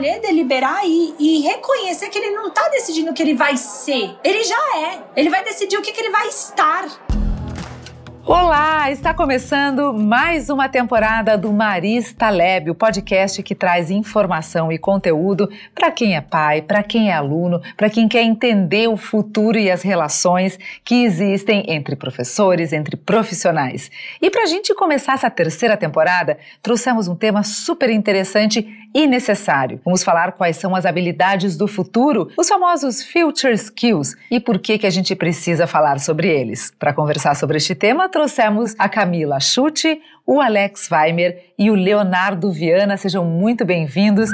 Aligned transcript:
escolher, 0.00 0.20
deliberar 0.20 0.80
e, 0.84 1.14
e, 1.18 1.40
reconhecer 1.42 2.08
que 2.08 2.18
ele 2.18 2.30
não 2.30 2.48
está 2.48 2.68
decidindo 2.70 3.10
o 3.10 3.14
que 3.14 3.22
ele 3.22 3.34
vai 3.34 3.56
ser. 3.56 4.16
Ele 4.24 4.42
já 4.44 4.78
é. 4.78 5.02
Ele 5.14 5.28
vai 5.28 5.44
decidir 5.44 5.76
o 5.76 5.82
que, 5.82 5.92
que 5.92 6.00
ele 6.00 6.10
vai 6.10 6.26
estar. 6.28 6.86
Olá, 8.26 8.90
está 8.90 9.12
começando 9.12 9.92
mais 9.92 10.50
uma 10.50 10.68
temporada 10.68 11.36
do 11.36 11.52
Marista 11.52 12.30
Lab, 12.30 12.70
o 12.70 12.74
podcast 12.74 13.42
que 13.42 13.54
traz 13.54 13.90
informação 13.90 14.70
e 14.70 14.78
conteúdo 14.78 15.48
para 15.74 15.90
quem 15.90 16.14
é 16.14 16.20
pai, 16.20 16.62
para 16.62 16.82
quem 16.82 17.10
é 17.10 17.14
aluno, 17.14 17.60
para 17.76 17.90
quem 17.90 18.06
quer 18.06 18.22
entender 18.22 18.88
o 18.88 18.96
futuro 18.96 19.58
e 19.58 19.70
as 19.70 19.82
relações 19.82 20.58
que 20.84 21.02
existem 21.02 21.64
entre 21.66 21.96
professores, 21.96 22.72
entre 22.72 22.94
profissionais. 22.96 23.90
E 24.20 24.30
para 24.30 24.42
a 24.42 24.46
gente 24.46 24.74
começar 24.74 25.14
essa 25.14 25.30
terceira 25.30 25.76
temporada, 25.76 26.38
trouxemos 26.62 27.08
um 27.08 27.16
tema 27.16 27.42
super 27.42 27.90
interessante 27.90 28.79
e 28.94 29.06
necessário. 29.06 29.80
Vamos 29.84 30.02
falar 30.02 30.32
quais 30.32 30.56
são 30.56 30.74
as 30.74 30.84
habilidades 30.84 31.56
do 31.56 31.66
futuro, 31.66 32.28
os 32.36 32.48
famosos 32.48 33.02
future 33.04 33.54
skills 33.54 34.16
e 34.30 34.40
por 34.40 34.58
que 34.58 34.78
que 34.78 34.86
a 34.86 34.90
gente 34.90 35.14
precisa 35.14 35.66
falar 35.66 36.00
sobre 36.00 36.28
eles. 36.28 36.72
Para 36.78 36.92
conversar 36.92 37.34
sobre 37.36 37.56
este 37.56 37.74
tema, 37.74 38.08
trouxemos 38.08 38.74
a 38.78 38.88
Camila 38.88 39.40
Chute, 39.40 40.00
o 40.26 40.40
Alex 40.40 40.90
Weimer 40.90 41.52
e 41.58 41.70
o 41.70 41.74
Leonardo 41.74 42.50
Viana. 42.52 42.96
Sejam 42.96 43.24
muito 43.24 43.64
bem-vindos. 43.64 44.30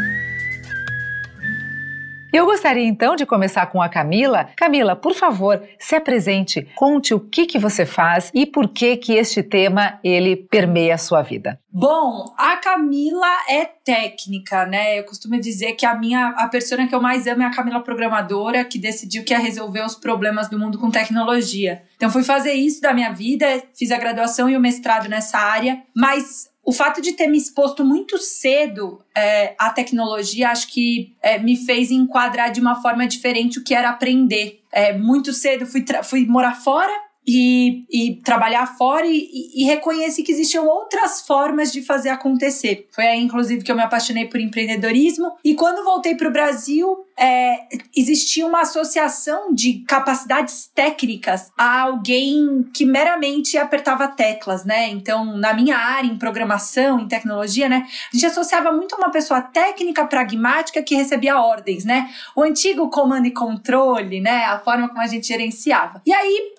Eu 2.36 2.44
gostaria 2.44 2.84
então 2.84 3.16
de 3.16 3.24
começar 3.24 3.64
com 3.64 3.80
a 3.80 3.88
Camila. 3.88 4.50
Camila, 4.54 4.94
por 4.94 5.14
favor, 5.14 5.58
se 5.78 5.96
apresente, 5.96 6.68
conte 6.74 7.14
o 7.14 7.18
que, 7.18 7.46
que 7.46 7.58
você 7.58 7.86
faz 7.86 8.30
e 8.34 8.44
por 8.44 8.68
que 8.68 8.98
que 8.98 9.14
este 9.14 9.42
tema 9.42 9.98
ele 10.04 10.36
permeia 10.36 10.96
a 10.96 10.98
sua 10.98 11.22
vida. 11.22 11.58
Bom, 11.72 12.34
a 12.36 12.58
Camila 12.58 13.26
é 13.48 13.64
técnica, 13.64 14.66
né? 14.66 14.98
Eu 14.98 15.04
costumo 15.04 15.40
dizer 15.40 15.72
que 15.76 15.86
a 15.86 15.94
minha 15.94 16.34
a 16.36 16.46
persona 16.48 16.86
que 16.86 16.94
eu 16.94 17.00
mais 17.00 17.26
amo 17.26 17.42
é 17.42 17.46
a 17.46 17.50
Camila 17.50 17.80
programadora, 17.80 18.66
que 18.66 18.78
decidiu 18.78 19.24
que 19.24 19.32
ia 19.32 19.38
resolver 19.38 19.82
os 19.82 19.94
problemas 19.94 20.50
do 20.50 20.58
mundo 20.58 20.78
com 20.78 20.90
tecnologia. 20.90 21.84
Então 21.96 22.10
fui 22.10 22.22
fazer 22.22 22.52
isso 22.52 22.82
da 22.82 22.92
minha 22.92 23.14
vida, 23.14 23.46
fiz 23.74 23.90
a 23.90 23.98
graduação 23.98 24.50
e 24.50 24.56
o 24.56 24.60
mestrado 24.60 25.08
nessa 25.08 25.38
área, 25.38 25.82
mas 25.94 26.50
o 26.66 26.72
fato 26.72 27.00
de 27.00 27.12
ter 27.12 27.28
me 27.28 27.38
exposto 27.38 27.84
muito 27.84 28.18
cedo 28.18 29.00
é, 29.16 29.54
à 29.56 29.70
tecnologia, 29.70 30.50
acho 30.50 30.66
que 30.66 31.14
é, 31.22 31.38
me 31.38 31.56
fez 31.56 31.92
enquadrar 31.92 32.50
de 32.50 32.60
uma 32.60 32.82
forma 32.82 33.06
diferente 33.06 33.60
o 33.60 33.64
que 33.64 33.72
era 33.72 33.88
aprender. 33.88 34.60
É, 34.72 34.92
muito 34.92 35.32
cedo 35.32 35.64
fui, 35.64 35.84
fui 36.02 36.26
morar 36.26 36.56
fora, 36.56 36.92
e, 37.26 37.84
e 37.90 38.16
trabalhar 38.22 38.66
fora 38.78 39.04
e, 39.06 39.50
e, 39.54 39.64
reconheci 39.64 40.22
que 40.22 40.30
existiam 40.30 40.66
outras 40.66 41.26
formas 41.26 41.72
de 41.72 41.82
fazer 41.82 42.10
acontecer. 42.10 42.86
Foi 42.92 43.04
aí, 43.04 43.20
inclusive, 43.20 43.64
que 43.64 43.72
eu 43.72 43.74
me 43.74 43.82
apaixonei 43.82 44.26
por 44.26 44.40
empreendedorismo. 44.40 45.32
E 45.44 45.54
quando 45.54 45.84
voltei 45.84 46.14
para 46.14 46.28
o 46.28 46.32
Brasil, 46.32 47.04
é, 47.18 47.66
existia 47.96 48.46
uma 48.46 48.60
associação 48.60 49.52
de 49.52 49.84
capacidades 49.88 50.70
técnicas 50.72 51.50
a 51.58 51.80
alguém 51.80 52.64
que 52.72 52.84
meramente 52.84 53.58
apertava 53.58 54.06
teclas, 54.06 54.64
né? 54.64 54.88
Então, 54.90 55.36
na 55.36 55.52
minha 55.52 55.76
área, 55.76 56.06
em 56.06 56.18
programação, 56.18 57.00
em 57.00 57.08
tecnologia, 57.08 57.68
né? 57.68 57.86
A 58.12 58.16
gente 58.16 58.26
associava 58.26 58.70
muito 58.70 58.94
uma 58.94 59.10
pessoa 59.10 59.40
técnica, 59.40 60.04
pragmática, 60.04 60.82
que 60.82 60.94
recebia 60.94 61.40
ordens, 61.40 61.84
né? 61.84 62.08
O 62.36 62.42
antigo 62.42 62.88
comando 62.88 63.26
e 63.26 63.32
controle, 63.32 64.20
né? 64.20 64.44
A 64.44 64.60
forma 64.60 64.88
como 64.88 65.00
a 65.00 65.06
gente 65.08 65.26
gerenciava. 65.26 66.00
E 66.06 66.12
aí, 66.12 66.54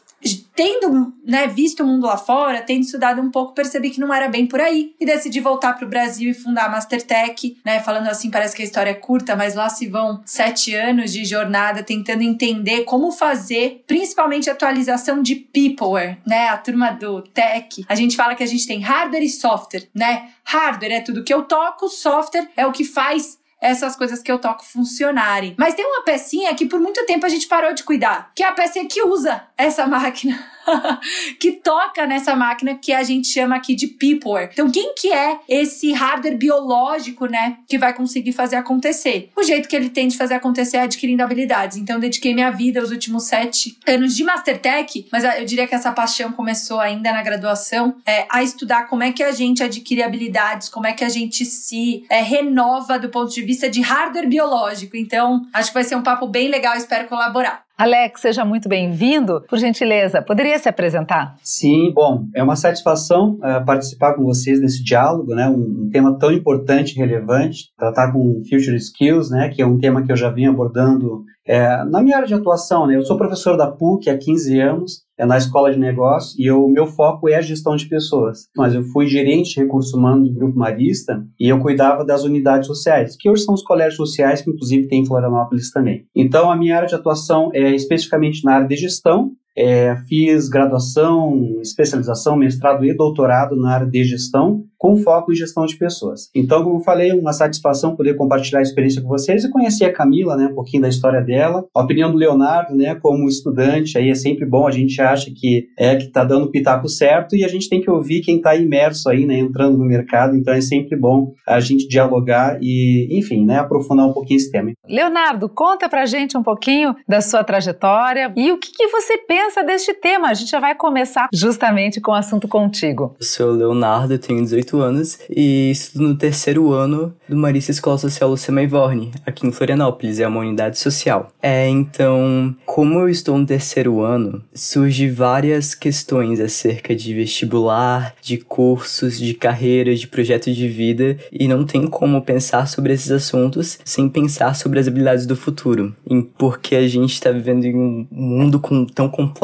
tendo 0.55 1.13
né, 1.23 1.47
visto 1.47 1.83
o 1.83 1.87
mundo 1.87 2.07
lá 2.07 2.17
fora, 2.17 2.61
tendo 2.61 2.81
estudado 2.81 3.21
um 3.21 3.29
pouco, 3.29 3.53
percebi 3.53 3.91
que 3.91 3.99
não 3.99 4.13
era 4.13 4.27
bem 4.27 4.47
por 4.47 4.59
aí 4.59 4.95
e 4.99 5.05
decidi 5.05 5.39
voltar 5.39 5.73
para 5.73 5.85
o 5.85 5.89
Brasil 5.89 6.31
e 6.31 6.33
fundar 6.33 6.65
a 6.65 6.69
Mastertech, 6.69 7.57
né? 7.63 7.79
Falando 7.79 8.07
assim, 8.07 8.31
parece 8.31 8.55
que 8.55 8.63
a 8.63 8.65
história 8.65 8.89
é 8.89 8.95
curta, 8.95 9.35
mas 9.35 9.53
lá 9.53 9.69
se 9.69 9.87
vão 9.87 10.21
sete 10.25 10.73
anos 10.73 11.13
de 11.13 11.23
jornada 11.25 11.83
tentando 11.83 12.23
entender 12.23 12.83
como 12.85 13.11
fazer, 13.11 13.83
principalmente 13.85 14.49
atualização 14.49 15.21
de 15.21 15.35
peopleware, 15.35 16.17
né? 16.25 16.49
A 16.49 16.57
turma 16.57 16.91
do 16.91 17.21
tech. 17.21 17.85
A 17.87 17.93
gente 17.93 18.15
fala 18.15 18.33
que 18.33 18.43
a 18.43 18.47
gente 18.47 18.65
tem 18.65 18.79
hardware 18.79 19.23
e 19.23 19.29
software, 19.29 19.87
né? 19.93 20.29
Hardware 20.43 20.93
é 20.93 21.01
tudo 21.01 21.23
que 21.23 21.33
eu 21.33 21.43
toco, 21.43 21.87
software 21.87 22.49
é 22.57 22.65
o 22.65 22.71
que 22.71 22.83
faz 22.83 23.37
essas 23.61 23.95
coisas 23.95 24.21
que 24.21 24.31
eu 24.31 24.39
toco 24.39 24.65
funcionarem. 24.65 25.55
Mas 25.57 25.73
tem 25.73 25.85
uma 25.85 26.03
pecinha 26.03 26.53
que 26.55 26.65
por 26.65 26.79
muito 26.79 27.05
tempo 27.05 27.25
a 27.25 27.29
gente 27.29 27.47
parou 27.47 27.73
de 27.73 27.83
cuidar, 27.83 28.31
que 28.35 28.43
é 28.43 28.47
a 28.47 28.51
pecinha 28.51 28.87
que 28.87 29.01
usa 29.01 29.43
essa 29.57 29.85
máquina. 29.87 30.56
que 31.39 31.53
toca 31.53 32.05
nessa 32.05 32.35
máquina 32.35 32.75
que 32.75 32.93
a 32.93 33.03
gente 33.03 33.27
chama 33.27 33.55
aqui 33.55 33.75
de 33.75 33.87
peopleware. 33.87 34.49
Então, 34.51 34.69
quem 34.69 34.93
que 34.93 35.11
é 35.11 35.39
esse 35.47 35.91
hardware 35.93 36.37
biológico, 36.37 37.25
né, 37.25 37.57
que 37.67 37.77
vai 37.77 37.93
conseguir 37.93 38.33
fazer 38.33 38.55
acontecer? 38.55 39.29
O 39.35 39.43
jeito 39.43 39.67
que 39.67 39.75
ele 39.75 39.89
tem 39.89 40.07
de 40.07 40.17
fazer 40.17 40.35
acontecer 40.35 40.77
é 40.77 40.81
adquirindo 40.81 41.23
habilidades. 41.23 41.77
Então, 41.77 41.99
dediquei 41.99 42.33
minha 42.33 42.51
vida 42.51 42.81
os 42.81 42.91
últimos 42.91 43.23
sete 43.25 43.77
anos 43.87 44.15
de 44.15 44.23
Mastertech, 44.23 45.07
mas 45.11 45.23
eu 45.23 45.45
diria 45.45 45.67
que 45.67 45.75
essa 45.75 45.91
paixão 45.91 46.31
começou 46.31 46.79
ainda 46.79 47.11
na 47.11 47.23
graduação, 47.23 47.95
é, 48.05 48.25
a 48.29 48.43
estudar 48.43 48.87
como 48.87 49.03
é 49.03 49.11
que 49.11 49.23
a 49.23 49.31
gente 49.31 49.63
adquire 49.63 50.03
habilidades, 50.03 50.69
como 50.69 50.87
é 50.87 50.93
que 50.93 51.03
a 51.03 51.09
gente 51.09 51.45
se 51.45 52.05
é, 52.09 52.21
renova 52.21 52.99
do 52.99 53.09
ponto 53.09 53.33
de 53.33 53.41
vista 53.41 53.69
de 53.69 53.81
hardware 53.81 54.27
biológico. 54.27 54.97
Então, 54.97 55.45
acho 55.53 55.69
que 55.69 55.73
vai 55.73 55.83
ser 55.83 55.95
um 55.95 56.03
papo 56.03 56.27
bem 56.27 56.47
legal, 56.47 56.75
espero 56.75 57.07
colaborar. 57.07 57.66
Alex, 57.77 58.21
seja 58.21 58.43
muito 58.43 58.67
bem-vindo. 58.67 59.43
Por 59.47 59.59
gentileza, 59.59 60.19
poderia 60.19 60.57
se 60.57 60.67
apresentar? 60.67 61.35
Sim, 61.43 61.91
bom, 61.93 62.25
é 62.33 62.41
uma 62.41 62.55
satisfação 62.55 63.33
uh, 63.35 63.63
participar 63.63 64.15
com 64.15 64.23
vocês 64.23 64.59
desse 64.59 64.83
diálogo, 64.83 65.35
né? 65.35 65.47
Um, 65.47 65.83
um, 65.85 65.89
tema 65.91 66.17
tão 66.17 66.31
importante 66.31 66.95
e 66.95 66.97
relevante, 66.97 67.71
tratar 67.77 68.11
com 68.11 68.41
Future 68.49 68.75
Skills, 68.77 69.29
né? 69.29 69.49
Que 69.49 69.61
é 69.61 69.65
um 69.67 69.77
tema 69.77 70.03
que 70.03 70.11
eu 70.11 70.15
já 70.15 70.31
vim 70.31 70.47
abordando 70.47 71.23
é, 71.47 71.83
na 71.85 72.01
minha 72.01 72.17
área 72.17 72.27
de 72.27 72.33
atuação, 72.33 72.85
né? 72.85 72.95
Eu 72.95 73.03
sou 73.03 73.17
professor 73.17 73.55
da 73.55 73.71
PUC 73.71 74.09
há 74.09 74.17
15 74.17 74.59
anos 74.59 75.07
é 75.17 75.25
na 75.25 75.37
escola 75.37 75.71
de 75.71 75.79
negócio 75.79 76.35
e 76.37 76.51
o 76.51 76.67
meu 76.67 76.85
foco 76.85 77.27
é 77.27 77.35
a 77.35 77.41
gestão 77.41 77.75
de 77.75 77.87
pessoas. 77.87 78.47
Mas 78.55 78.75
eu 78.75 78.83
fui 78.83 79.07
gerente 79.07 79.55
de 79.55 79.61
recursos 79.61 79.91
humanos 79.91 80.29
do 80.29 80.35
Grupo 80.35 80.59
Marista 80.59 81.25
e 81.39 81.49
eu 81.49 81.59
cuidava 81.59 82.05
das 82.05 82.23
unidades 82.23 82.67
sociais, 82.67 83.15
que 83.17 83.29
hoje 83.29 83.43
são 83.43 83.55
os 83.55 83.63
colégios 83.63 83.95
sociais, 83.95 84.41
que 84.41 84.51
inclusive 84.51 84.87
tem 84.87 85.01
em 85.01 85.05
Florianópolis 85.05 85.71
também. 85.71 86.05
Então, 86.15 86.51
a 86.51 86.55
minha 86.55 86.75
área 86.75 86.87
de 86.87 86.95
atuação 86.95 87.49
é 87.53 87.73
especificamente 87.73 88.43
na 88.43 88.55
área 88.55 88.67
de 88.67 88.75
gestão, 88.75 89.31
é, 89.57 89.97
fiz 90.07 90.47
graduação, 90.47 91.59
especialização, 91.61 92.37
mestrado 92.37 92.85
e 92.85 92.93
doutorado 92.93 93.55
na 93.55 93.73
área 93.73 93.87
de 93.87 94.03
gestão 94.03 94.63
com 94.77 94.95
foco 94.97 95.31
em 95.31 95.35
gestão 95.35 95.65
de 95.65 95.75
pessoas. 95.75 96.29
Então, 96.35 96.63
como 96.63 96.83
falei, 96.83 97.11
uma 97.11 97.33
satisfação 97.33 97.95
poder 97.95 98.15
compartilhar 98.15 98.59
a 98.59 98.61
experiência 98.61 99.01
com 99.01 99.07
vocês 99.07 99.43
e 99.43 99.49
conhecer 99.49 99.85
a 99.85 99.93
Camila, 99.93 100.37
né, 100.37 100.47
um 100.47 100.53
pouquinho 100.53 100.83
da 100.83 100.89
história 100.89 101.19
dela, 101.21 101.65
a 101.73 101.81
opinião 101.81 102.11
do 102.11 102.17
Leonardo, 102.17 102.75
né, 102.75 102.93
como 102.95 103.27
estudante, 103.27 103.97
aí 103.97 104.09
é 104.09 104.15
sempre 104.15 104.45
bom, 104.45 104.67
a 104.67 104.71
gente 104.71 105.01
acha 105.01 105.31
que 105.35 105.67
é 105.77 105.95
que 105.95 106.07
tá 106.07 106.23
dando 106.23 106.45
o 106.45 106.51
pitaco 106.51 106.87
certo 106.87 107.35
e 107.35 107.43
a 107.43 107.47
gente 107.47 107.67
tem 107.67 107.81
que 107.81 107.89
ouvir 107.89 108.21
quem 108.21 108.37
está 108.37 108.55
imerso 108.55 109.09
aí, 109.09 109.25
né, 109.25 109.39
entrando 109.39 109.77
no 109.77 109.85
mercado, 109.85 110.35
então 110.35 110.53
é 110.53 110.61
sempre 110.61 110.95
bom 110.95 111.33
a 111.47 111.59
gente 111.59 111.87
dialogar 111.87 112.59
e, 112.61 113.07
enfim, 113.17 113.45
né, 113.45 113.57
aprofundar 113.57 114.07
um 114.07 114.13
pouquinho 114.13 114.37
esse 114.37 114.51
tema. 114.51 114.73
Leonardo, 114.87 115.49
conta 115.49 115.89
pra 115.89 116.05
gente 116.05 116.37
um 116.37 116.43
pouquinho 116.43 116.95
da 117.07 117.21
sua 117.21 117.43
trajetória 117.43 118.31
e 118.35 118.51
o 118.51 118.59
que, 118.59 118.71
que 118.71 118.87
você 118.87 119.17
pensa 119.17 119.46
deste 119.65 119.93
tema. 119.93 120.29
A 120.29 120.33
gente 120.33 120.51
já 120.51 120.59
vai 120.59 120.75
começar 120.75 121.27
justamente 121.33 121.99
com 121.99 122.11
o 122.11 122.15
assunto 122.15 122.47
contigo. 122.47 123.15
Eu 123.19 123.25
sou 123.25 123.51
Leonardo, 123.51 124.17
tenho 124.19 124.41
18 124.41 124.67
18 124.67 124.81
anos 124.81 125.19
e 125.29 125.71
estudo 125.71 126.09
no 126.09 126.15
terceiro 126.15 126.71
ano 126.71 127.15
do 127.27 127.35
Marista 127.35 127.71
Escola 127.71 127.97
Social 127.97 128.29
Lucema 128.29 128.61
Ivorne, 128.61 129.11
aqui 129.25 129.47
em 129.47 129.51
Florianópolis, 129.51 130.19
é 130.19 130.27
uma 130.27 130.41
unidade 130.41 130.77
social. 130.77 131.31
É, 131.41 131.67
então, 131.67 132.55
como 132.65 132.99
eu 132.99 133.09
estou 133.09 133.37
no 133.37 133.45
terceiro 133.45 134.01
ano, 134.01 134.43
surgem 134.53 135.11
várias 135.11 135.73
questões 135.73 136.39
acerca 136.39 136.95
de 136.95 137.13
vestibular, 137.13 138.13
de 138.21 138.37
cursos, 138.37 139.17
de 139.17 139.33
carreira, 139.33 139.95
de 139.95 140.07
projeto 140.07 140.51
de 140.51 140.67
vida, 140.67 141.17
e 141.31 141.47
não 141.47 141.65
tem 141.65 141.87
como 141.87 142.21
pensar 142.21 142.67
sobre 142.67 142.93
esses 142.93 143.11
assuntos 143.11 143.79
sem 143.83 144.09
pensar 144.09 144.55
sobre 144.55 144.79
as 144.79 144.87
habilidades 144.87 145.25
do 145.25 145.35
futuro. 145.35 145.95
Porque 146.37 146.75
a 146.75 146.87
gente 146.87 147.13
está 147.13 147.31
vivendo 147.31 147.65
em 147.65 147.75
um 147.75 148.07
mundo 148.11 148.59
com, 148.59 148.85
tão 148.85 149.07
complexo, 149.07 149.36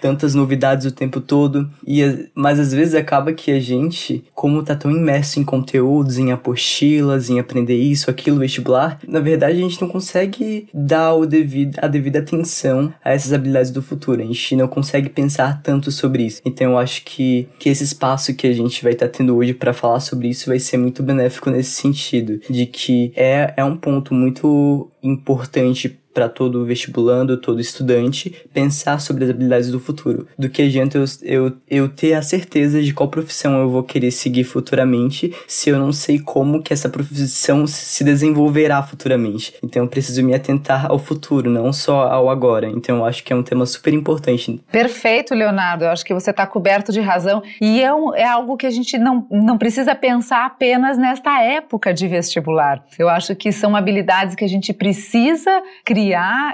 tantas 0.00 0.34
novidades 0.34 0.86
o 0.86 0.92
tempo 0.92 1.20
todo, 1.20 1.68
e 1.86 2.28
mas 2.34 2.58
às 2.58 2.72
vezes 2.72 2.94
acaba 2.94 3.32
que 3.32 3.50
a 3.50 3.60
gente, 3.60 4.24
como 4.34 4.54
como 4.54 4.62
tá 4.62 4.76
tão 4.76 4.92
imerso 4.92 5.40
em 5.40 5.44
conteúdos, 5.44 6.16
em 6.16 6.30
apostilas, 6.30 7.28
em 7.28 7.40
aprender 7.40 7.74
isso, 7.74 8.08
aquilo, 8.08 8.38
vestibular, 8.38 9.00
na 9.08 9.18
verdade 9.18 9.58
a 9.58 9.60
gente 9.60 9.80
não 9.82 9.88
consegue 9.88 10.68
dar 10.72 11.14
o 11.14 11.26
devido, 11.26 11.76
a 11.82 11.88
devida 11.88 12.20
atenção 12.20 12.94
a 13.04 13.12
essas 13.12 13.32
habilidades 13.32 13.72
do 13.72 13.82
futuro. 13.82 14.22
A 14.22 14.24
gente 14.24 14.54
não 14.54 14.68
consegue 14.68 15.08
pensar 15.08 15.60
tanto 15.60 15.90
sobre 15.90 16.22
isso. 16.24 16.40
Então 16.44 16.72
eu 16.72 16.78
acho 16.78 17.02
que, 17.04 17.48
que 17.58 17.68
esse 17.68 17.82
espaço 17.82 18.34
que 18.34 18.46
a 18.46 18.52
gente 18.52 18.80
vai 18.84 18.92
estar 18.92 19.08
tá 19.08 19.12
tendo 19.16 19.34
hoje 19.34 19.54
para 19.54 19.72
falar 19.72 19.98
sobre 19.98 20.28
isso 20.28 20.46
vai 20.46 20.60
ser 20.60 20.76
muito 20.76 21.02
benéfico 21.02 21.50
nesse 21.50 21.72
sentido, 21.72 22.38
de 22.48 22.66
que 22.66 23.12
é, 23.16 23.54
é 23.56 23.64
um 23.64 23.76
ponto 23.76 24.14
muito 24.14 24.88
importante 25.02 25.98
para 26.14 26.28
todo 26.28 26.64
vestibulando, 26.64 27.36
todo 27.36 27.60
estudante, 27.60 28.34
pensar 28.54 29.00
sobre 29.00 29.24
as 29.24 29.30
habilidades 29.30 29.70
do 29.70 29.80
futuro. 29.80 30.28
Do 30.38 30.48
que 30.48 30.62
adianta 30.62 30.96
eu, 30.96 31.04
eu, 31.22 31.52
eu 31.68 31.88
ter 31.88 32.14
a 32.14 32.22
certeza 32.22 32.80
de 32.80 32.94
qual 32.94 33.08
profissão 33.08 33.58
eu 33.58 33.68
vou 33.68 33.82
querer 33.82 34.12
seguir 34.12 34.44
futuramente 34.44 35.34
se 35.48 35.70
eu 35.70 35.78
não 35.78 35.92
sei 35.92 36.20
como 36.20 36.62
que 36.62 36.72
essa 36.72 36.88
profissão 36.88 37.66
se 37.66 38.04
desenvolverá 38.04 38.80
futuramente. 38.82 39.54
Então 39.62 39.82
eu 39.82 39.88
preciso 39.88 40.22
me 40.22 40.34
atentar 40.34 40.86
ao 40.88 40.98
futuro, 40.98 41.50
não 41.50 41.72
só 41.72 42.02
ao 42.02 42.30
agora. 42.30 42.68
Então 42.68 42.98
eu 42.98 43.04
acho 43.04 43.24
que 43.24 43.32
é 43.32 43.36
um 43.36 43.42
tema 43.42 43.66
super 43.66 43.92
importante. 43.92 44.62
Perfeito, 44.70 45.34
Leonardo. 45.34 45.84
Eu 45.84 45.90
acho 45.90 46.04
que 46.04 46.14
você 46.14 46.30
está 46.30 46.46
coberto 46.46 46.92
de 46.92 47.00
razão. 47.00 47.42
E 47.60 47.80
é, 47.82 47.92
um, 47.92 48.14
é 48.14 48.24
algo 48.24 48.56
que 48.56 48.66
a 48.66 48.70
gente 48.70 48.96
não, 48.96 49.26
não 49.30 49.58
precisa 49.58 49.94
pensar 49.94 50.46
apenas 50.46 50.96
nesta 50.96 51.42
época 51.42 51.92
de 51.92 52.06
vestibular. 52.06 52.84
Eu 52.96 53.08
acho 53.08 53.34
que 53.34 53.50
são 53.50 53.74
habilidades 53.74 54.36
que 54.36 54.44
a 54.44 54.48
gente 54.48 54.72
precisa 54.72 55.62
criar 55.84 56.03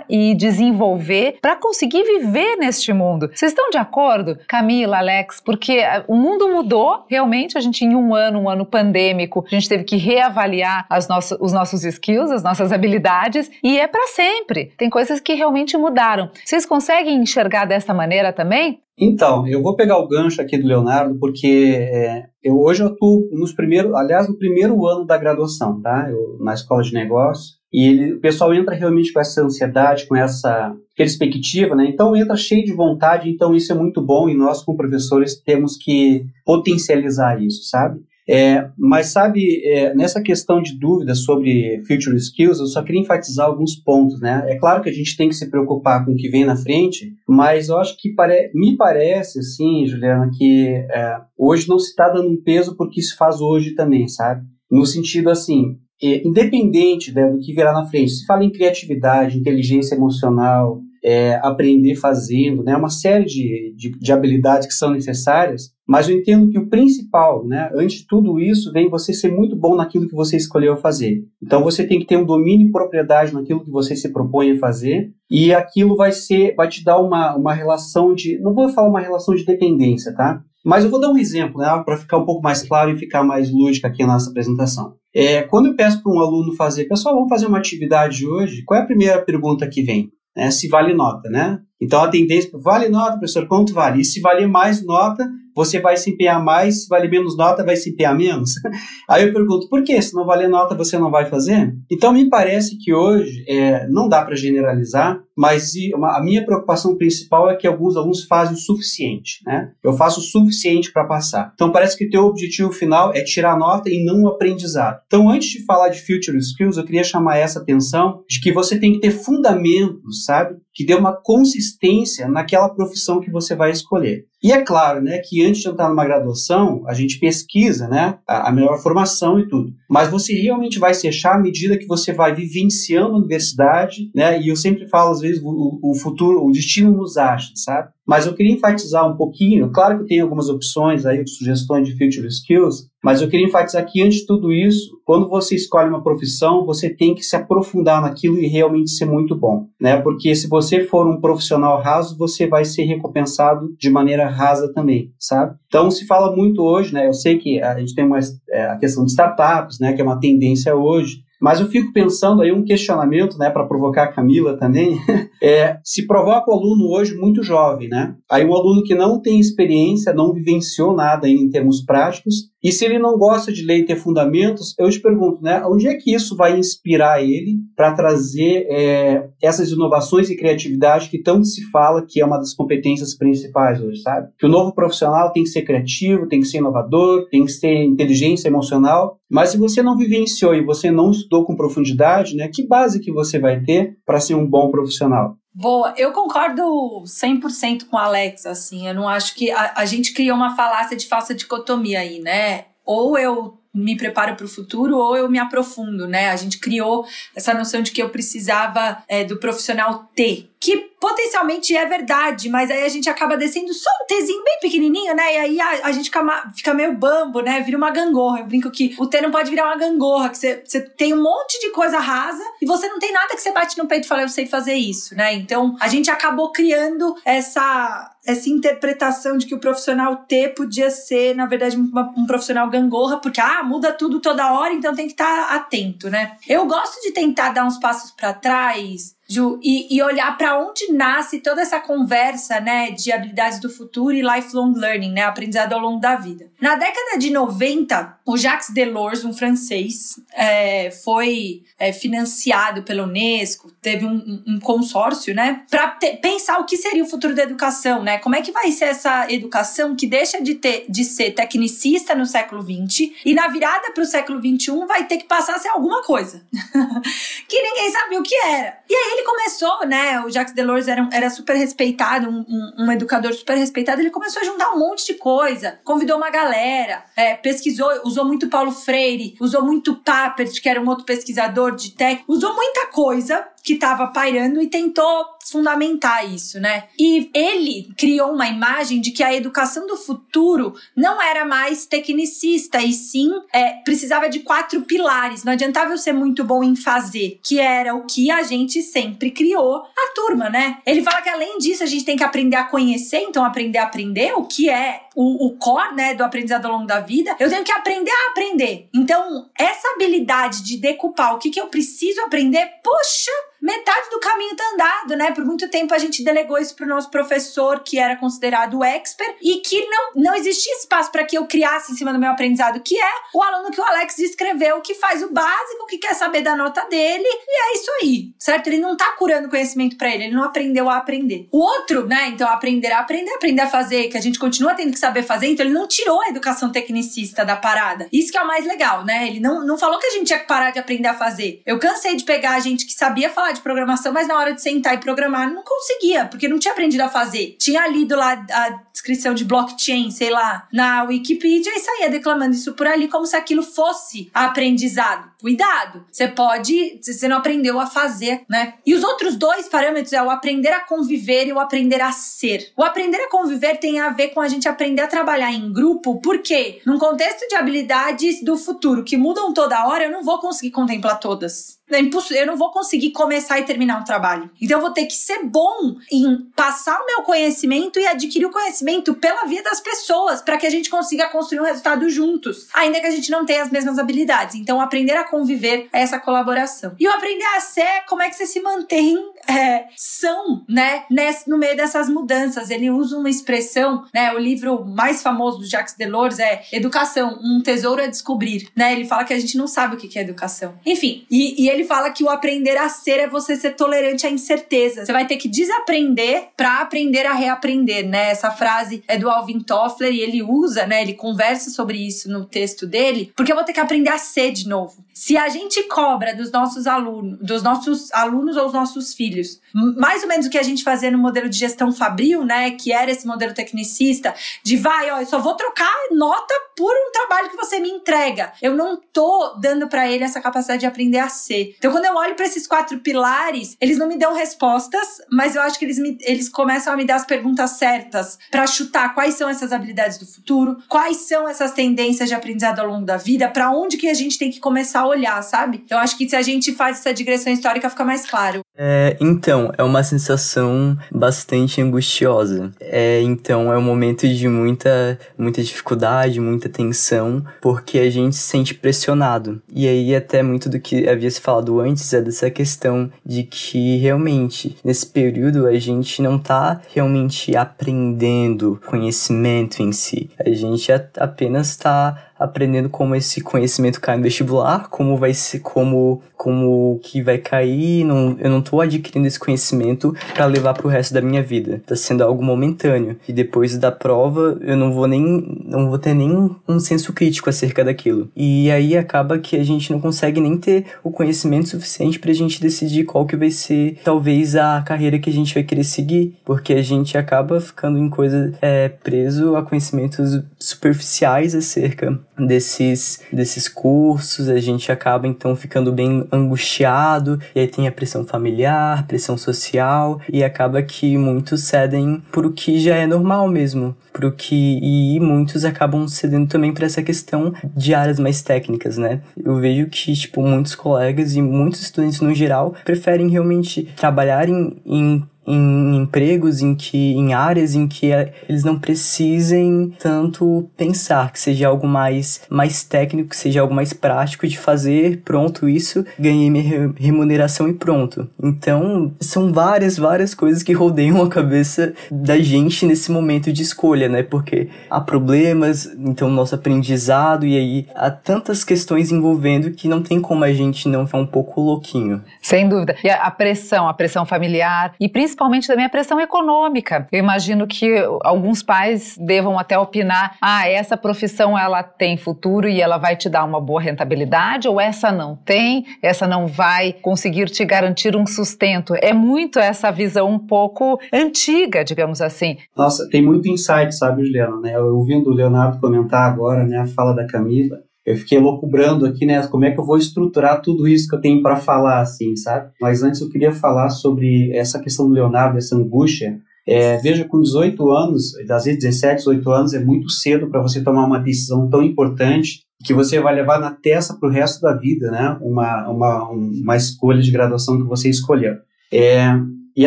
e 0.09 0.35
desenvolver 0.35 1.39
para 1.41 1.57
conseguir 1.57 2.03
viver 2.03 2.57
neste 2.57 2.93
mundo. 2.93 3.31
Vocês 3.33 3.53
estão 3.53 3.71
de 3.71 3.79
acordo, 3.79 4.39
Camila, 4.49 4.99
Alex? 4.99 5.41
Porque 5.41 5.73
eh, 5.73 6.05
o 6.07 6.15
mundo 6.15 6.49
mudou, 6.49 7.05
realmente, 7.09 7.57
a 7.57 7.61
gente 7.61 7.85
em 7.85 7.95
um 7.95 8.15
ano, 8.15 8.41
um 8.41 8.49
ano 8.49 8.65
pandêmico, 8.65 9.45
a 9.47 9.55
gente 9.55 9.69
teve 9.69 9.85
que 9.85 9.97
reavaliar 9.97 10.87
as 10.89 11.09
nossas, 11.09 11.39
os 11.41 11.53
nossos 11.53 11.85
skills, 11.85 12.31
as 12.31 12.43
nossas 12.43 12.73
habilidades, 12.73 13.51
e 13.63 13.79
é 13.79 13.87
para 13.87 14.07
sempre. 14.09 14.73
Tem 14.77 14.91
coisas 14.91 15.21
que 15.21 15.35
realmente 15.35 15.77
mudaram. 15.77 16.31
Vocês 16.45 16.67
conseguem 16.67 17.17
enxergar 17.17 17.65
dessa 17.65 17.95
maneira 17.95 18.33
também? 18.33 18.81
Então, 19.03 19.47
eu 19.47 19.63
vou 19.63 19.75
pegar 19.75 19.97
o 19.97 20.07
gancho 20.07 20.43
aqui 20.43 20.59
do 20.59 20.69
Leonardo, 20.69 21.19
porque 21.19 21.75
é, 21.81 22.27
eu 22.43 22.61
hoje 22.61 22.83
eu 22.83 22.89
atuo 22.89 23.31
nos 23.33 23.53
primeiros, 23.53 23.95
aliás, 23.95 24.29
no 24.29 24.37
primeiro 24.37 24.87
ano 24.87 25.07
da 25.07 25.17
graduação, 25.17 25.81
tá? 25.81 26.07
Eu, 26.11 26.37
na 26.39 26.53
escola 26.53 26.83
de 26.83 26.93
negócio. 26.93 27.60
E 27.73 27.87
ele, 27.87 28.15
o 28.15 28.21
pessoal 28.21 28.53
entra 28.53 28.75
realmente 28.75 29.13
com 29.13 29.21
essa 29.21 29.43
ansiedade, 29.43 30.07
com 30.07 30.17
essa 30.17 30.75
perspectiva, 30.97 31.75
né? 31.75 31.87
Então 31.89 32.17
entra 32.17 32.37
cheio 32.37 32.65
de 32.65 32.73
vontade, 32.73 33.31
então 33.31 33.55
isso 33.55 33.73
é 33.73 33.75
muito 33.75 34.03
bom 34.03 34.29
e 34.29 34.35
nós, 34.35 34.63
como 34.63 34.77
professores, 34.77 35.41
temos 35.41 35.77
que 35.77 36.25
potencializar 36.45 37.41
isso, 37.41 37.65
sabe? 37.69 38.01
É, 38.29 38.69
mas 38.79 39.07
sabe, 39.07 39.61
é, 39.65 39.93
nessa 39.93 40.23
questão 40.23 40.63
de 40.63 40.79
dúvidas 40.79 41.25
sobre 41.25 41.83
future 41.87 42.17
skills, 42.17 42.61
eu 42.61 42.67
só 42.67 42.81
queria 42.81 43.01
enfatizar 43.01 43.47
alguns 43.47 43.75
pontos, 43.75 44.21
né? 44.21 44.45
É 44.47 44.57
claro 44.57 44.83
que 44.83 44.89
a 44.89 44.93
gente 44.93 45.17
tem 45.17 45.29
que 45.29 45.35
se 45.35 45.51
preocupar 45.51 46.05
com 46.05 46.13
o 46.13 46.17
que 46.17 46.29
vem 46.29 46.45
na 46.45 46.55
frente, 46.55 47.13
mas 47.29 47.69
eu 47.69 47.79
acho 47.79 47.97
que 47.97 48.15
pare 48.15 48.53
me 48.55 48.77
parece, 48.77 49.41
assim, 49.41 49.85
Juliana, 49.85 50.31
que 50.37 50.69
é, 50.69 51.17
hoje 51.37 51.69
não 51.69 51.79
se 51.79 51.91
está 51.91 52.09
dando 52.09 52.29
um 52.29 52.41
peso 52.41 52.77
porque 52.77 53.03
se 53.03 53.17
faz 53.17 53.41
hoje 53.41 53.75
também, 53.75 54.07
sabe? 54.07 54.43
No 54.71 54.87
sentido 54.87 55.29
assim, 55.29 55.77
é, 56.03 56.27
independente 56.27 57.13
né, 57.13 57.31
do 57.31 57.39
que 57.39 57.53
virá 57.53 57.73
na 57.73 57.87
frente, 57.87 58.13
se 58.13 58.27
fala 58.27 58.45
em 58.45 58.51
criatividade, 58.51 59.39
inteligência 59.39 59.95
emocional, 59.95 60.81
é, 61.03 61.37
aprender 61.43 61.95
fazendo, 61.95 62.63
né, 62.63 62.77
uma 62.77 62.91
série 62.91 63.25
de, 63.25 63.75
de, 63.77 63.99
de, 63.99 64.13
habilidades 64.13 64.67
que 64.67 64.75
são 64.75 64.91
necessárias, 64.91 65.73
mas 65.89 66.09
eu 66.09 66.17
entendo 66.17 66.51
que 66.51 66.59
o 66.59 66.69
principal, 66.69 67.47
né, 67.47 67.71
antes 67.75 68.01
de 68.01 68.07
tudo 68.07 68.39
isso, 68.39 68.71
vem 68.73 68.89
você 68.89 69.13
ser 69.13 69.33
muito 69.33 69.57
bom 69.57 69.75
naquilo 69.75 70.07
que 70.07 70.15
você 70.15 70.37
escolheu 70.37 70.77
fazer. 70.77 71.25
Então 71.43 71.63
você 71.63 71.87
tem 71.87 71.99
que 71.99 72.07
ter 72.07 72.19
um 72.19 72.25
domínio 72.25 72.69
e 72.69 72.71
propriedade 72.71 73.33
naquilo 73.33 73.65
que 73.65 73.71
você 73.71 73.97
se 73.97 74.13
propõe 74.13 74.53
a 74.53 74.59
fazer, 74.59 75.11
e 75.31 75.55
aquilo 75.55 75.97
vai 75.97 76.13
ser, 76.13 76.55
vai 76.55 76.69
te 76.69 76.85
dar 76.85 76.99
uma, 76.99 77.35
uma 77.35 77.55
relação 77.55 78.15
de, 78.15 78.39
não 78.39 78.55
vou 78.55 78.69
falar 78.69 78.89
uma 78.89 79.01
relação 79.01 79.35
de 79.35 79.45
dependência, 79.45 80.15
tá? 80.15 80.43
Mas 80.65 80.85
eu 80.85 80.91
vou 80.91 81.01
dar 81.01 81.11
um 81.11 81.17
exemplo, 81.17 81.59
né, 81.59 81.83
para 81.85 81.97
ficar 81.97 82.19
um 82.19 82.25
pouco 82.25 82.43
mais 82.43 82.63
claro 82.63 82.91
e 82.91 82.99
ficar 82.99 83.23
mais 83.23 83.51
lúdica 83.51 83.89
aqui 83.89 84.03
a 84.03 84.07
nossa 84.07 84.31
apresentação. 84.31 84.95
É, 85.15 85.43
quando 85.43 85.67
eu 85.67 85.77
peço 85.77 86.03
para 86.03 86.13
um 86.13 86.21
aluno 86.21 86.55
fazer, 86.55 86.85
pessoal, 86.85 87.15
vamos 87.15 87.29
fazer 87.29 87.47
uma 87.47 87.59
atividade 87.59 88.27
hoje, 88.27 88.63
qual 88.65 88.79
é 88.79 88.83
a 88.83 88.87
primeira 88.87 89.25
pergunta 89.25 89.69
que 89.69 89.83
vem? 89.83 90.11
né, 90.37 90.51
se 90.51 90.69
vale 90.69 90.95
nota, 90.95 91.29
né? 91.29 91.61
Então 91.81 92.03
a 92.03 92.09
tendência 92.09 92.51
vale 92.55 92.89
nota, 92.89 93.19
professor, 93.19 93.47
quanto 93.47 93.73
vale? 93.73 94.03
E 94.03 94.05
se 94.05 94.21
valer 94.21 94.47
mais 94.47 94.85
nota, 94.85 95.27
você 95.55 95.81
vai 95.81 95.97
se 95.97 96.11
empenhar 96.11 96.43
mais, 96.43 96.83
se 96.83 96.89
valer 96.89 97.11
menos 97.11 97.37
nota, 97.37 97.65
vai 97.65 97.77
se 97.77 97.91
empenhar 97.91 98.17
menos? 98.17 98.53
Aí 99.09 99.27
eu 99.27 99.33
pergunto, 99.33 99.69
por 99.69 99.83
que? 99.83 100.01
Se 100.01 100.15
não 100.15 100.25
valer 100.25 100.49
nota, 100.49 100.75
você 100.75 100.99
não 100.99 101.11
vai 101.11 101.27
fazer? 101.27 101.75
Então 101.91 102.13
me 102.13 102.29
parece 102.29 102.79
que 102.79 102.93
hoje 102.93 103.45
é, 103.49 103.87
não 103.89 104.09
dá 104.09 104.25
para 104.25 104.37
generalizar, 104.37 105.21
mas 105.37 105.73
a 106.05 106.23
minha 106.23 106.45
preocupação 106.45 106.97
principal 106.97 107.51
é 107.51 107.57
que 107.57 107.67
alguns 107.67 107.97
alunos 107.97 108.25
fazem 108.25 108.55
o 108.55 108.59
suficiente, 108.59 109.41
né? 109.47 109.71
Eu 109.83 109.93
faço 109.93 110.21
o 110.21 110.23
suficiente 110.23 110.93
para 110.93 111.07
passar. 111.07 111.53
Então 111.55 111.73
parece 111.73 111.97
que 111.97 112.07
o 112.07 112.11
teu 112.11 112.25
objetivo 112.25 112.71
final 112.73 113.13
é 113.15 113.23
tirar 113.23 113.59
nota 113.59 113.89
e 113.89 114.05
não 114.05 114.25
o 114.25 114.29
aprendizado. 114.29 115.01
Então 115.07 115.31
antes 115.31 115.49
de 115.49 115.65
falar 115.65 115.89
de 115.89 116.01
future 116.01 116.37
skills, 116.39 116.77
eu 116.77 116.85
queria 116.85 117.05
chamar 117.05 117.39
essa 117.39 117.59
atenção 117.59 118.23
de 118.29 118.41
que 118.41 118.53
você 118.53 118.79
tem 118.79 118.93
que 118.93 119.01
ter 119.01 119.11
fundamentos, 119.11 120.25
sabe? 120.25 120.57
Que 120.81 120.87
dê 120.87 120.95
uma 120.95 121.13
consistência 121.13 122.27
naquela 122.27 122.67
profissão 122.71 123.21
que 123.21 123.31
você 123.31 123.55
vai 123.55 123.71
escolher. 123.71 124.27
E 124.43 124.53
é 124.53 124.63
claro, 124.63 125.03
né, 125.03 125.19
que 125.19 125.45
antes 125.45 125.61
de 125.61 125.69
entrar 125.69 125.89
numa 125.89 126.05
graduação, 126.05 126.83
a 126.87 126.95
gente 126.95 127.19
pesquisa, 127.19 127.87
né, 127.89 128.19
a, 128.27 128.49
a, 128.49 128.53
melhor 128.53 128.79
formação 128.83 129.39
e 129.39 129.47
tudo. 129.47 129.75
Mas 129.89 130.09
você 130.09 130.33
realmente 130.33 130.79
vai 130.79 130.95
se 130.95 131.07
achar 131.07 131.35
à 131.35 131.39
medida 131.39 131.77
que 131.77 131.87
você 131.87 132.13
vai 132.13 132.35
vivenciando 132.35 133.15
a 133.15 133.19
universidade, 133.19 134.11
né, 134.15 134.41
e 134.41 134.49
eu 134.49 134.57
sempre 134.57 134.89
falo, 134.89 135.11
às 135.11 135.21
vezes, 135.21 135.43
o, 135.45 135.79
o 135.83 135.95
futuro, 135.95 136.43
o 136.43 136.51
destino 136.51 136.91
nos 136.91 137.19
acha, 137.19 137.53
sabe? 137.55 137.91
Mas 138.11 138.27
eu 138.27 138.35
queria 138.35 138.55
enfatizar 138.55 139.09
um 139.09 139.17
pouquinho, 139.17 139.71
claro 139.71 140.01
que 140.01 140.07
tem 140.07 140.21
algumas 140.21 140.49
opções 140.49 141.07
aí, 141.07 141.25
sugestões 141.29 141.87
de 141.87 141.93
future 141.93 142.27
skills, 142.27 142.89
mas 143.05 143.23
eu 143.23 143.29
queria 143.29 143.47
enfatizar 143.47 143.87
que 143.87 144.03
antes 144.03 144.21
de 144.21 144.27
tudo 144.27 144.53
isso, 144.53 145.01
quando 145.05 145.29
você 145.29 145.55
escolhe 145.55 145.89
uma 145.89 146.03
profissão, 146.03 146.67
você 146.67 146.91
tem 146.91 147.15
que 147.15 147.23
se 147.23 147.37
aprofundar 147.37 148.03
naquilo 148.03 148.39
e 148.39 148.47
realmente 148.47 148.91
ser 148.91 149.07
muito 149.07 149.37
bom, 149.37 149.67
né? 149.81 149.97
Porque 150.01 150.35
se 150.35 150.49
você 150.49 150.85
for 150.85 151.07
um 151.07 151.21
profissional 151.21 151.81
raso, 151.81 152.19
você 152.19 152.47
vai 152.47 152.65
ser 152.65 152.83
recompensado 152.83 153.75
de 153.79 153.89
maneira 153.89 154.29
rasa 154.31 154.73
também, 154.73 155.13
sabe? 155.19 155.55
Então 155.67 155.91
se 155.91 156.07
fala 156.07 156.35
muito 156.35 156.63
hoje, 156.63 156.93
né? 156.95 157.07
Eu 157.07 157.13
sei 157.13 157.39
que 157.39 157.61
a 157.61 157.79
gente 157.79 157.95
tem 157.95 158.05
uma, 158.05 158.19
é, 158.51 158.65
a 158.67 158.77
questão 158.77 159.05
de 159.05 159.11
startups, 159.11 159.79
né? 159.79 159.93
Que 159.93 160.01
é 160.01 160.05
uma 160.05 160.21
tendência 160.21 160.75
hoje. 160.75 161.23
Mas 161.41 161.59
eu 161.59 161.69
fico 161.69 161.91
pensando 161.93 162.43
aí 162.43 162.53
um 162.53 162.65
questionamento, 162.65 163.39
né, 163.39 163.49
para 163.49 163.65
provocar 163.65 164.03
a 164.05 164.13
Camila 164.13 164.59
também, 164.59 164.99
é 165.43 165.79
se 165.83 166.07
provoca 166.07 166.51
o 166.51 166.55
aluno 166.55 166.87
hoje 166.91 167.17
muito 167.17 167.43
jovem, 167.43 167.89
né? 167.89 168.15
Aí 168.31 168.45
um 168.45 168.55
aluno 168.55 168.83
que 168.83 168.95
não 168.95 169.19
tem 169.19 169.41
experiência, 169.41 170.13
não 170.13 170.35
vivenciou 170.35 170.95
nada 170.95 171.27
em 171.27 171.49
termos 171.49 171.81
práticos, 171.81 172.51
e 172.63 172.71
se 172.71 172.85
ele 172.85 172.99
não 172.99 173.17
gosta 173.17 173.53
de 173.53 173.65
ler 173.65 173.79
e 173.79 173.85
ter 173.85 173.97
fundamentos, 173.97 174.75
eu 174.79 174.89
te 174.91 175.01
pergunto, 175.01 175.43
né, 175.43 175.63
onde 175.67 175.89
é 175.89 175.95
que 175.95 176.15
isso 176.15 176.37
vai 176.37 176.59
inspirar 176.59 177.23
ele 177.23 177.57
para 177.75 177.95
trazer 177.95 178.67
é, 178.71 179.29
essas 179.43 179.71
inovações 179.71 180.29
e 180.29 180.37
criatividade 180.37 181.09
que 181.09 181.23
tanto 181.23 181.47
se 181.47 181.63
fala 181.71 182.05
que 182.07 182.21
é 182.21 182.25
uma 182.25 182.39
das 182.39 182.55
competências 182.55 183.17
principais 183.17 183.81
hoje, 183.81 184.03
sabe? 184.03 184.29
Que 184.39 184.47
o 184.47 184.51
novo 184.51 184.75
profissional 184.75 185.33
tem 185.33 185.43
que 185.43 185.49
ser 185.49 185.63
criativo, 185.63 186.29
tem 186.29 186.41
que 186.41 186.47
ser 186.47 186.59
inovador, 186.59 187.29
tem 187.31 187.45
que 187.45 187.61
ter 187.61 187.85
inteligência 187.85 188.49
emocional, 188.49 189.19
mas 189.31 189.51
se 189.51 189.59
você 189.59 189.83
não 189.83 189.97
vivenciou 189.97 190.55
e 190.55 190.65
você 190.65 190.91
não 190.91 191.11
estudou 191.11 191.45
com 191.45 191.57
profundidade, 191.57 192.37
né, 192.37 192.49
que 192.53 192.67
base 192.67 193.01
que 193.01 193.13
você 193.13 193.39
vai 193.39 193.63
ter 193.63 193.97
para 194.05 194.21
ser 194.21 194.35
um 194.35 194.47
bom 194.47 194.71
profissional? 194.71 195.37
Boa, 195.53 195.95
eu 195.97 196.13
concordo 196.13 197.03
100% 197.05 197.87
com 197.89 197.97
o 197.97 197.99
Alex, 197.99 198.47
assim, 198.47 198.87
eu 198.87 198.95
não 198.95 199.09
acho 199.09 199.35
que 199.35 199.51
a, 199.51 199.73
a 199.77 199.85
gente 199.85 200.13
criou 200.13 200.37
uma 200.37 200.55
falácia 200.55 200.97
de 200.97 201.09
falsa 201.09 201.35
dicotomia 201.35 202.01
aí, 202.01 202.21
né? 202.21 202.67
Ou 202.85 203.19
eu 203.19 203.60
me 203.73 203.97
preparo 203.97 204.35
para 204.35 204.45
o 204.45 204.49
futuro 204.49 204.97
ou 204.97 205.17
eu 205.17 205.29
me 205.31 205.39
aprofundo, 205.39 206.07
né? 206.09 206.31
A 206.31 206.37
gente 206.37 206.59
criou 206.59 207.07
essa 207.35 207.55
noção 207.55 207.83
de 207.83 207.93
que 207.93 208.03
eu 208.03 208.11
precisava 208.11 209.03
é, 209.09 209.25
do 209.25 209.37
profissional 209.37 210.11
ter, 210.15 210.51
que 210.59 210.77
potencialmente 211.01 211.75
é 211.75 211.87
verdade, 211.87 212.51
mas 212.51 212.71
aí 212.71 212.83
a 212.83 212.89
gente 212.89 213.09
acaba 213.09 213.37
descendo 213.37 213.73
só 213.73 213.89
um 214.03 214.07
Tzinho 214.07 214.45
bem 214.45 214.59
pequenininho, 214.61 215.15
né? 215.15 215.35
E 215.35 215.39
aí 215.39 215.61
a, 215.61 215.87
a 215.87 215.93
gente 215.93 216.07
fica, 216.07 216.53
fica 216.55 216.75
meio 216.75 216.93
bambo, 216.93 217.41
né? 217.41 217.61
Vira 217.61 217.79
uma 217.79 217.91
gangorra. 217.91 218.41
Eu 218.41 218.47
brinco 218.47 218.71
que 218.71 218.95
o 218.99 219.07
T 219.07 219.21
não 219.21 219.31
pode 219.31 219.49
virar 219.49 219.67
uma 219.67 219.79
gangorra, 219.79 220.29
que 220.29 220.37
você, 220.37 220.63
você 220.65 220.81
tem 220.81 221.15
um 221.15 221.23
monte 221.23 221.59
de 221.61 221.71
coisa 221.71 221.99
rasa 221.99 222.43
e 222.61 222.67
você 222.67 222.89
não 222.89 222.99
tem 222.99 223.13
nada 223.13 223.35
que 223.35 223.41
você 223.41 223.53
bate 223.53 223.79
no 223.79 223.87
peito 223.87 224.05
e 224.05 224.09
fala, 224.09 224.23
eu 224.23 224.29
sei 224.29 224.47
fazer 224.47 224.75
isso, 224.75 225.15
né? 225.15 225.33
Então 225.33 225.77
a 225.81 225.89
gente 225.89 226.11
acabou 226.11 226.53
criando 226.53 227.17
essa 227.25 228.10
essa 228.27 228.49
interpretação 228.49 229.39
de 229.39 229.47
que 229.47 229.55
o 229.55 229.59
profissional 229.59 230.25
T 230.29 230.49
podia 230.49 230.91
ser, 230.91 231.35
na 231.35 231.47
verdade, 231.47 231.77
uma, 231.77 232.13
um 232.17 232.27
profissional 232.27 232.69
gangorra, 232.69 233.19
porque 233.19 233.41
ah, 233.41 233.63
muda 233.63 233.93
tudo 233.93 234.21
toda 234.21 234.53
hora, 234.53 234.73
então 234.73 234.95
tem 234.95 235.07
que 235.07 235.13
estar 235.13 235.55
atento, 235.55 236.11
né? 236.11 236.37
Eu 236.49 236.67
gosto 236.67 237.01
de 237.03 237.13
tentar 237.13 237.51
dar 237.51 237.65
uns 237.65 237.79
passos 237.79 238.11
para 238.11 238.33
trás 238.33 239.15
Ju, 239.31 239.61
e, 239.63 239.87
e 239.97 240.03
olhar 240.03 240.37
para 240.37 240.59
onde 240.59 240.93
nasce 240.93 241.39
toda 241.39 241.63
essa 241.63 241.79
conversa, 241.79 242.59
né, 242.59 242.91
de 242.91 243.13
habilidades 243.13 243.61
do 243.61 243.71
futuro 243.71 244.13
e 244.13 244.23
lifelong 244.23 244.73
learning, 244.73 245.13
né, 245.13 245.23
aprendizado 245.23 245.73
ao 245.73 245.79
longo 245.79 246.01
da 246.01 246.17
vida. 246.17 246.51
Na 246.61 246.75
década 246.75 247.17
de 247.17 247.31
90, 247.31 248.19
o 248.27 248.37
Jacques 248.37 248.71
Delors, 248.71 249.25
um 249.25 249.33
francês, 249.33 250.21
é, 250.33 250.91
foi 250.91 251.63
é, 251.79 251.93
financiado 251.93 252.83
pela 252.83 253.05
Unesco, 253.05 253.71
teve 253.81 254.05
um, 254.05 254.43
um 254.49 254.59
consórcio, 254.59 255.33
né, 255.33 255.63
para 255.71 255.97
pensar 256.21 256.59
o 256.59 256.65
que 256.65 256.77
seria 256.77 257.05
o 257.05 257.07
futuro 257.07 257.33
da 257.33 257.45
educação, 257.45 258.03
né, 258.03 258.19
como 258.19 258.35
é 258.35 258.43
que 258.43 258.51
vai 258.51 258.73
ser 258.73 258.87
essa 258.87 259.31
educação 259.31 259.95
que 259.95 260.09
deixa 260.09 260.43
de, 260.43 260.57
ter, 260.57 260.87
de 260.89 261.05
ser 261.05 261.31
tecnicista 261.31 262.17
no 262.17 262.27
século 262.27 262.63
XX 262.63 263.13
e 263.25 263.33
na 263.33 263.47
virada 263.47 263.93
para 263.93 264.03
o 264.03 264.07
século 264.07 264.41
XXI 264.41 264.87
vai 264.89 265.07
ter 265.07 265.19
que 265.19 265.25
passar 265.25 265.55
a 265.55 265.59
ser 265.61 265.69
alguma 265.69 266.03
coisa 266.03 266.45
que 267.47 267.63
ninguém 267.63 267.93
sabia 267.93 268.19
o 268.19 268.25
que 268.25 268.35
era. 268.35 268.81
E 268.89 268.95
aí 268.95 269.13
ele 269.13 269.20
ele 269.21 269.25
começou, 269.25 269.87
né? 269.87 270.21
O 270.23 270.31
Jacques 270.31 270.55
Delors 270.55 270.89
era, 270.89 271.09
era 271.13 271.31
super 271.31 271.55
respeitado, 271.55 272.29
um, 272.29 272.45
um, 272.49 272.85
um, 272.85 272.93
educador 272.93 273.33
super 273.35 273.57
respeitado. 273.57 274.01
Ele 274.01 274.11
começou 274.11 274.41
a 274.41 274.45
juntar 274.45 274.73
um 274.73 274.79
monte 274.79 275.07
de 275.07 275.15
coisa, 275.15 275.79
convidou 275.85 276.17
uma 276.17 276.31
galera, 276.31 277.05
é, 277.17 277.35
pesquisou, 277.35 277.89
usou 278.05 278.25
muito 278.25 278.49
Paulo 278.49 278.73
Freire, 278.73 279.37
usou 279.41 279.63
muito 279.63 279.97
Papert, 279.97 280.61
que 280.61 280.69
era 280.69 280.81
um 280.81 280.89
outro 280.89 281.05
pesquisador 281.05 281.77
de 281.77 281.93
tech, 281.93 282.23
usou 282.27 282.55
muita 282.55 282.87
coisa 282.87 283.47
que 283.63 283.75
estava 283.75 284.07
pairando 284.09 284.61
e 284.63 284.67
tentou 284.67 285.27
fundamentar 285.51 286.33
isso, 286.33 286.61
né? 286.61 286.85
E 286.99 287.31
ele 287.35 287.93
criou 287.97 288.33
uma 288.33 288.47
imagem 288.47 289.01
de 289.01 289.11
que 289.11 289.23
a 289.23 289.35
educação 289.35 289.87
do 289.87 289.97
futuro 289.97 290.75
não 290.97 291.21
era 291.21 291.45
mais 291.45 291.87
tecnicista 291.87 292.81
e 292.81 292.93
sim 292.93 293.31
é, 293.53 293.73
precisava 293.85 294.29
de 294.29 294.41
quatro 294.41 294.83
pilares. 294.83 295.45
Não 295.45 295.53
adiantava 295.53 295.93
eu 295.93 295.99
ser 295.99 296.13
muito 296.13 296.45
bom 296.45 296.63
em 296.63 296.77
fazer, 296.77 297.41
que 297.43 297.59
era 297.59 297.95
o 297.95 298.07
que 298.07 298.31
a 298.31 298.43
gente 298.43 298.83
sempre 298.83 299.31
criou 299.31 299.77
a 299.77 300.15
turma, 300.15 300.49
né? 300.49 300.79
Ele 300.87 301.03
fala 301.03 301.23
que 301.23 301.29
além 301.29 301.59
disso 301.59 301.83
a 301.83 301.87
gente 301.87 302.05
tem 302.05 302.17
que 302.17 302.25
aprender 302.25 302.57
a 302.57 302.65
conhecer, 302.65 303.19
então 303.19 303.45
aprender 303.45 303.79
a 303.79 303.85
aprender, 303.85 304.33
o 304.35 304.45
que 304.45 304.69
é 304.69 305.03
o, 305.15 305.47
o 305.47 305.57
core, 305.57 305.95
né, 305.95 306.15
do 306.15 306.25
aprendizado 306.25 306.67
ao 306.67 306.73
longo 306.73 306.87
da 306.87 307.01
vida. 307.01 307.35
Eu 307.39 307.49
tenho 307.49 307.65
que 307.65 307.73
aprender 307.73 308.11
a 308.11 308.31
aprender. 308.31 308.89
Então, 308.95 309.49
essa 309.59 309.89
habilidade 309.95 310.63
de 310.63 310.77
decupar 310.77 311.35
o 311.35 311.39
que, 311.39 311.51
que 311.51 311.61
eu 311.61 311.69
preciso 311.69 312.21
aprender, 312.23 312.67
poxa, 312.83 313.31
metade 313.71 314.11
do 314.11 314.21
caminho 314.21 314.57
tá 314.57 314.65
andado, 314.75 315.17
né? 315.17 315.33
Por 315.33 315.45
muito 315.45 315.69
tempo 315.69 315.95
a 315.95 315.99
gente 315.99 316.25
delegou 316.25 316.59
isso 316.59 316.75
pro 316.75 316.87
nosso 316.87 317.11
professor, 317.11 317.81
que 317.81 317.99
era 317.99 318.17
considerado 318.17 318.79
o 318.79 318.85
expert, 318.85 319.37
e 319.41 319.57
que 319.59 319.87
não, 319.87 320.11
não 320.17 320.35
existia 320.35 320.75
espaço 320.75 321.11
para 321.13 321.25
que 321.25 321.37
eu 321.39 321.47
criasse 321.47 321.93
em 321.93 321.97
cima 321.97 322.13
do 322.13 322.19
meu 322.19 322.31
aprendizado, 322.31 322.81
que 322.81 322.99
é 322.99 323.13
o 323.35 323.43
aluno 323.43 323.71
que 323.71 323.81
o 323.81 323.85
Alex 323.85 324.17
descreveu, 324.17 324.81
que 324.81 324.95
faz 324.95 325.23
o 325.23 325.33
básico, 325.33 325.87
que 325.87 325.99
quer 325.99 326.15
saber 326.15 326.43
da 326.43 326.57
nota 326.57 326.85
dele, 326.87 327.25
e 327.25 327.71
é 327.71 327.75
isso 327.75 327.91
aí, 328.03 328.33
certo? 328.39 328.67
Ele 328.67 328.79
não 328.79 328.97
tá 328.97 329.13
curando 329.13 329.49
conhecimento 329.49 329.97
para 329.97 330.13
ele, 330.13 330.25
ele 330.25 330.35
não 330.35 330.45
aprendeu 330.45 330.89
a 330.89 330.97
aprender. 330.97 331.49
O 331.53 331.59
outro, 331.59 332.07
né? 332.07 332.29
Então, 332.29 332.49
aprender 332.49 332.93
a 332.93 333.01
aprender, 333.01 333.33
aprender 333.33 333.63
a 333.63 333.69
fazer, 333.69 334.09
que 334.09 334.17
a 334.17 334.21
gente 334.21 334.39
continua 334.39 334.75
tendo 334.75 334.93
que 334.93 334.99
saber 334.99 335.23
fazer, 335.23 335.47
então 335.47 335.65
ele 335.65 335.75
não 335.75 335.87
tirou 335.87 336.21
a 336.23 336.29
educação 336.29 336.73
tecnicista 336.73 337.45
da 337.45 337.57
parada. 337.57 338.09
Isso 338.13 338.33
que 338.33 338.39
é 338.39 338.43
o 338.43 338.47
mais 338.47 338.67
legal, 338.67 339.05
né? 339.05 339.29
Ele 339.29 339.41
não, 339.41 339.65
não 339.65 339.79
falou 339.79 339.99
que 339.99 340.07
a 340.07 340.11
gente 340.11 340.27
tinha 340.27 340.39
que 340.39 340.47
parar 340.47 340.71
de 340.71 340.79
aprender 340.79 341.09
a 341.09 341.15
fazer. 341.15 341.63
Eu 341.65 341.79
cansei 341.79 342.17
de 342.17 342.25
pegar 342.25 342.55
a 342.55 342.61
gente 342.61 342.87
que 342.87 342.93
sabia 342.93 343.31
falar 343.31 343.53
de 343.53 343.60
programação, 343.63 344.13
mas 344.13 344.29
na 344.29 344.37
hora 344.37 344.55
de 344.55 344.63
sentar 344.63 344.95
e 344.95 344.99
programar 344.99 345.53
não 345.53 345.63
conseguia, 345.63 346.27
porque 346.27 346.49
não 346.49 346.59
tinha 346.59 346.73
aprendido 346.73 347.03
a 347.03 347.09
fazer. 347.09 347.57
Tinha 347.59 347.87
lido 347.89 348.17
lá 348.17 348.45
a 348.51 348.81
descrição 348.93 349.35
de 349.35 349.45
blockchain, 349.45 350.11
sei 350.11 350.31
lá, 350.31 350.69
na 350.73 351.05
Wikipedia 351.05 351.75
e 351.75 351.81
saía 351.81 352.11
declamando 352.11 352.55
isso 352.55 352.75
por 352.75 352.87
ali 352.87 353.09
como 353.09 353.27
se 353.27 353.37
aquilo 353.37 353.63
fosse 353.63 354.31
aprendizado. 354.35 355.31
Cuidado, 355.41 356.05
você 356.13 356.29
pode, 356.29 357.01
você 357.03 357.27
não 357.27 357.39
aprendeu 357.39 357.81
a 357.81 357.87
fazer, 357.87 358.43
né? 358.49 358.75
E 358.85 358.95
os 358.95 359.03
outros 359.03 359.37
dois 359.37 359.69
parâmetros 359.69 360.13
é 360.13 360.23
o 360.23 360.29
aprender 360.29 360.69
a 360.69 360.81
conviver 360.81 361.47
e 361.47 361.53
o 361.53 361.59
aprender 361.59 362.01
a 362.03 362.13
ser. 362.13 362.71
O 362.77 362.85
aprender 362.85 363.17
a 363.17 363.31
conviver 363.31 363.79
tem 363.79 364.01
a 364.01 364.11
ver 364.11 364.29
com 364.29 364.41
a 364.41 364.49
gente 364.49 364.69
aprender 364.69 365.01
a 365.01 365.07
trabalhar 365.07 365.51
em 365.51 365.73
grupo, 365.73 366.21
porque 366.21 366.83
num 366.85 366.99
contexto 366.99 367.49
de 367.49 367.55
habilidades 367.55 368.45
do 368.45 368.57
futuro 368.57 369.03
que 369.03 369.17
mudam 369.17 369.55
toda 369.55 369.87
hora, 369.87 370.05
eu 370.05 370.11
não 370.11 370.23
vou 370.23 370.39
conseguir 370.41 370.73
contemplar 370.73 371.19
todas. 371.19 371.80
É 371.91 372.01
eu 372.41 372.47
não 372.47 372.57
vou 372.57 372.71
conseguir 372.71 373.11
começar 373.11 373.59
e 373.59 373.65
terminar 373.65 374.01
um 374.01 374.05
trabalho. 374.05 374.51
Então 374.61 374.79
eu 374.79 374.83
vou 374.83 374.93
ter 374.93 375.07
que 375.07 375.15
ser 375.15 375.45
bom 375.45 375.97
em 376.11 376.51
passar 376.55 377.01
o 377.01 377.07
meu 377.07 377.23
conhecimento 377.23 377.99
e 377.99 378.07
adquirir 378.07 378.47
o 378.47 378.51
conhecimento 378.51 379.15
pela 379.15 379.45
via 379.45 379.63
das 379.63 379.81
pessoas, 379.81 380.41
para 380.43 380.57
que 380.57 380.67
a 380.67 380.71
gente 380.71 380.91
consiga 380.91 381.29
construir 381.29 381.61
um 381.61 381.65
resultado 381.65 382.09
juntos, 382.09 382.69
ainda 382.73 383.01
que 383.01 383.07
a 383.07 383.11
gente 383.11 383.31
não 383.31 383.45
tenha 383.45 383.63
as 383.63 383.71
mesmas 383.71 383.99
habilidades. 383.99 384.55
Então 384.57 384.81
aprender 384.81 385.17
a 385.17 385.25
conviver 385.25 385.89
é 385.93 386.01
essa 386.03 386.19
colaboração. 386.19 386.95
E 386.99 387.07
o 387.07 387.11
aprender 387.11 387.47
a 387.57 387.61
ser, 387.61 388.05
como 388.09 388.23
é 388.23 388.29
que 388.29 388.37
você 388.37 388.47
se 388.47 388.61
mantém 388.61 389.19
é, 389.49 389.87
são, 389.97 390.65
né, 390.69 391.05
nesse, 391.11 391.49
no 391.49 391.59
meio 391.59 391.77
dessas 391.77 392.09
mudanças. 392.09 392.71
Ele 392.71 392.91
usa 392.91 393.19
uma 393.19 393.31
expressão, 393.31 394.05
né, 394.15 394.33
o 394.33 394.39
livro 394.39 394.85
mais 394.85 395.23
famoso 395.23 395.59
do 395.59 395.67
Jacques 395.67 395.95
Delors 395.97 396.39
é 396.39 396.63
Educação, 396.73 397.39
um 397.43 397.61
tesouro 397.63 398.03
a 398.03 398.07
descobrir, 398.07 398.69
né? 398.77 398.93
Ele 398.93 399.05
fala 399.05 399.25
que 399.25 399.33
a 399.33 399.39
gente 399.39 399.57
não 399.57 399.67
sabe 399.67 399.95
o 399.95 399.99
que 399.99 400.19
é 400.19 400.23
educação. 400.23 400.75
Enfim, 400.85 401.27
e, 401.31 401.65
e 401.65 401.69
ele 401.69 401.85
fala 401.85 402.11
que 402.11 402.25
o 402.25 402.29
aprender 402.29 402.77
a 402.77 402.89
ser 402.89 403.21
é 403.21 403.29
você 403.29 403.57
ser 403.57 403.73
tolerante 403.73 404.27
à 404.27 404.31
incerteza. 404.31 405.05
Você 405.05 405.13
vai 405.13 405.27
ter 405.27 405.37
que 405.37 405.49
desaprender 405.49 406.49
para 406.57 406.81
aprender 406.81 407.27
a 407.27 407.33
reaprender, 407.33 408.07
né? 408.07 408.31
Essa 408.31 408.51
frase 408.51 409.03
é 409.07 409.17
do 409.17 409.29
Alvin 409.29 409.61
Toffler 409.61 410.13
e 410.13 410.21
ele 410.21 410.43
usa, 410.43 410.87
né, 410.87 411.03
ele 411.03 411.15
conversa 411.15 411.71
sobre 411.71 411.99
isso 411.99 412.31
no 412.31 412.45
texto 412.45 412.87
dele, 412.87 413.33
porque 413.37 413.53
eu 413.53 413.57
vou 413.57 413.65
ter 413.65 413.73
que 413.73 413.81
aprender 413.81 414.11
a 414.11 414.19
ser 414.19 414.53
de 414.53 414.69
novo. 414.69 415.05
Se 415.13 415.37
a 415.37 415.49
gente 415.49 415.83
cobra 415.85 416.35
dos 416.35 416.51
nossos 416.51 416.87
alunos, 416.87 417.39
dos 417.41 417.63
nossos 417.63 418.13
alunos 418.13 418.57
ou 418.57 418.67
os 418.67 418.73
nossos 418.73 419.15
filhos 419.15 419.30
filhos. 419.31 419.61
Mais 419.97 420.23
ou 420.23 420.29
menos 420.29 420.47
o 420.47 420.51
que 420.51 420.59
a 420.59 420.63
gente 420.63 420.83
fazia 420.83 421.11
no 421.11 421.19
modelo 421.19 421.49
de 421.49 421.57
gestão 421.57 421.93
fabril, 421.93 422.45
né? 422.45 422.73
Que 422.73 422.93
era 422.93 423.11
esse 423.11 423.27
modelo 423.27 423.55
tecnicista, 423.55 424.35
de 424.65 424.77
vai, 424.77 425.11
ó, 425.11 425.21
eu 425.21 425.27
só 425.27 425.39
vou 425.39 425.55
trocar 425.55 425.95
nota 426.11 426.55
por 426.77 426.93
um 426.93 427.13
trabalho 427.13 427.51
que 427.51 427.57
você 427.57 427.79
me 427.79 427.89
entrega. 427.89 428.53
Eu 428.61 428.75
não 428.75 429.01
tô 429.13 429.55
dando 429.61 429.89
para 429.89 430.09
ele 430.09 430.25
essa 430.25 430.41
capacidade 430.41 430.81
de 430.81 430.87
aprender 430.87 431.19
a 431.19 431.29
ser. 431.29 431.75
Então, 431.79 431.93
quando 431.93 432.07
eu 432.07 432.15
olho 432.15 432.35
para 432.35 432.47
esses 432.47 432.67
quatro 432.67 432.99
pilares, 432.99 433.77
eles 433.81 433.99
não 433.99 434.09
me 434.09 434.19
dão 434.19 434.35
respostas, 434.35 435.21
mas 435.31 435.55
eu 435.55 435.63
acho 435.63 435.79
que 435.79 435.85
eles, 435.85 435.99
me, 435.99 436.19
eles 436.23 436.49
começam 436.49 436.93
a 436.93 436.97
me 436.97 437.05
dar 437.05 437.17
as 437.17 437.27
perguntas 437.27 437.73
certas 437.73 438.39
para 438.51 438.67
chutar 438.67 439.15
quais 439.15 439.35
são 439.35 439.49
essas 439.49 439.73
habilidades 439.73 440.19
do 440.19 440.27
futuro, 440.27 440.79
quais 440.89 441.19
são 441.29 441.49
essas 441.49 441.73
tendências 441.73 442.29
de 442.29 442.35
aprendizado 442.35 442.81
ao 442.81 442.87
longo 442.87 443.05
da 443.05 443.17
vida, 443.17 443.49
para 443.49 443.71
onde 443.71 443.97
que 443.97 444.09
a 444.09 444.15
gente 444.15 444.39
tem 444.39 444.51
que 444.51 444.59
começar 444.59 445.01
a 445.01 445.07
olhar, 445.07 445.43
sabe? 445.43 445.85
Eu 445.89 445.99
acho 445.99 446.17
que 446.17 446.29
se 446.29 446.37
a 446.37 446.43
gente 446.43 446.73
faz 446.73 446.99
essa 446.99 447.13
digressão 447.13 447.53
histórica, 447.53 447.91
fica 447.91 448.05
mais 448.05 448.29
claro. 448.29 448.61
É, 448.77 449.17
então, 449.21 449.71
é 449.77 449.83
uma 449.83 450.03
sensação 450.03 450.97
bastante 451.13 451.83
angustiosa. 451.83 452.73
É, 452.81 453.21
então, 453.21 453.71
é 453.71 453.77
um 453.77 453.83
momento 453.83 454.27
de 454.27 454.49
muita, 454.49 455.19
muita 455.37 455.63
dificuldade, 455.63 456.41
muita 456.41 456.71
tensão, 456.71 457.45
porque 457.61 457.99
a 457.99 458.09
gente 458.09 458.35
se 458.35 458.43
sente 458.43 458.73
pressionado. 458.73 459.61
E 459.71 459.87
aí, 459.87 460.17
até 460.17 460.43
muito 460.43 460.71
do 460.71 460.81
que 460.81 461.07
havia 461.07 461.31
se 461.31 461.41
falado 461.41 461.81
antes 461.81 462.11
é 462.15 462.23
dessa 462.23 462.51
questão 462.51 463.11
de 463.25 463.43
que 463.43 463.99
realmente, 463.99 464.77
nesse 464.83 465.07
período, 465.07 465.67
a 465.67 465.79
gente 465.79 466.23
não 466.23 466.39
tá 466.39 466.81
realmente 466.95 467.55
aprendendo 467.55 468.81
conhecimento 468.87 469.83
em 469.83 469.93
si. 469.93 470.31
A 470.39 470.49
gente 470.49 470.91
apenas 471.19 471.77
tá 471.77 472.30
aprendendo 472.41 472.89
como 472.89 473.15
esse 473.15 473.43
conhecimento 473.43 474.01
cai 474.01 474.17
no 474.17 474.23
vestibular, 474.23 474.89
como 474.89 475.19
vai 475.19 475.35
ser, 475.35 475.61
como, 475.61 476.23
como 476.35 476.99
que 477.03 477.21
vai 477.21 477.37
cair, 477.37 478.03
não, 478.03 478.35
eu 478.41 478.49
não 478.49 478.63
tô 478.63 478.81
adquirindo 478.81 479.27
esse 479.27 479.39
conhecimento 479.39 480.17
para 480.33 480.47
levar 480.47 480.73
pro 480.73 480.89
resto 480.89 481.13
da 481.13 481.21
minha 481.21 481.43
vida. 481.43 481.83
Tá 481.85 481.95
sendo 481.95 482.25
algo 482.25 482.43
momentâneo. 482.43 483.19
E 483.29 483.33
depois 483.33 483.77
da 483.77 483.93
prova, 483.93 484.59
eu 484.63 484.75
não 484.75 484.91
vou 484.91 485.07
nem, 485.07 485.23
não 485.67 485.91
vou 485.91 485.99
ter 485.99 486.15
nem 486.15 486.57
um 486.67 486.81
senso 486.81 487.13
crítico 487.13 487.51
acerca 487.51 487.85
daquilo. 487.85 488.31
E 488.35 488.71
aí 488.71 488.97
acaba 488.97 489.39
que 489.39 489.57
a 489.57 489.65
gente 489.65 489.93
não 489.93 490.01
consegue 490.01 490.41
nem 490.41 490.57
ter 490.57 490.87
o 491.05 491.11
conhecimento 491.11 491.69
suficiente 491.69 492.19
pra 492.19 492.33
gente 492.33 492.61
decidir 492.61 493.05
qual 493.05 493.27
que 493.27 493.37
vai 493.37 493.51
ser, 493.51 493.99
talvez, 494.03 494.57
a 494.57 494.81
carreira 494.81 495.19
que 495.19 495.29
a 495.29 495.33
gente 495.33 495.53
vai 495.53 495.63
querer 495.63 495.85
seguir, 495.85 496.39
porque 496.43 496.73
a 496.73 496.83
gente 496.83 497.19
acaba 497.19 497.61
ficando 497.61 497.99
em 497.99 498.09
coisa, 498.09 498.55
é, 498.63 498.89
preso 498.89 499.57
a 499.57 499.63
conhecimentos 499.63 500.43
superficiais 500.59 501.55
acerca 501.55 502.19
desses, 502.47 503.21
desses 503.33 503.69
cursos, 503.69 504.49
a 504.49 504.59
gente 504.59 504.91
acaba 504.91 505.27
então 505.27 505.55
ficando 505.55 505.93
bem 505.93 506.27
angustiado, 506.33 507.41
e 507.55 507.61
aí 507.61 507.69
tem 507.69 507.87
a 507.87 507.93
pressão 507.93 508.25
familiar, 508.25 509.07
pressão 509.07 509.37
social, 509.37 510.21
e 510.33 510.43
acaba 510.43 510.83
que 510.83 511.17
muitos 511.17 511.65
cedem 511.65 512.23
por 512.33 512.47
o 512.47 512.53
que 512.53 512.79
já 512.81 512.97
é 512.97 513.07
normal 513.07 513.49
mesmo, 513.49 513.97
pro 514.13 514.33
que 514.33 514.79
e 514.83 515.21
muitos 515.21 515.65
acabam 515.65 516.07
cedendo 516.09 516.49
também 516.49 516.73
para 516.73 516.87
essa 516.87 517.03
questão 517.03 517.55
de 517.77 517.95
áreas 517.95 518.19
mais 518.19 518.43
técnicas, 518.43 518.97
né? 518.97 519.21
Eu 519.43 519.57
vejo 519.57 519.87
que 519.87 520.13
tipo 520.13 520.43
muitos 520.43 520.75
colegas 520.75 521.35
e 521.35 521.43
muitos 521.43 521.83
estudantes 521.83 522.21
no 522.21 522.35
geral 522.35 522.75
preferem 522.85 523.29
realmente 523.29 523.89
trabalhar 523.97 524.49
em, 524.49 524.77
em 524.85 525.23
em 525.53 525.97
empregos 525.97 526.61
em 526.61 526.75
que 526.75 527.13
em 527.15 527.35
áreas 527.35 527.75
em 527.75 527.87
que 527.87 528.13
é, 528.13 528.33
eles 528.49 528.65
não 528.65 528.79
precisem 528.79 529.93
tanto 529.99 530.69
pensar, 530.77 531.33
que 531.33 531.41
seja 531.41 531.69
algo 531.69 531.87
mais 531.87 532.43
mais 532.49 532.83
técnico, 532.85 533.31
que 533.31 533.37
seja 533.37 533.61
algo 533.61 533.75
mais 533.75 533.93
prático 533.93 534.47
de 534.47 534.59
fazer, 534.59 535.23
pronto 535.25 535.69
isso, 535.69 536.05
ganhei 536.19 536.51
minha 536.51 536.93
remuneração 536.97 537.69
e 537.69 537.73
pronto. 537.73 538.29
Então, 538.43 539.13
são 539.21 539.53
várias 539.53 539.99
várias 539.99 540.35
coisas 540.35 540.63
que 540.63 540.73
rodeiam 540.73 541.23
a 541.23 541.29
cabeça 541.29 541.93
da 542.11 542.39
gente 542.39 542.87
nesse 542.87 543.11
momento 543.11 543.53
de 543.53 543.63
escolha, 543.63 544.09
né? 544.09 544.23
Porque 544.23 544.69
há 544.89 545.01
problemas, 545.01 545.87
então 545.99 546.31
nosso 546.31 546.55
aprendizado 546.55 547.47
e 547.47 547.57
aí 547.57 547.87
há 547.95 548.11
tantas 548.11 548.65
questões 548.65 549.11
envolvendo 549.11 549.71
que 549.73 549.89
não 549.89 550.03
tem 550.03 550.21
como 550.21 550.45
a 550.45 550.53
gente 550.53 550.89
não 550.89 551.07
ficar 551.07 551.19
um 551.19 551.27
pouco 551.27 551.61
louquinho. 551.61 552.23
Sem 552.41 552.69
dúvida. 552.69 552.97
E 553.03 553.11
a 553.11 553.31
pressão, 553.31 553.89
a 553.89 553.95
pressão 553.95 554.25
familiar 554.25 554.95
e 554.99 555.09
principalmente 555.09 555.40
principalmente 555.41 555.67
também 555.67 555.87
a 555.87 555.89
pressão 555.89 556.21
econômica. 556.21 557.09
Eu 557.11 557.19
imagino 557.19 557.67
que 557.67 557.97
alguns 558.23 558.63
pais 558.63 559.17
devam 559.19 559.59
até 559.59 559.79
opinar: 559.79 560.37
ah, 560.41 560.69
essa 560.69 560.97
profissão 560.97 561.59
ela 561.59 561.83
tem 561.83 562.19
futuro 562.19 562.69
e 562.69 562.81
ela 562.81 562.99
vai 562.99 563.17
te 563.17 563.29
dar 563.29 563.45
uma 563.45 563.61
boa 563.61 563.81
rentabilidade, 563.81 564.69
ou 564.69 564.79
essa 564.79 565.11
não 565.11 565.35
tem, 565.35 565.87
essa 566.03 566.27
não 566.27 566.47
vai 566.47 566.93
conseguir 566.93 567.47
te 567.47 567.65
garantir 567.65 568.15
um 568.15 568.27
sustento. 568.27 568.95
É 569.01 569.15
muito 569.15 569.59
essa 569.59 569.91
visão 569.91 570.31
um 570.31 570.39
pouco 570.39 571.01
antiga, 571.13 571.83
digamos 571.83 572.21
assim. 572.21 572.59
Nossa, 572.77 573.09
tem 573.09 573.25
muito 573.25 573.49
insight, 573.49 573.95
sabe, 573.95 574.25
Juliana, 574.25 574.61
né? 574.61 574.79
Ouvindo 574.79 575.31
o 575.31 575.35
Leonardo 575.35 575.81
comentar 575.81 576.31
agora, 576.31 576.65
né, 576.65 576.79
a 576.79 576.87
fala 576.87 577.15
da 577.15 577.27
Camila, 577.27 577.79
eu 578.05 578.17
fiquei 578.17 578.39
loucubrando 578.39 579.07
aqui, 579.07 579.27
né? 579.27 579.47
Como 579.47 579.65
é 579.65 579.71
que 579.71 579.79
eu 579.79 579.85
vou 579.85 579.99
estruturar 579.99 580.63
tudo 580.63 580.89
isso 580.89 581.09
que 581.09 581.15
eu 581.15 581.21
tenho 581.21 581.43
para 581.43 581.57
falar, 581.57 582.01
assim, 582.01 582.35
sabe? 582.37 582.71
Mas 582.81 583.03
antes 583.03 583.21
eu 583.21 583.29
queria 583.29 583.53
falar 583.53 583.91
sobre 583.91 584.51
essa 584.53 584.79
questão 584.79 585.07
do 585.07 585.15
Leonardo, 585.15 585.59
essa 585.59 585.77
angústia. 585.77 586.39
É, 586.67 586.97
veja, 586.99 587.25
com 587.25 587.41
18 587.41 587.91
anos, 587.91 588.35
às 588.49 588.65
vezes 588.65 588.81
17, 588.81 589.19
18 589.19 589.51
anos, 589.51 589.75
é 589.75 589.85
muito 589.85 590.11
cedo 590.11 590.49
para 590.49 590.63
você 590.63 590.83
tomar 590.83 591.05
uma 591.05 591.19
decisão 591.19 591.69
tão 591.69 591.83
importante 591.83 592.61
que 592.85 592.95
você 592.95 593.21
vai 593.21 593.35
levar 593.35 593.61
na 593.61 593.71
testa 593.71 594.15
para 594.15 594.29
o 594.29 594.33
resto 594.33 594.61
da 594.61 594.75
vida, 594.75 595.11
né? 595.11 595.37
Uma, 595.43 595.89
uma, 595.89 596.31
uma 596.31 596.77
escolha 596.77 597.21
de 597.21 597.31
graduação 597.31 597.77
que 597.77 597.89
você 597.89 598.09
escolheu. 598.09 598.55
É, 598.93 599.31
e 599.77 599.87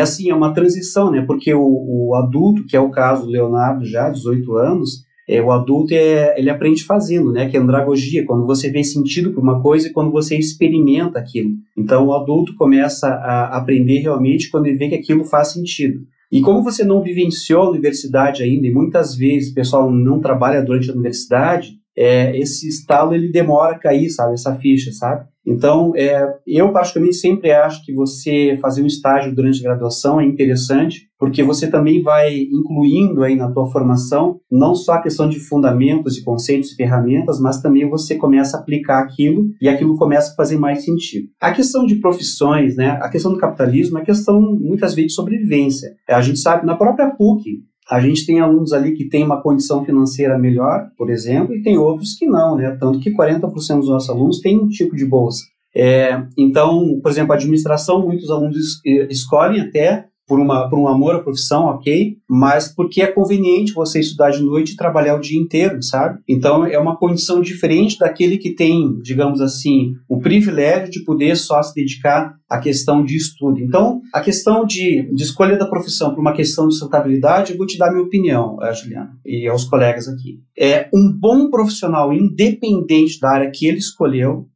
assim, 0.00 0.30
é 0.30 0.34
uma 0.34 0.54
transição, 0.54 1.10
né? 1.10 1.22
Porque 1.22 1.52
o, 1.52 1.62
o 1.62 2.14
adulto, 2.14 2.64
que 2.66 2.76
é 2.76 2.80
o 2.80 2.90
caso 2.90 3.24
do 3.24 3.30
Leonardo 3.30 3.84
já, 3.84 4.08
18 4.08 4.56
anos, 4.56 5.03
é, 5.28 5.40
o 5.40 5.50
adulto 5.50 5.94
é, 5.94 6.38
ele 6.38 6.50
aprende 6.50 6.84
fazendo, 6.84 7.32
né? 7.32 7.48
Que 7.48 7.56
é 7.56 7.60
andragogia, 7.60 8.26
quando 8.26 8.46
você 8.46 8.70
vê 8.70 8.84
sentido 8.84 9.32
para 9.32 9.42
uma 9.42 9.62
coisa 9.62 9.88
e 9.88 9.92
quando 9.92 10.10
você 10.10 10.36
experimenta 10.36 11.18
aquilo. 11.18 11.50
Então, 11.76 12.06
o 12.06 12.14
adulto 12.14 12.54
começa 12.56 13.08
a 13.08 13.56
aprender 13.56 14.00
realmente 14.00 14.50
quando 14.50 14.66
ele 14.66 14.78
vê 14.78 14.88
que 14.88 14.94
aquilo 14.94 15.24
faz 15.24 15.52
sentido. 15.52 16.00
E 16.30 16.40
como 16.40 16.62
você 16.62 16.84
não 16.84 17.02
vivenciou 17.02 17.62
a 17.62 17.70
universidade 17.70 18.42
ainda, 18.42 18.66
e 18.66 18.72
muitas 18.72 19.14
vezes 19.14 19.52
o 19.52 19.54
pessoal 19.54 19.90
não 19.90 20.20
trabalha 20.20 20.62
durante 20.62 20.90
a 20.90 20.92
universidade, 20.92 21.74
é, 21.96 22.36
esse 22.36 22.68
estalo 22.68 23.14
ele 23.14 23.30
demora 23.30 23.76
a 23.76 23.78
cair, 23.78 24.10
sabe? 24.10 24.34
Essa 24.34 24.54
ficha, 24.56 24.90
sabe? 24.92 25.24
Então, 25.46 25.92
é, 25.94 26.26
eu 26.46 26.72
particularmente 26.72 27.18
sempre 27.18 27.52
acho 27.52 27.84
que 27.84 27.94
você 27.94 28.58
fazer 28.60 28.82
um 28.82 28.86
estágio 28.86 29.34
durante 29.34 29.60
a 29.60 29.70
graduação 29.70 30.20
é 30.20 30.24
interessante, 30.24 31.06
porque 31.24 31.42
você 31.42 31.70
também 31.70 32.02
vai 32.02 32.36
incluindo 32.52 33.22
aí 33.22 33.34
na 33.34 33.50
tua 33.50 33.66
formação 33.66 34.40
não 34.52 34.74
só 34.74 34.92
a 34.92 35.02
questão 35.02 35.26
de 35.26 35.40
fundamentos 35.40 36.18
e 36.18 36.22
conceitos 36.22 36.72
e 36.72 36.76
ferramentas, 36.76 37.40
mas 37.40 37.62
também 37.62 37.88
você 37.88 38.16
começa 38.16 38.58
a 38.58 38.60
aplicar 38.60 38.98
aquilo 38.98 39.46
e 39.58 39.66
aquilo 39.66 39.96
começa 39.96 40.32
a 40.32 40.34
fazer 40.34 40.58
mais 40.58 40.84
sentido. 40.84 41.28
A 41.40 41.50
questão 41.50 41.86
de 41.86 41.94
profissões, 41.94 42.76
né? 42.76 42.98
A 43.00 43.08
questão 43.08 43.32
do 43.32 43.38
capitalismo 43.38 43.98
é 43.98 44.04
questão 44.04 44.38
muitas 44.38 44.94
vezes 44.94 45.12
de 45.12 45.14
sobrevivência. 45.14 45.94
A 46.06 46.20
gente 46.20 46.38
sabe 46.38 46.66
na 46.66 46.76
própria 46.76 47.08
PUC, 47.08 47.62
a 47.90 48.00
gente 48.00 48.26
tem 48.26 48.40
alunos 48.40 48.74
ali 48.74 48.92
que 48.92 49.08
têm 49.08 49.24
uma 49.24 49.40
condição 49.40 49.82
financeira 49.82 50.38
melhor, 50.38 50.90
por 50.94 51.08
exemplo, 51.08 51.54
e 51.54 51.62
tem 51.62 51.78
outros 51.78 52.12
que 52.18 52.26
não, 52.26 52.54
né? 52.54 52.76
Tanto 52.78 53.00
que 53.00 53.10
40% 53.10 53.78
dos 53.78 53.88
nossos 53.88 54.10
alunos 54.10 54.40
têm 54.40 54.58
um 54.58 54.68
tipo 54.68 54.94
de 54.94 55.06
bolsa. 55.06 55.42
É, 55.74 56.22
então, 56.38 57.00
por 57.02 57.10
exemplo, 57.10 57.32
a 57.32 57.36
administração, 57.36 58.04
muitos 58.04 58.30
alunos 58.30 58.82
escolhem 59.08 59.62
até 59.62 60.04
por, 60.26 60.40
uma, 60.40 60.68
por 60.68 60.78
um 60.78 60.88
amor 60.88 61.16
à 61.16 61.18
profissão, 61.20 61.64
ok, 61.66 62.16
mas 62.28 62.74
porque 62.74 63.02
é 63.02 63.06
conveniente 63.06 63.72
você 63.72 64.00
estudar 64.00 64.30
de 64.30 64.42
noite 64.42 64.72
e 64.72 64.76
trabalhar 64.76 65.16
o 65.16 65.20
dia 65.20 65.38
inteiro, 65.38 65.82
sabe? 65.82 66.20
Então 66.28 66.64
é 66.64 66.78
uma 66.78 66.96
condição 66.96 67.40
diferente 67.40 67.98
daquele 67.98 68.38
que 68.38 68.54
tem, 68.54 68.98
digamos 69.02 69.40
assim, 69.40 69.94
o 70.08 70.20
privilégio 70.20 70.90
de 70.90 71.04
poder 71.04 71.36
só 71.36 71.62
se 71.62 71.74
dedicar 71.74 72.34
à 72.48 72.58
questão 72.58 73.04
de 73.04 73.16
estudo. 73.16 73.60
Então, 73.60 74.00
a 74.12 74.20
questão 74.20 74.64
de, 74.64 75.10
de 75.14 75.22
escolha 75.22 75.56
da 75.56 75.66
profissão 75.66 76.14
por 76.14 76.20
uma 76.20 76.32
questão 76.32 76.68
de 76.68 76.74
sustentabilidade, 76.74 77.52
eu 77.52 77.58
vou 77.58 77.66
te 77.66 77.78
dar 77.78 77.90
minha 77.90 78.04
opinião, 78.04 78.58
eh, 78.62 78.72
Juliana, 78.72 79.10
e 79.24 79.46
aos 79.48 79.64
colegas 79.64 80.08
aqui. 80.08 80.40
É 80.58 80.88
um 80.94 81.12
bom 81.12 81.50
profissional, 81.50 82.12
independente 82.12 83.18
da 83.20 83.30
área 83.30 83.50
que 83.50 83.66
ele 83.66 83.78
escolheu, 83.78 84.46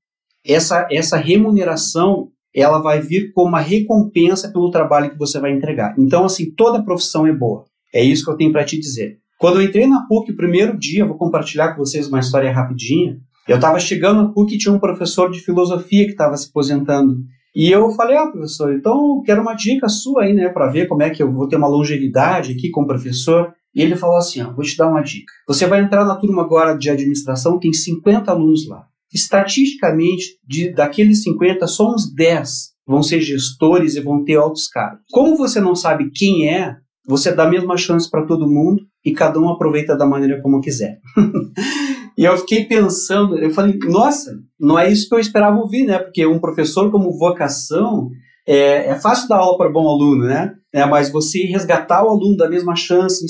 essa, 0.46 0.86
essa 0.90 1.16
remuneração 1.16 2.30
ela 2.54 2.80
vai 2.80 3.00
vir 3.00 3.32
como 3.32 3.48
uma 3.48 3.60
recompensa 3.60 4.50
pelo 4.52 4.70
trabalho 4.70 5.10
que 5.10 5.18
você 5.18 5.38
vai 5.38 5.52
entregar. 5.52 5.94
Então, 5.98 6.24
assim, 6.24 6.50
toda 6.54 6.82
profissão 6.82 7.26
é 7.26 7.32
boa. 7.32 7.64
É 7.94 8.02
isso 8.02 8.24
que 8.24 8.30
eu 8.30 8.36
tenho 8.36 8.52
para 8.52 8.64
te 8.64 8.78
dizer. 8.78 9.18
Quando 9.38 9.60
eu 9.60 9.66
entrei 9.66 9.86
na 9.86 10.06
PUC, 10.06 10.32
o 10.32 10.36
primeiro 10.36 10.76
dia, 10.76 11.06
vou 11.06 11.16
compartilhar 11.16 11.72
com 11.72 11.78
vocês 11.78 12.08
uma 12.08 12.18
história 12.18 12.52
rapidinha. 12.52 13.18
Eu 13.46 13.56
estava 13.56 13.78
chegando 13.78 14.22
na 14.22 14.28
PUC 14.30 14.54
e 14.54 14.58
tinha 14.58 14.74
um 14.74 14.80
professor 14.80 15.30
de 15.30 15.40
filosofia 15.40 16.04
que 16.04 16.10
estava 16.10 16.36
se 16.36 16.48
aposentando. 16.48 17.18
E 17.54 17.70
eu 17.70 17.90
falei, 17.90 18.16
ah, 18.16 18.26
professor, 18.26 18.74
então 18.74 19.22
quero 19.24 19.40
uma 19.40 19.54
dica 19.54 19.88
sua 19.88 20.24
aí, 20.24 20.34
né, 20.34 20.48
para 20.48 20.66
ver 20.66 20.86
como 20.86 21.02
é 21.02 21.10
que 21.10 21.22
eu 21.22 21.32
vou 21.32 21.48
ter 21.48 21.56
uma 21.56 21.66
longevidade 21.66 22.52
aqui 22.52 22.70
com 22.70 22.82
o 22.82 22.86
professor. 22.86 23.52
E 23.74 23.80
ele 23.80 23.96
falou 23.96 24.16
assim, 24.16 24.42
ó, 24.42 24.52
vou 24.52 24.64
te 24.64 24.76
dar 24.76 24.88
uma 24.88 25.02
dica. 25.02 25.32
Você 25.46 25.66
vai 25.66 25.80
entrar 25.80 26.04
na 26.04 26.16
turma 26.16 26.42
agora 26.42 26.76
de 26.76 26.90
administração, 26.90 27.58
tem 27.58 27.72
50 27.72 28.30
alunos 28.30 28.68
lá 28.68 28.86
estatisticamente, 29.12 30.38
de, 30.46 30.72
daqueles 30.72 31.22
50, 31.22 31.66
só 31.66 31.92
uns 31.94 32.12
10 32.14 32.78
vão 32.86 33.02
ser 33.02 33.20
gestores 33.20 33.96
e 33.96 34.00
vão 34.00 34.24
ter 34.24 34.36
altos 34.36 34.66
cargos. 34.66 35.04
Como 35.10 35.36
você 35.36 35.60
não 35.60 35.74
sabe 35.74 36.10
quem 36.10 36.48
é, 36.48 36.76
você 37.06 37.32
dá 37.32 37.44
a 37.44 37.50
mesma 37.50 37.76
chance 37.76 38.10
para 38.10 38.26
todo 38.26 38.48
mundo 38.48 38.82
e 39.04 39.12
cada 39.12 39.38
um 39.38 39.48
aproveita 39.48 39.96
da 39.96 40.06
maneira 40.06 40.40
como 40.42 40.60
quiser. 40.60 40.98
e 42.16 42.24
eu 42.24 42.36
fiquei 42.38 42.64
pensando, 42.64 43.38
eu 43.38 43.50
falei, 43.50 43.78
nossa, 43.84 44.38
não 44.58 44.78
é 44.78 44.90
isso 44.90 45.08
que 45.08 45.14
eu 45.14 45.18
esperava 45.18 45.56
ouvir, 45.56 45.84
né? 45.84 45.98
Porque 45.98 46.26
um 46.26 46.38
professor 46.38 46.90
como 46.90 47.16
vocação 47.18 48.10
é, 48.46 48.88
é 48.88 48.94
fácil 48.94 49.28
dar 49.28 49.36
aula 49.36 49.58
para 49.58 49.70
bom 49.70 49.86
aluno, 49.86 50.24
né? 50.24 50.54
É, 50.72 50.84
mas 50.86 51.10
você 51.10 51.44
resgatar 51.44 52.04
o 52.04 52.10
aluno 52.10 52.36
da 52.36 52.48
mesma 52.48 52.74
chance, 52.74 53.24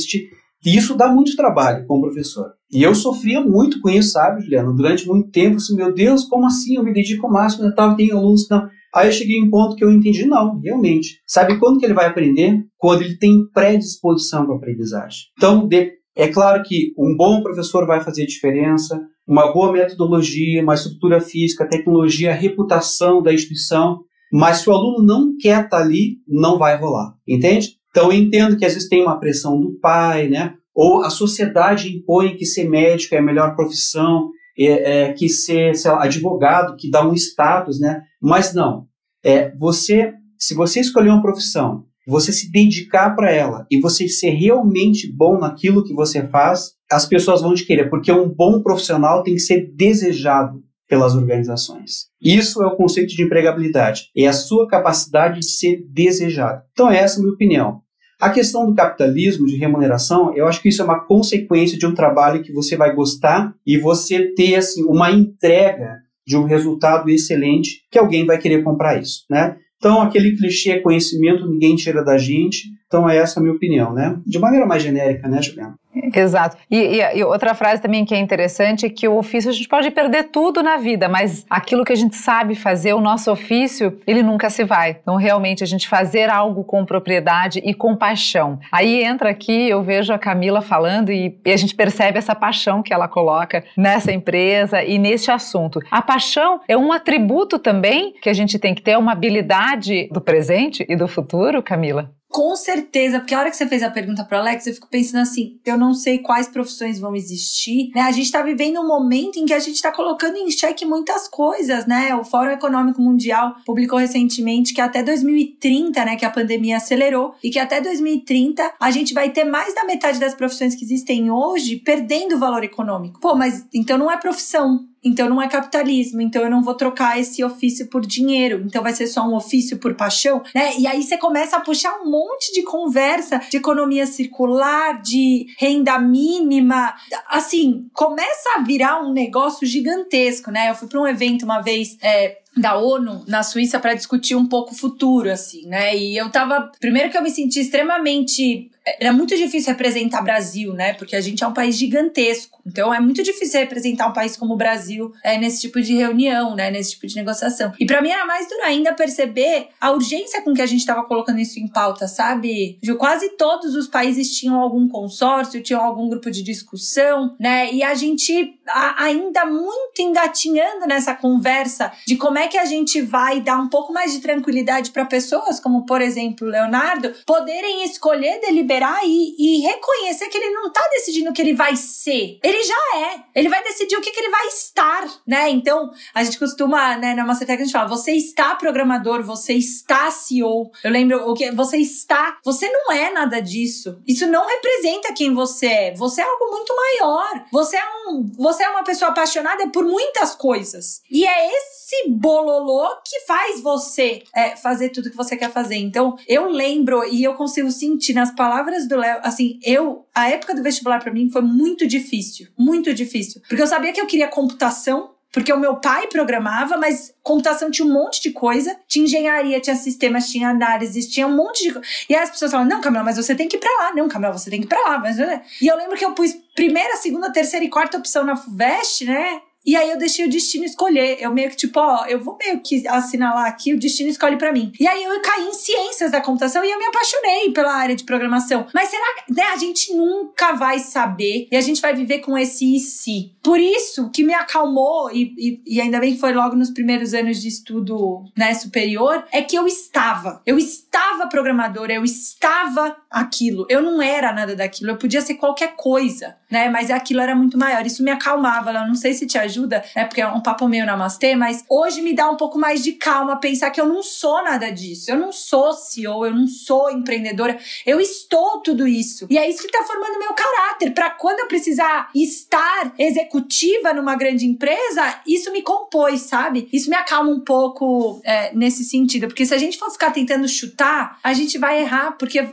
e 0.65 0.77
isso 0.77 0.97
dá 0.97 1.09
muito 1.09 1.37
trabalho 1.37 1.87
como 1.87 2.03
professor. 2.03 2.53
E 2.73 2.83
eu 2.83 2.95
sofria 2.95 3.41
muito 3.41 3.81
com 3.81 3.89
isso, 3.89 4.11
sabe, 4.11 4.43
Juliana? 4.43 4.73
Durante 4.73 5.07
muito 5.07 5.31
tempo, 5.31 5.57
assim, 5.57 5.75
meu 5.75 5.93
Deus, 5.93 6.25
como 6.25 6.47
assim? 6.47 6.77
Eu 6.77 6.85
me 6.85 6.93
dedico 6.93 7.27
ao 7.27 7.33
máximo, 7.33 7.65
eu 7.65 7.75
tava, 7.75 7.97
tem 7.97 8.11
alunos 8.11 8.47
que 8.47 8.55
não. 8.55 8.69
Aí 8.95 9.09
eu 9.09 9.13
cheguei 9.13 9.37
em 9.37 9.45
um 9.45 9.51
ponto 9.51 9.77
que 9.77 9.85
eu 9.85 9.93
entendi, 9.93 10.27
não, 10.27 10.59
realmente. 10.61 11.21
Sabe 11.27 11.59
quando 11.59 11.79
que 11.79 11.87
ele 11.87 11.95
vai 11.95 12.07
aprender? 12.07 12.65
Quando 12.77 13.03
ele 13.03 13.17
tem 13.17 13.47
predisposição 13.53 14.47
para 14.47 14.57
aprendizagem. 14.57 15.21
Então, 15.37 15.69
é 16.17 16.29
claro 16.29 16.63
que 16.65 16.93
um 16.99 17.17
bom 17.17 17.43
professor 17.43 17.87
vai 17.87 18.01
fazer 18.01 18.27
diferença, 18.27 19.01
uma 19.27 19.53
boa 19.53 19.73
metodologia, 19.73 20.63
uma 20.63 20.75
estrutura 20.75 21.21
física, 21.21 21.69
tecnologia, 21.69 22.33
reputação 22.33 23.23
da 23.23 23.33
instituição, 23.33 24.01
mas 24.33 24.59
se 24.59 24.71
o 24.71 24.73
aluno 24.73 25.05
não 25.05 25.37
quer 25.39 25.65
estar 25.65 25.79
tá 25.79 25.79
ali, 25.79 26.17
não 26.27 26.59
vai 26.59 26.77
rolar, 26.77 27.15
entende? 27.27 27.78
Então, 27.99 28.13
eu 28.13 28.17
entendo 28.17 28.57
que 28.57 28.65
às 28.65 28.75
vezes 28.75 28.89
tem 28.89 29.03
uma 29.03 29.19
pressão 29.19 29.61
do 29.61 29.73
pai, 29.81 30.29
né? 30.29 30.55
Ou 30.73 31.03
a 31.03 31.11
sociedade 31.11 31.97
impõe 31.97 32.37
que 32.37 32.47
ser 32.47 32.69
médico 32.69 33.17
é 33.17 33.19
a 33.19 33.23
melhor 33.23 33.57
profissão, 33.57 34.31
é, 34.57 35.09
é, 35.09 35.13
que 35.13 35.29
ser 35.29 35.73
lá, 35.85 36.05
advogado, 36.05 36.77
que 36.77 36.89
dá 36.89 37.05
um 37.05 37.13
status, 37.13 37.81
né? 37.81 38.01
Mas 38.23 38.55
não. 38.55 38.87
É, 39.25 39.53
você, 39.57 40.15
se 40.39 40.55
você 40.55 40.79
escolher 40.79 41.09
uma 41.09 41.21
profissão, 41.21 41.87
você 42.07 42.31
se 42.33 42.53
dedicar 42.53 43.17
para 43.17 43.33
ela 43.33 43.67
e 43.69 43.81
você 43.81 44.07
ser 44.07 44.31
realmente 44.31 45.13
bom 45.13 45.37
naquilo 45.37 45.83
que 45.83 45.93
você 45.93 46.25
faz, 46.29 46.75
as 46.89 47.05
pessoas 47.05 47.43
vão 47.43 47.53
te 47.53 47.67
querer, 47.67 47.91
porque 47.91 48.13
um 48.13 48.29
bom 48.29 48.63
profissional 48.63 49.25
tem 49.25 49.35
que 49.35 49.41
ser 49.41 49.73
desejado 49.75 50.63
pelas 50.89 51.17
organizações. 51.17 52.07
Isso 52.23 52.63
é 52.63 52.67
o 52.69 52.77
conceito 52.77 53.15
de 53.15 53.25
empregabilidade, 53.25 54.05
é 54.17 54.29
a 54.29 54.33
sua 54.33 54.69
capacidade 54.69 55.41
de 55.41 55.47
ser 55.47 55.85
desejado. 55.91 56.63
Então, 56.71 56.89
essa 56.89 57.17
é 57.17 57.19
a 57.19 57.23
minha 57.23 57.35
opinião. 57.35 57.83
A 58.21 58.31
questão 58.31 58.67
do 58.67 58.75
capitalismo, 58.75 59.47
de 59.47 59.57
remuneração, 59.57 60.35
eu 60.35 60.49
acho 60.49 60.61
que 60.61 60.69
isso 60.69 60.83
é 60.83 60.85
uma 60.85 60.99
consequência 60.99 61.79
de 61.79 61.87
um 61.87 61.95
trabalho 61.95 62.43
que 62.43 62.53
você 62.53 62.77
vai 62.77 62.93
gostar 62.93 63.55
e 63.65 63.79
você 63.79 64.35
ter 64.35 64.57
assim, 64.57 64.85
uma 64.85 65.13
entrega 65.13 65.99
de 66.27 66.37
um 66.37 66.45
resultado 66.45 67.09
excelente 67.09 67.83
que 67.91 67.99
alguém 67.99 68.27
vai 68.27 68.37
querer 68.37 68.65
comprar 68.65 69.01
isso, 69.01 69.25
né? 69.31 69.57
Então, 69.77 70.03
aquele 70.03 70.37
clichê 70.37 70.81
conhecimento 70.81 71.49
ninguém 71.49 71.77
tira 71.77 72.05
da 72.05 72.19
gente. 72.19 72.65
Então, 72.89 73.09
é 73.09 73.17
essa 73.17 73.39
a 73.39 73.43
minha 73.43 73.55
opinião, 73.55 73.95
né? 73.95 74.21
De 74.27 74.39
maneira 74.39 74.67
mais 74.67 74.83
genérica, 74.83 75.29
né, 75.29 75.41
Juliana? 75.41 75.77
Exato. 76.15 76.57
E, 76.71 76.77
e, 76.77 77.19
e, 77.19 77.25
outra 77.25 77.55
frase 77.55 77.83
também 77.83 78.05
que 78.05 78.15
é 78.15 78.19
interessante 78.19 78.87
é 78.87 78.89
que 78.89 79.09
o 79.09 79.17
ofício 79.17 79.51
a 79.51 79.53
gente 79.53 79.69
pode 79.69 79.91
perder 79.91 80.25
tudo 80.25 80.63
na 80.63 80.77
vida, 80.77 81.09
mas 81.09 81.45
aquilo 81.49 81.85
que 81.85 81.93
a 81.93 81.97
gente 81.97 82.17
sabe 82.17 82.55
fazer, 82.55 82.93
o 82.93 83.01
nosso 83.01 83.31
ofício, 83.31 83.99
ele 84.07 84.23
nunca 84.23 84.51
se 84.51 84.65
vai. 84.65 84.99
Então, 85.03 85.17
realmente, 85.17 85.63
a 85.63 85.67
gente 85.67 85.89
fazer 85.89 86.31
algo 86.31 86.65
com 86.65 86.85
propriedade 86.85 87.61
e 87.65 87.75
com 87.75 87.97
paixão. 87.97 88.59
Aí 88.71 89.03
entra 89.03 89.31
aqui, 89.31 89.69
eu 89.69 89.83
vejo 89.83 90.13
a 90.13 90.19
Camila 90.19 90.61
falando 90.61 91.11
e, 91.11 91.39
e 91.45 91.53
a 91.53 91.57
gente 91.57 91.75
percebe 91.75 92.19
essa 92.19 92.35
paixão 92.35 92.83
que 92.83 92.93
ela 92.93 93.09
coloca 93.09 93.65
nessa 93.77 94.13
empresa 94.13 94.83
e 94.83 94.99
nesse 94.99 95.31
assunto. 95.31 95.81
A 95.91 96.03
paixão 96.03 96.61
é 96.69 96.77
um 96.77 96.93
atributo 96.93 97.59
também 97.59 98.15
que 98.21 98.29
a 98.29 98.35
gente 98.35 98.59
tem 98.59 98.75
que 98.75 98.83
ter, 98.83 98.97
uma 98.97 99.13
habilidade 99.13 100.09
do 100.13 100.21
presente 100.21 100.85
e 100.89 100.97
do 100.97 101.09
futuro, 101.09 101.63
Camila? 101.63 102.11
Com 102.39 102.55
certeza, 102.55 103.19
porque 103.19 103.35
a 103.35 103.41
hora 103.41 103.51
que 103.51 103.57
você 103.57 103.67
fez 103.67 103.83
a 103.83 103.91
pergunta 103.91 104.25
para 104.25 104.39
Alex, 104.39 104.65
eu 104.65 104.73
fico 104.73 104.87
pensando 104.89 105.23
assim: 105.23 105.59
eu 105.67 105.77
não 105.77 105.93
sei 105.93 106.19
quais 106.19 106.47
profissões 106.47 107.01
vão 107.01 107.17
existir. 107.17 107.91
Né? 107.93 108.03
A 108.03 108.13
gente 108.13 108.27
está 108.27 108.43
vivendo 108.43 108.79
um 108.79 108.87
momento 108.87 109.41
em 109.41 109.45
que 109.45 109.53
a 109.53 109.59
gente 109.59 109.75
está 109.75 109.91
colocando 109.91 110.37
em 110.37 110.49
xeque 110.49 110.87
muitas 110.87 111.27
coisas, 111.27 111.85
né? 111.85 112.15
O 112.15 112.23
Fórum 112.23 112.53
Econômico 112.53 113.03
Mundial 113.03 113.57
publicou 113.67 113.99
recentemente 113.99 114.73
que 114.73 114.81
até 114.81 115.03
2030, 115.03 116.05
né, 116.05 116.15
que 116.15 116.25
a 116.25 116.31
pandemia 116.31 116.77
acelerou, 116.77 117.35
e 117.43 117.51
que 117.51 117.59
até 117.59 117.81
2030 117.81 118.73
a 118.79 118.91
gente 118.93 119.13
vai 119.13 119.31
ter 119.31 119.43
mais 119.43 119.75
da 119.75 119.83
metade 119.83 120.21
das 120.21 120.33
profissões 120.33 120.77
que 120.77 120.85
existem 120.85 121.33
hoje 121.33 121.75
perdendo 121.75 122.39
valor 122.39 122.63
econômico. 122.63 123.19
Pô, 123.19 123.35
mas 123.35 123.67
então 123.75 123.99
não 123.99 124.09
é 124.09 124.17
profissão, 124.17 124.87
então 125.03 125.29
não 125.29 125.41
é 125.41 125.49
capitalismo, 125.49 126.21
então 126.21 126.43
eu 126.43 126.51
não 126.51 126.63
vou 126.63 126.75
trocar 126.75 127.19
esse 127.19 127.43
ofício 127.45 127.87
por 127.89 128.05
dinheiro, 128.05 128.63
então 128.67 128.83
vai 128.83 128.93
ser 128.93 129.07
só 129.07 129.23
um 129.23 129.35
ofício 129.35 129.79
por 129.79 129.95
paixão, 129.95 130.43
né? 130.55 130.77
E 130.79 130.87
aí 130.87 131.03
você 131.03 131.17
começa 131.17 131.57
a 131.57 131.61
puxar 131.61 132.01
um 132.01 132.11
monte 132.11 132.53
de 132.53 132.63
conversa 132.63 133.41
de 133.51 133.57
economia 133.57 134.07
circular, 134.07 135.01
de 135.01 135.47
renda 135.59 135.99
mínima, 135.99 136.95
assim, 137.29 137.87
começa 137.93 138.57
a 138.57 138.63
virar 138.63 139.01
um 139.01 139.13
negócio 139.13 139.67
gigantesco, 139.67 140.51
né? 140.51 140.71
Eu 140.71 140.75
fui 140.75 140.89
para 140.89 141.01
um 141.01 141.07
evento 141.07 141.45
uma 141.45 141.61
vez 141.61 141.97
é, 142.03 142.39
da 142.59 142.77
ONU 142.77 143.25
na 143.27 143.43
Suíça 143.43 143.79
para 143.79 143.95
discutir 143.95 144.35
um 144.35 144.47
pouco 144.47 144.73
o 144.73 144.77
futuro, 144.77 145.31
assim, 145.31 145.67
né? 145.67 145.97
E 145.97 146.17
eu 146.17 146.31
tava. 146.31 146.71
Primeiro 146.81 147.11
que 147.11 147.17
eu 147.17 147.23
me 147.23 147.31
senti 147.31 147.61
extremamente. 147.61 148.71
Era 149.01 149.13
muito 149.13 149.37
difícil 149.37 149.73
representar 149.73 150.23
Brasil, 150.23 150.73
né? 150.73 150.95
Porque 150.95 151.17
a 151.17 151.21
gente 151.21 151.43
é 151.43 151.47
um 151.47 151.53
país 151.53 151.77
gigantesco. 151.77 152.61
Então 152.67 152.93
é 152.93 153.01
muito 153.01 153.23
difícil 153.23 153.61
representar 153.61 154.09
um 154.09 154.13
país 154.13 154.37
como 154.37 154.55
o 154.55 154.57
Brasil 154.57 155.13
é, 155.23 155.39
nesse 155.39 155.61
tipo 155.61 155.81
de 155.81 155.95
reunião, 155.95 156.55
né? 156.55 156.71
Nesse 156.71 156.93
tipo 156.93 157.07
de 157.07 157.17
negociação. 157.17 157.73
E 157.79 157.87
para 157.87 158.03
mim 158.03 158.11
era 158.11 158.27
mais 158.27 158.49
duro 158.49 158.63
ainda 158.63 158.93
perceber 158.93 159.69
a 159.81 159.91
urgência 159.91 160.43
com 160.43 160.55
que 160.55 160.63
a 160.63 160.67
gente 160.67 160.81
estava 160.81 161.05
colocando 161.05 161.39
isso 161.39 161.59
em 161.59 161.69
pauta, 161.69 162.07
sabe? 162.07 162.79
De 162.83 162.95
quase 162.95 163.31
todos 163.37 163.75
os 163.75 163.89
países 163.89 164.37
tinham 164.37 164.61
algum 164.61 164.89
consórcio, 164.89 165.63
tinham 165.63 165.83
algum 165.83 166.09
grupo 166.09 166.31
de 166.31 166.43
discussão, 166.43 167.37
né? 167.39 167.73
E 167.73 167.83
a 167.83 167.95
gente 167.95 168.58
ainda 168.97 169.45
muito 169.45 170.01
engatinhando 170.01 170.87
nessa 170.87 171.15
conversa 171.15 171.93
de 172.07 172.17
como 172.17 172.39
é 172.39 172.49
que 172.49 172.59
a 172.59 172.65
gente 172.65 173.01
vai 173.01 173.41
dar 173.41 173.59
um 173.59 173.69
pouco 173.69 173.93
mais 173.93 174.13
de 174.13 174.21
tranquilidade 174.21 174.91
para 174.91 175.05
pessoas, 175.05 175.61
como 175.61 175.87
por 175.87 176.01
exemplo 176.01 176.47
o 176.47 176.51
Leonardo, 176.51 177.15
poderem 177.27 177.85
escolher, 177.85 178.41
deliberar 178.41 179.01
e, 179.05 179.35
e 179.39 179.61
reconhecer 179.61 180.29
que 180.29 180.39
ele 180.39 180.51
não 180.51 180.69
está 180.69 180.87
decidindo 180.91 181.31
o 181.31 181.33
que 181.33 181.43
ele 181.43 181.55
vai 181.55 181.77
ser. 181.77 182.39
Ele 182.43 182.63
já 182.63 182.97
é. 182.97 183.21
Ele 183.35 183.49
vai 183.49 183.63
decidir 183.63 183.97
o 183.97 184.01
que, 184.01 184.11
que 184.11 184.21
ele 184.21 184.31
vai 184.31 184.47
estar, 184.49 185.09
né? 185.27 185.51
Então, 185.51 185.91
a 186.15 186.25
gente 186.25 186.39
costuma, 186.39 186.97
né, 186.97 187.15
na 187.15 187.25
Mastertech 187.25 187.63
a 187.63 187.65
gente 187.65 187.73
fala, 187.73 187.89
você 187.89 188.13
está 188.13 188.55
programador, 188.55 189.23
você 189.23 189.55
está 189.55 190.11
CEO. 190.11 190.71
Eu 190.83 190.91
lembro 190.91 191.29
o 191.29 191.35
que 191.35 191.51
você 191.53 191.79
está, 191.79 192.39
você 192.45 192.69
não 192.71 192.93
é 192.93 193.11
nada 193.11 193.41
disso. 193.41 194.01
Isso 194.07 194.27
não 194.27 194.47
representa 194.47 195.13
quem 195.13 195.35
você 195.35 195.67
é. 195.67 195.95
Você 195.95 196.21
é 196.21 196.25
algo 196.25 196.51
muito 196.51 196.75
maior. 196.75 197.45
Você 197.53 197.77
é 197.77 197.85
um, 198.09 198.31
você 198.59 198.65
é 198.65 198.69
uma 198.71 198.83
pessoa 198.83 199.13
apaixonada 199.13 199.69
por 199.69 199.85
muitas 199.85 200.35
coisas. 200.35 201.01
E 201.09 201.25
é 201.25 201.57
esse 201.57 202.11
bololô 202.11 202.89
que 203.05 203.21
faz 203.21 203.61
você 203.61 204.25
é, 204.35 204.57
fazer 204.57 204.89
tudo 204.89 205.11
que 205.11 205.17
você 205.17 205.37
quer 205.37 205.53
fazer. 205.53 205.77
Então, 205.77 206.17
eu 206.27 206.49
lembro 206.49 207.05
e 207.05 207.23
eu 207.23 207.35
consigo 207.35 207.71
sentir 207.71 208.15
nas 208.15 208.35
palavras 208.35 208.89
do 208.89 208.97
Léo, 208.97 209.21
assim, 209.23 209.61
eu, 209.63 210.07
a 210.13 210.29
época 210.29 210.55
do 210.55 210.63
vestibular 210.63 210.99
para 210.99 211.13
mim 211.13 211.31
foi 211.31 211.43
muito 211.43 211.87
difícil, 211.87 212.49
muito 212.59 212.93
difícil. 212.93 213.41
Porque 213.49 213.63
eu 213.63 213.67
sabia 213.67 213.93
que 213.93 214.01
eu 214.01 214.07
queria 214.07 214.27
computação, 214.27 215.15
porque 215.33 215.53
o 215.53 215.59
meu 215.59 215.77
pai 215.77 216.07
programava, 216.07 216.77
mas 216.77 217.15
computação 217.23 217.71
tinha 217.71 217.87
um 217.87 217.93
monte 217.93 218.23
de 218.23 218.31
coisa. 218.31 218.77
Tinha 218.87 219.05
engenharia, 219.05 219.61
tinha 219.61 219.77
sistemas, 219.77 220.29
tinha 220.31 220.49
análises, 220.49 221.07
tinha 221.07 221.27
um 221.27 221.37
monte 221.37 221.65
de 221.65 221.73
coisa. 221.73 221.87
E 222.09 222.15
aí 222.15 222.23
as 222.23 222.31
pessoas 222.31 222.51
falavam, 222.51 222.71
não, 222.71 222.81
Camila, 222.81 223.05
mas 223.05 223.17
você 223.17 223.35
tem 223.35 223.47
que 223.47 223.57
ir 223.57 223.61
pra 223.61 223.71
lá. 223.71 223.95
Não, 223.95 224.09
Camila, 224.09 224.33
você 224.33 224.51
tem 224.51 224.61
que 224.61 224.67
ir 224.67 224.69
pra 224.69 224.81
lá. 224.81 224.99
Mas... 224.99 225.19
E 225.61 225.67
eu 225.67 225.77
lembro 225.77 225.97
que 225.97 226.05
eu 226.05 226.13
pus 226.13 226.33
primeira, 226.55 226.97
segunda, 226.97 227.33
terceira 227.33 227.65
e 227.65 227.69
quarta 227.69 227.99
opção 227.99 228.25
na 228.25 228.37
FUVEST, 228.37 229.05
né? 229.05 229.43
E 229.65 229.77
aí 229.77 229.91
eu 229.91 229.99
deixei 229.99 230.27
o 230.27 230.31
destino 230.31 230.65
escolher. 230.65 231.19
Eu 231.21 231.33
meio 231.33 231.51
que, 231.51 231.57
tipo, 231.57 231.79
ó, 231.79 232.07
eu 232.07 232.23
vou 232.23 232.37
meio 232.39 232.61
que 232.61 232.87
assinalar 232.89 233.47
aqui, 233.47 233.75
o 233.75 233.79
destino 233.79 234.09
escolhe 234.09 234.37
para 234.37 234.53
mim. 234.53 234.73
E 234.79 234.87
aí 234.87 235.05
eu 235.05 235.21
caí 235.21 235.47
em 235.47 235.53
ciências 235.53 236.11
da 236.11 236.21
computação 236.21 236.65
e 236.65 236.71
eu 236.71 236.79
me 236.79 236.87
apaixonei 236.87 237.51
pela 237.53 237.75
área 237.75 237.95
de 237.95 238.05
programação. 238.05 238.67
Mas 238.73 238.89
será 238.89 239.05
que 239.17 239.35
né, 239.35 239.43
a 239.53 239.57
gente 239.57 239.95
nunca 239.95 240.53
vai 240.53 240.79
saber 240.79 241.49
e 241.51 241.57
a 241.57 241.61
gente 241.61 241.81
vai 241.81 241.95
viver 241.95 242.21
com 242.21 242.37
esse 242.37 242.77
e 242.77 242.81
se? 242.81 243.33
Por 243.43 243.59
isso 243.59 244.11
que 244.11 244.25
me 244.25 244.35
acalmou, 244.35 245.11
e, 245.11 245.35
e, 245.39 245.77
e 245.77 245.81
ainda 245.81 246.01
bem 246.01 246.15
que 246.15 246.21
foi 246.21 246.33
logo 246.33 246.57
nos 246.57 246.71
primeiros 246.71 247.15
anos 247.15 247.41
de 247.41 247.49
estudo 247.49 248.25
né, 248.37 248.55
superior, 248.55 249.25
é 249.33 249.43
que 249.43 249.57
eu 249.57 249.67
estava. 249.67 250.43
Eu 250.47 250.59
estava 250.59 251.29
programadora, 251.29 251.93
eu 251.93 252.05
estava 252.05 252.97
aquilo. 253.11 253.67
Eu 253.69 253.83
não 253.83 254.01
era 254.01 254.33
nada 254.33 254.55
daquilo, 254.55 254.91
eu 254.91 254.97
podia 254.97 255.21
ser 255.21 255.35
qualquer 255.35 255.75
coisa, 255.77 256.37
né? 256.51 256.69
Mas 256.69 256.91
aquilo 256.91 257.21
era 257.21 257.35
muito 257.35 257.59
maior. 257.59 257.85
Isso 257.87 258.03
me 258.03 258.11
acalmava. 258.11 258.71
Eu 258.71 258.87
não 258.87 258.95
sei 258.95 259.15
se 259.15 259.27
te 259.27 259.39
ajuda 259.39 259.79
né? 259.95 260.05
Porque 260.05 260.21
é 260.21 260.29
um 260.29 260.41
papo 260.41 260.69
meio 260.69 260.87
namastê, 260.87 261.35
mas 261.35 261.65
hoje 261.69 262.03
me 262.03 262.15
dá 262.15 262.29
um 262.31 262.37
pouco 262.37 262.59
mais 262.59 262.83
de 262.83 262.93
calma 262.93 263.37
pensar 263.37 263.71
que 263.71 263.81
eu 263.81 263.87
não 263.87 264.03
sou 264.03 264.43
nada 264.43 264.71
disso. 264.71 265.11
Eu 265.11 265.19
não 265.19 265.33
sou 265.33 265.73
CEO, 265.73 266.25
eu 266.27 266.35
não 266.35 266.47
sou 266.47 266.91
empreendedora. 266.91 267.59
Eu 267.87 268.01
estou 268.01 268.61
tudo 268.61 268.87
isso. 268.87 269.27
E 269.31 269.39
é 269.39 269.49
isso 269.49 269.63
que 269.63 269.71
tá 269.71 269.85
formando 269.85 270.19
meu 270.19 270.33
caráter. 270.35 270.93
para 270.93 271.11
quando 271.11 271.41
eu 271.41 271.49
precisar 271.49 272.11
estar 272.15 272.93
executiva 272.99 273.93
numa 273.93 274.17
grande 274.17 274.47
empresa, 274.47 275.21
isso 275.27 275.53
me 275.53 275.63
compôs, 275.63 276.23
sabe? 276.23 276.69
Isso 276.73 276.91
me 276.91 276.97
acalma 276.97 277.31
um 277.31 277.41
pouco 277.41 278.21
é, 278.25 278.55
nesse 278.55 278.85
sentido. 278.85 279.27
Porque 279.27 279.47
se 279.47 279.55
a 279.55 279.59
gente 279.59 279.79
for 279.79 279.91
ficar 279.91 280.11
tentando 280.11 280.49
chutar, 280.49 281.19
a 281.23 281.33
gente 281.33 281.59
vai 281.59 281.81
errar, 281.81 282.13
porque 282.13 282.47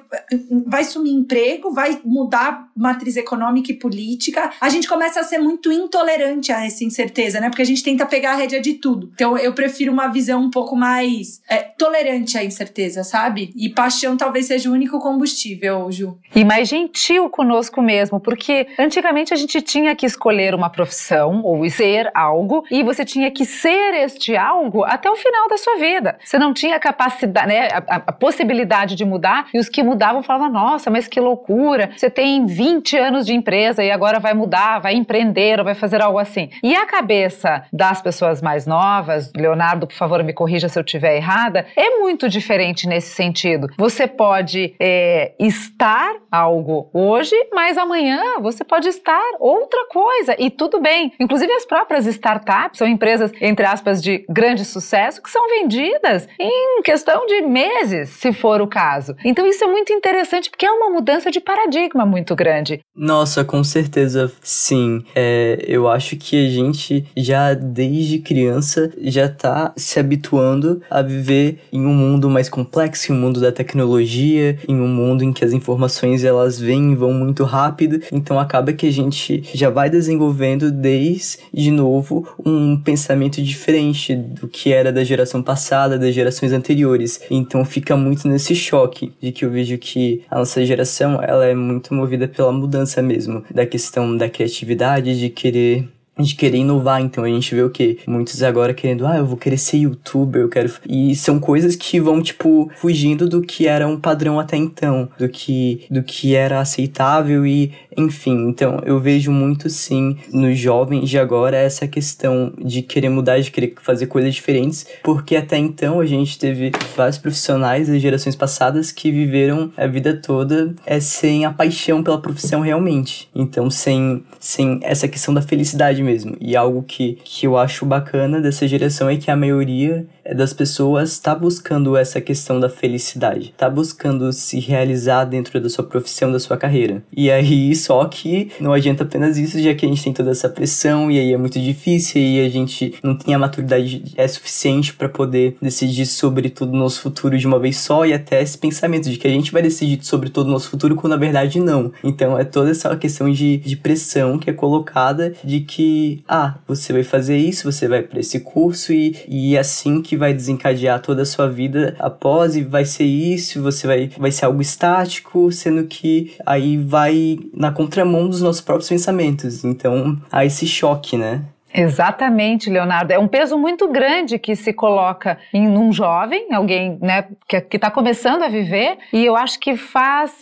vai 0.65 0.83
sumir 0.83 1.13
emprego, 1.13 1.71
vai 1.71 1.99
mudar 2.03 2.69
matriz 2.75 3.15
econômica 3.17 3.71
e 3.71 3.75
política. 3.75 4.51
A 4.59 4.69
gente 4.69 4.87
começa 4.87 5.19
a 5.19 5.23
ser 5.23 5.37
muito 5.37 5.71
intolerante 5.71 6.51
a 6.51 6.65
esse 6.65 6.83
incerteza, 6.83 7.39
né? 7.39 7.49
Porque 7.49 7.61
a 7.61 7.65
gente 7.65 7.83
tenta 7.83 8.05
pegar 8.05 8.31
a 8.31 8.35
rédea 8.35 8.61
de 8.61 8.73
tudo. 8.73 9.11
Então 9.13 9.37
eu 9.37 9.53
prefiro 9.53 9.91
uma 9.91 10.07
visão 10.07 10.41
um 10.41 10.49
pouco 10.49 10.75
mais 10.75 11.41
é, 11.49 11.57
tolerante 11.57 12.37
à 12.37 12.43
incerteza, 12.43 13.03
sabe? 13.03 13.51
E 13.55 13.69
paixão 13.69 14.17
talvez 14.17 14.47
seja 14.47 14.69
o 14.69 14.73
único 14.73 14.99
combustível, 14.99 15.91
Ju. 15.91 16.17
E 16.35 16.43
mais 16.43 16.67
gentil 16.67 17.29
conosco 17.29 17.81
mesmo, 17.81 18.19
porque 18.19 18.67
antigamente 18.77 19.33
a 19.33 19.37
gente 19.37 19.61
tinha 19.61 19.95
que 19.95 20.05
escolher 20.05 20.53
uma 20.53 20.69
profissão 20.69 21.41
ou 21.43 21.65
ser 21.69 22.09
algo 22.13 22.63
e 22.69 22.83
você 22.83 23.03
tinha 23.03 23.29
que 23.31 23.45
ser 23.45 23.93
este 23.95 24.35
algo 24.35 24.83
até 24.83 25.09
o 25.09 25.15
final 25.15 25.47
da 25.47 25.57
sua 25.57 25.77
vida. 25.77 26.17
Você 26.23 26.37
não 26.37 26.53
tinha 26.53 26.79
capacidade, 26.79 27.47
né, 27.47 27.67
a, 27.87 27.95
a 27.95 28.11
possibilidade 28.11 28.95
de 28.95 29.05
mudar 29.05 29.47
e 29.53 29.59
os 29.59 29.69
que 29.69 29.83
mudavam 29.83 30.23
falavam: 30.23 30.34
"Nossa, 30.37 30.89
mas 30.89 31.07
que 31.07 31.19
loucura! 31.19 31.91
Você 31.95 32.09
tem 32.09 32.45
20 32.45 32.97
anos 32.97 33.25
de 33.25 33.33
empresa 33.33 33.83
e 33.83 33.91
agora 33.91 34.19
vai 34.19 34.33
mudar, 34.33 34.79
vai 34.79 34.93
empreender 34.95 35.59
ou 35.59 35.65
vai 35.65 35.75
fazer 35.75 36.01
algo 36.01 36.19
assim". 36.19 36.49
E 36.63 36.75
a 36.75 36.85
cabeça 36.85 37.63
das 37.71 38.01
pessoas 38.01 38.41
mais 38.41 38.67
novas, 38.67 39.31
Leonardo, 39.35 39.87
por 39.87 39.95
favor, 39.95 40.23
me 40.23 40.33
corrija 40.33 40.69
se 40.69 40.77
eu 40.77 40.83
estiver 40.83 41.15
errada, 41.15 41.65
é 41.75 41.99
muito 41.99 42.27
diferente 42.29 42.87
nesse 42.87 43.13
sentido. 43.13 43.67
Você 43.77 44.07
pode 44.07 44.75
é, 44.79 45.33
estar 45.39 46.15
algo 46.31 46.89
hoje, 46.93 47.35
mas 47.53 47.77
amanhã 47.77 48.39
você 48.41 48.63
pode 48.63 48.87
estar 48.89 49.23
outra 49.39 49.87
coisa 49.87 50.35
e 50.37 50.49
tudo 50.49 50.81
bem. 50.81 51.13
Inclusive 51.19 51.51
as 51.53 51.65
próprias 51.65 52.05
startups 52.05 52.77
são 52.77 52.87
empresas, 52.87 53.31
entre 53.39 53.65
aspas, 53.65 54.01
de 54.01 54.25
grande 54.29 54.65
sucesso 54.65 55.21
que 55.21 55.29
são 55.29 55.47
vendidas 55.47 56.27
em 56.39 56.81
questão 56.81 57.25
de 57.25 57.41
meses, 57.41 58.09
se 58.09 58.33
for 58.33 58.61
o 58.61 58.67
caso. 58.67 59.15
Então 59.23 59.45
isso 59.45 59.63
é 59.63 59.67
muito 59.67 59.93
interessante 59.93 60.24
porque 60.49 60.65
é 60.65 60.71
uma 60.71 60.89
mudança 60.89 61.31
de 61.31 61.39
paradigma 61.39 62.05
muito 62.05 62.35
grande. 62.35 62.79
Nossa, 62.95 63.43
com 63.43 63.63
certeza 63.63 64.31
sim. 64.41 65.03
É, 65.15 65.63
eu 65.67 65.87
acho 65.87 66.15
que 66.15 66.45
a 66.45 66.49
gente 66.49 67.05
já 67.15 67.53
desde 67.53 68.19
criança 68.19 68.91
já 69.01 69.29
tá 69.29 69.73
se 69.75 69.99
habituando 69.99 70.81
a 70.89 71.01
viver 71.01 71.59
em 71.71 71.85
um 71.85 71.93
mundo 71.93 72.29
mais 72.29 72.49
complexo, 72.49 73.11
em 73.11 73.15
um 73.15 73.19
mundo 73.19 73.39
da 73.39 73.51
tecnologia, 73.51 74.57
em 74.67 74.79
um 74.79 74.87
mundo 74.87 75.23
em 75.23 75.33
que 75.33 75.43
as 75.43 75.53
informações 75.53 76.23
elas 76.23 76.59
vêm 76.59 76.91
e 76.91 76.95
vão 76.95 77.13
muito 77.13 77.43
rápido, 77.43 78.01
então 78.11 78.39
acaba 78.39 78.73
que 78.73 78.87
a 78.87 78.91
gente 78.91 79.43
já 79.53 79.69
vai 79.69 79.89
desenvolvendo 79.89 80.71
desde 80.71 81.39
de 81.53 81.71
novo 81.71 82.27
um 82.45 82.77
pensamento 82.77 83.41
diferente 83.41 84.15
do 84.15 84.47
que 84.47 84.71
era 84.71 84.91
da 84.91 85.03
geração 85.03 85.41
passada, 85.41 85.97
das 85.97 86.13
gerações 86.13 86.51
anteriores. 86.51 87.21
Então 87.29 87.63
fica 87.65 87.95
muito 87.95 88.27
nesse 88.27 88.55
choque 88.55 89.13
de 89.21 89.31
que 89.31 89.45
eu 89.45 89.51
vejo 89.51 89.77
que 89.77 90.14
a 90.29 90.37
nossa 90.37 90.63
geração 90.65 91.21
ela 91.21 91.45
é 91.45 91.55
muito 91.55 91.93
movida 91.93 92.27
pela 92.27 92.51
mudança 92.51 93.01
mesmo, 93.01 93.43
da 93.53 93.65
questão 93.65 94.15
da 94.15 94.29
criatividade, 94.29 95.19
de 95.19 95.29
querer 95.29 95.89
de 96.19 96.35
querer 96.35 96.57
inovar. 96.57 97.01
Então 97.01 97.23
a 97.23 97.27
gente 97.27 97.53
vê 97.53 97.63
o 97.63 97.69
que 97.69 97.99
muitos 98.07 98.41
agora 98.43 98.73
querendo, 98.73 99.05
ah, 99.05 99.17
eu 99.17 99.25
vou 99.25 99.37
querer 99.37 99.57
ser 99.57 99.77
youtuber, 99.77 100.41
eu 100.41 100.49
quero. 100.49 100.71
E 100.87 101.15
são 101.15 101.39
coisas 101.39 101.75
que 101.75 101.99
vão, 101.99 102.21
tipo, 102.21 102.69
fugindo 102.75 103.27
do 103.27 103.41
que 103.41 103.67
era 103.67 103.87
um 103.87 103.99
padrão 103.99 104.39
até 104.39 104.57
então, 104.57 105.09
do 105.17 105.27
que, 105.27 105.85
do 105.89 106.03
que 106.03 106.35
era 106.35 106.59
aceitável 106.59 107.45
e, 107.45 107.71
enfim. 107.97 108.47
Então 108.47 108.79
eu 108.85 108.99
vejo 108.99 109.31
muito 109.31 109.69
sim 109.69 110.17
nos 110.31 110.57
jovens 110.57 111.09
de 111.09 111.17
agora 111.17 111.57
essa 111.57 111.87
questão 111.87 112.53
de 112.57 112.81
querer 112.81 113.09
mudar, 113.09 113.39
de 113.39 113.51
querer 113.51 113.73
fazer 113.81 114.07
coisas 114.07 114.33
diferentes, 114.33 114.85
porque 115.03 115.35
até 115.35 115.57
então 115.57 115.99
a 115.99 116.05
gente 116.05 116.37
teve 116.37 116.71
vários 116.95 117.17
profissionais 117.17 117.87
das 117.87 118.01
gerações 118.01 118.35
passadas 118.35 118.91
que 118.91 119.11
viveram 119.11 119.71
a 119.75 119.87
vida 119.87 120.13
toda 120.15 120.73
é, 120.85 120.99
sem 120.99 121.45
a 121.45 121.51
paixão 121.51 122.03
pela 122.03 122.21
profissão 122.21 122.61
realmente. 122.61 123.29
Então, 123.33 123.69
sem, 123.69 124.23
sem 124.39 124.79
essa 124.81 125.07
questão 125.07 125.33
da 125.33 125.41
felicidade 125.41 126.01
mesmo. 126.05 126.37
E 126.39 126.55
algo 126.55 126.83
que, 126.83 127.17
que 127.23 127.47
eu 127.47 127.57
acho 127.57 127.85
bacana 127.85 128.39
dessa 128.39 128.67
geração 128.67 129.09
é 129.09 129.17
que 129.17 129.31
a 129.31 129.35
maioria 129.35 130.05
das 130.33 130.53
pessoas 130.53 131.11
está 131.11 131.35
buscando 131.35 131.95
essa 131.95 132.19
questão 132.19 132.59
da 132.59 132.69
felicidade, 132.69 133.49
está 133.49 133.69
buscando 133.69 134.31
se 134.33 134.59
realizar 134.59 135.25
dentro 135.25 135.59
da 135.59 135.69
sua 135.69 135.83
profissão, 135.83 136.31
da 136.31 136.39
sua 136.39 136.57
carreira. 136.57 137.03
E 137.15 137.29
aí, 137.29 137.75
só 137.75 138.05
que 138.05 138.51
não 138.59 138.73
adianta 138.73 139.03
apenas 139.03 139.37
isso, 139.37 139.59
já 139.61 139.73
que 139.75 139.85
a 139.85 139.89
gente 139.89 140.03
tem 140.03 140.13
toda 140.13 140.31
essa 140.31 140.49
pressão 140.49 141.11
e 141.11 141.19
aí 141.19 141.33
é 141.33 141.37
muito 141.37 141.59
difícil 141.59 142.21
e 142.21 142.45
a 142.45 142.49
gente 142.49 142.95
não 143.03 143.15
tem 143.15 143.33
a 143.35 143.39
maturidade 143.39 144.13
é 144.15 144.27
suficiente 144.27 144.93
para 144.93 145.09
poder 145.09 145.57
decidir 145.61 146.05
sobre 146.05 146.49
todo 146.49 146.73
o 146.73 146.77
nosso 146.77 147.01
futuro 147.01 147.37
de 147.37 147.45
uma 147.45 147.59
vez 147.59 147.77
só 147.77 148.05
e 148.05 148.13
até 148.13 148.41
esse 148.41 148.57
pensamento 148.57 149.09
de 149.09 149.17
que 149.17 149.27
a 149.27 149.31
gente 149.31 149.51
vai 149.51 149.61
decidir 149.61 150.03
sobre 150.03 150.29
todo 150.29 150.47
o 150.47 150.51
nosso 150.51 150.69
futuro 150.69 150.95
quando 150.95 151.11
na 151.11 151.17
verdade 151.17 151.59
não. 151.59 151.91
Então 152.03 152.37
é 152.37 152.43
toda 152.43 152.71
essa 152.71 152.95
questão 152.95 153.31
de, 153.31 153.57
de 153.57 153.75
pressão 153.75 154.37
que 154.37 154.49
é 154.49 154.53
colocada 154.53 155.33
de 155.43 155.61
que, 155.61 155.94
ah, 156.27 156.55
você 156.67 156.93
vai 156.93 157.03
fazer 157.03 157.37
isso, 157.37 157.71
você 157.71 157.87
vai 157.87 158.01
para 158.01 158.19
esse 158.19 158.39
curso 158.39 158.93
e, 158.93 159.15
e 159.27 159.55
é 159.55 159.59
assim 159.59 160.01
que 160.01 160.17
vai 160.17 160.33
desencadear 160.33 161.01
toda 161.01 161.21
a 161.21 161.25
sua 161.25 161.49
vida 161.49 161.95
após 161.99 162.55
e 162.55 162.63
vai 162.63 162.85
ser 162.85 163.05
isso, 163.05 163.61
você 163.61 163.87
vai, 163.87 164.09
vai 164.17 164.31
ser 164.31 164.45
algo 164.45 164.61
estático, 164.61 165.51
sendo 165.51 165.85
que 165.85 166.35
aí 166.45 166.77
vai 166.77 167.37
na 167.53 167.71
contramão 167.71 168.27
dos 168.27 168.41
nossos 168.41 168.61
próprios 168.61 168.89
pensamentos. 168.89 169.63
Então 169.63 170.17
há 170.31 170.45
esse 170.45 170.67
choque, 170.67 171.17
né? 171.17 171.43
Exatamente, 171.77 172.69
Leonardo. 172.69 173.11
É 173.11 173.19
um 173.19 173.27
peso 173.27 173.57
muito 173.57 173.89
grande 173.89 174.39
que 174.39 174.55
se 174.55 174.71
coloca 174.71 175.37
em 175.53 175.67
um 175.67 175.91
jovem, 175.91 176.53
alguém 176.53 176.97
né, 177.01 177.25
que 177.47 177.75
está 177.75 177.91
começando 177.91 178.43
a 178.43 178.47
viver, 178.47 178.97
e 179.11 179.25
eu 179.25 179.35
acho 179.35 179.59
que 179.59 179.75
faz. 179.75 180.41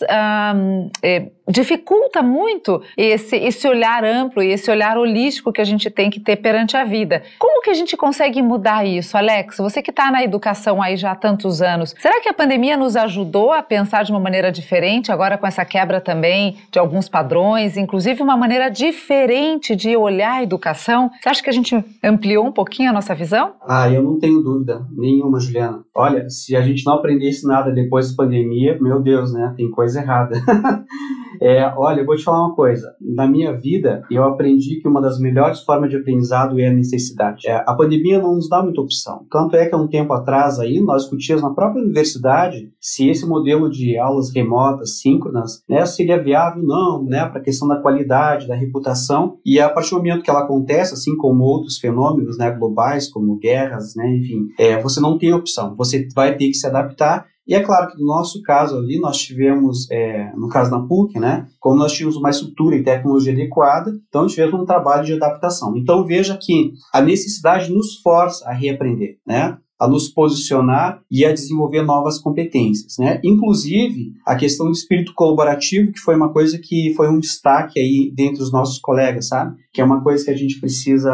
Um, 0.56 0.92
é, 1.02 1.32
dificulta 1.47 2.21
muito 2.21 2.82
esse, 2.97 3.36
esse 3.36 3.67
olhar 3.67 4.03
amplo 4.03 4.41
e 4.41 4.51
esse 4.51 4.69
olhar 4.71 4.97
holístico 4.97 5.51
que 5.51 5.62
a 5.62 5.65
gente 5.65 5.89
tem 5.89 6.10
que 6.10 6.19
ter 6.19 6.38
perante 6.38 6.77
a 6.77 6.84
vida. 6.84 7.23
Como 7.38 7.62
que 7.62 7.69
a 7.69 7.73
gente 7.73 7.97
consegue 7.97 8.41
mudar 8.41 8.86
isso, 8.86 9.17
Alex? 9.17 9.58
Você 9.58 9.82
que 9.82 9.91
está 9.91 10.12
na 10.12 10.23
educação 10.23 10.82
aí 10.82 10.95
já 10.95 11.12
há 11.12 11.15
tantos 11.15 11.62
anos, 11.62 11.93
será 11.99 12.21
que 12.21 12.29
a 12.29 12.34
pandemia 12.34 12.77
nos 12.77 12.95
ajudou 12.95 13.51
a 13.51 13.62
pensar 13.62 14.03
de 14.03 14.12
uma 14.12 14.19
maneira 14.19 14.51
diferente, 14.51 15.12
agora 15.12 15.38
com 15.38 15.45
essa 15.45 15.65
quebra 15.65 15.99
também 15.99 16.58
de 16.71 16.79
alguns 16.79 17.10
padrões, 17.10 17.77
inclusive 17.77 18.21
uma 18.21 18.38
maneira 18.38 18.69
diferente 18.69 19.75
de 19.75 19.95
olhar 19.97 20.36
a 20.36 20.43
educação? 20.43 21.12
Você 21.21 21.29
acha 21.29 21.43
que 21.43 21.49
a 21.49 21.53
gente 21.53 21.84
ampliou 22.03 22.45
um 22.45 22.51
pouquinho 22.51 22.89
a 22.89 22.93
nossa 22.93 23.13
visão? 23.13 23.53
Ah, 23.67 23.89
eu 23.89 24.01
não 24.01 24.17
tenho 24.17 24.41
dúvida 24.41 24.86
nenhuma, 24.91 25.39
Juliana. 25.39 25.84
Olha, 25.93 26.29
se 26.29 26.56
a 26.56 26.62
gente 26.62 26.86
não 26.86 26.93
aprendesse 26.93 27.45
nada 27.45 27.71
depois 27.71 28.10
da 28.10 28.23
pandemia, 28.23 28.77
meu 28.79 29.01
Deus, 29.01 29.34
né? 29.34 29.53
Tem 29.56 29.69
coisa 29.69 29.99
errada. 30.01 30.36
É, 31.41 31.72
olha, 31.78 32.02
eu 32.02 32.06
vou 32.06 32.15
te 32.15 32.24
falar 32.24 32.46
uma 32.46 32.56
coisa. 32.56 32.93
Na 33.02 33.28
minha 33.28 33.54
vida, 33.54 34.04
eu 34.10 34.24
aprendi 34.24 34.80
que 34.82 34.88
uma 34.88 35.02
das 35.02 35.19
melhores 35.19 35.62
formas 35.62 35.89
de 35.89 35.98
aprendizado 35.98 36.60
é 36.60 36.67
a 36.67 36.74
necessidade. 36.74 37.48
É, 37.48 37.63
a 37.65 37.74
pandemia 37.74 38.22
não 38.22 38.36
nos 38.36 38.50
dá 38.50 38.62
muita 38.62 38.82
opção. 38.82 39.26
Tanto 39.30 39.56
é 39.56 39.65
que 39.65 39.76
há 39.76 39.78
um 39.78 39.88
tempo 39.88 40.13
atrás 40.13 40.60
aí, 40.60 40.80
nós 40.80 41.04
discutíamos 41.04 41.43
na 41.43 41.54
própria 41.54 41.82
universidade 41.82 42.72
se 42.80 43.10
esse 43.10 43.26
modelo 43.26 43.69
de 43.69 43.98
aulas 43.98 44.34
remotas, 44.34 45.00
síncronas, 45.00 45.63
né, 45.69 45.86
seria 45.86 46.22
viável 46.22 46.62
ou 46.62 46.67
não, 46.67 47.04
né, 47.04 47.26
para 47.26 47.39
a 47.39 47.43
questão 47.43 47.67
da 47.67 47.78
qualidade, 47.78 48.48
da 48.48 48.56
reputação. 48.56 49.38
E 49.46 49.60
a 49.60 49.69
partir 49.69 49.91
do 49.91 49.98
momento 49.98 50.24
que 50.24 50.30
ela 50.30 50.41
acontece, 50.41 50.93
assim 50.93 51.15
como 51.17 51.43
outros 51.43 51.78
fenômenos 51.78 52.38
né, 52.38 52.52
globais, 52.52 53.10
como 53.10 53.38
guerras, 53.38 53.93
né, 53.96 54.15
enfim, 54.15 54.48
é, 54.58 54.82
você 54.82 55.00
não 55.00 55.17
tem 55.17 55.34
opção. 55.34 55.76
Você 55.76 56.08
vai 56.15 56.36
ter 56.36 56.48
que 56.48 56.54
se 56.54 56.67
adaptar 56.67 57.26
e 57.47 57.53
é 57.53 57.62
claro 57.62 57.91
que 57.91 57.99
no 57.99 58.06
nosso 58.06 58.41
caso 58.41 58.77
ali, 58.77 58.99
nós 58.99 59.17
tivemos, 59.17 59.89
é, 59.91 60.32
no 60.36 60.47
caso 60.47 60.71
da 60.71 60.79
PUC, 60.79 61.19
né, 61.19 61.47
como 61.60 61.75
nós 61.75 61.91
tínhamos 61.91 62.15
uma 62.15 62.29
estrutura 62.29 62.75
e 62.75 62.84
tecnologia 62.84 63.34
adequada, 63.34 63.91
então 64.08 64.27
tivemos 64.27 64.60
um 64.60 64.65
trabalho 64.65 65.06
de 65.06 65.13
adaptação. 65.13 65.75
Então 65.75 66.06
veja 66.06 66.38
que 66.41 66.73
a 66.93 67.01
necessidade 67.01 67.71
nos 67.71 67.97
força 68.01 68.47
a 68.47 68.53
reaprender, 68.53 69.17
né, 69.27 69.58
a 69.79 69.88
nos 69.88 70.08
posicionar 70.08 71.01
e 71.12 71.25
a 71.25 71.34
desenvolver 71.34 71.82
novas 71.82 72.17
competências, 72.17 72.95
né? 72.97 73.19
Inclusive 73.21 74.13
a 74.25 74.34
questão 74.36 74.67
do 74.67 74.71
espírito 74.71 75.13
colaborativo, 75.13 75.91
que 75.91 75.99
foi 75.99 76.15
uma 76.15 76.32
coisa 76.32 76.58
que 76.58 76.93
foi 76.95 77.10
um 77.10 77.19
destaque 77.19 77.79
aí 77.79 78.10
dentre 78.15 78.41
os 78.41 78.51
nossos 78.51 78.79
colegas, 78.79 79.27
sabe? 79.27 79.58
Que 79.73 79.82
é 79.82 79.84
uma 79.84 80.01
coisa 80.01 80.23
que 80.23 80.32
a 80.32 80.38
gente 80.38 80.58
precisa 80.60 81.12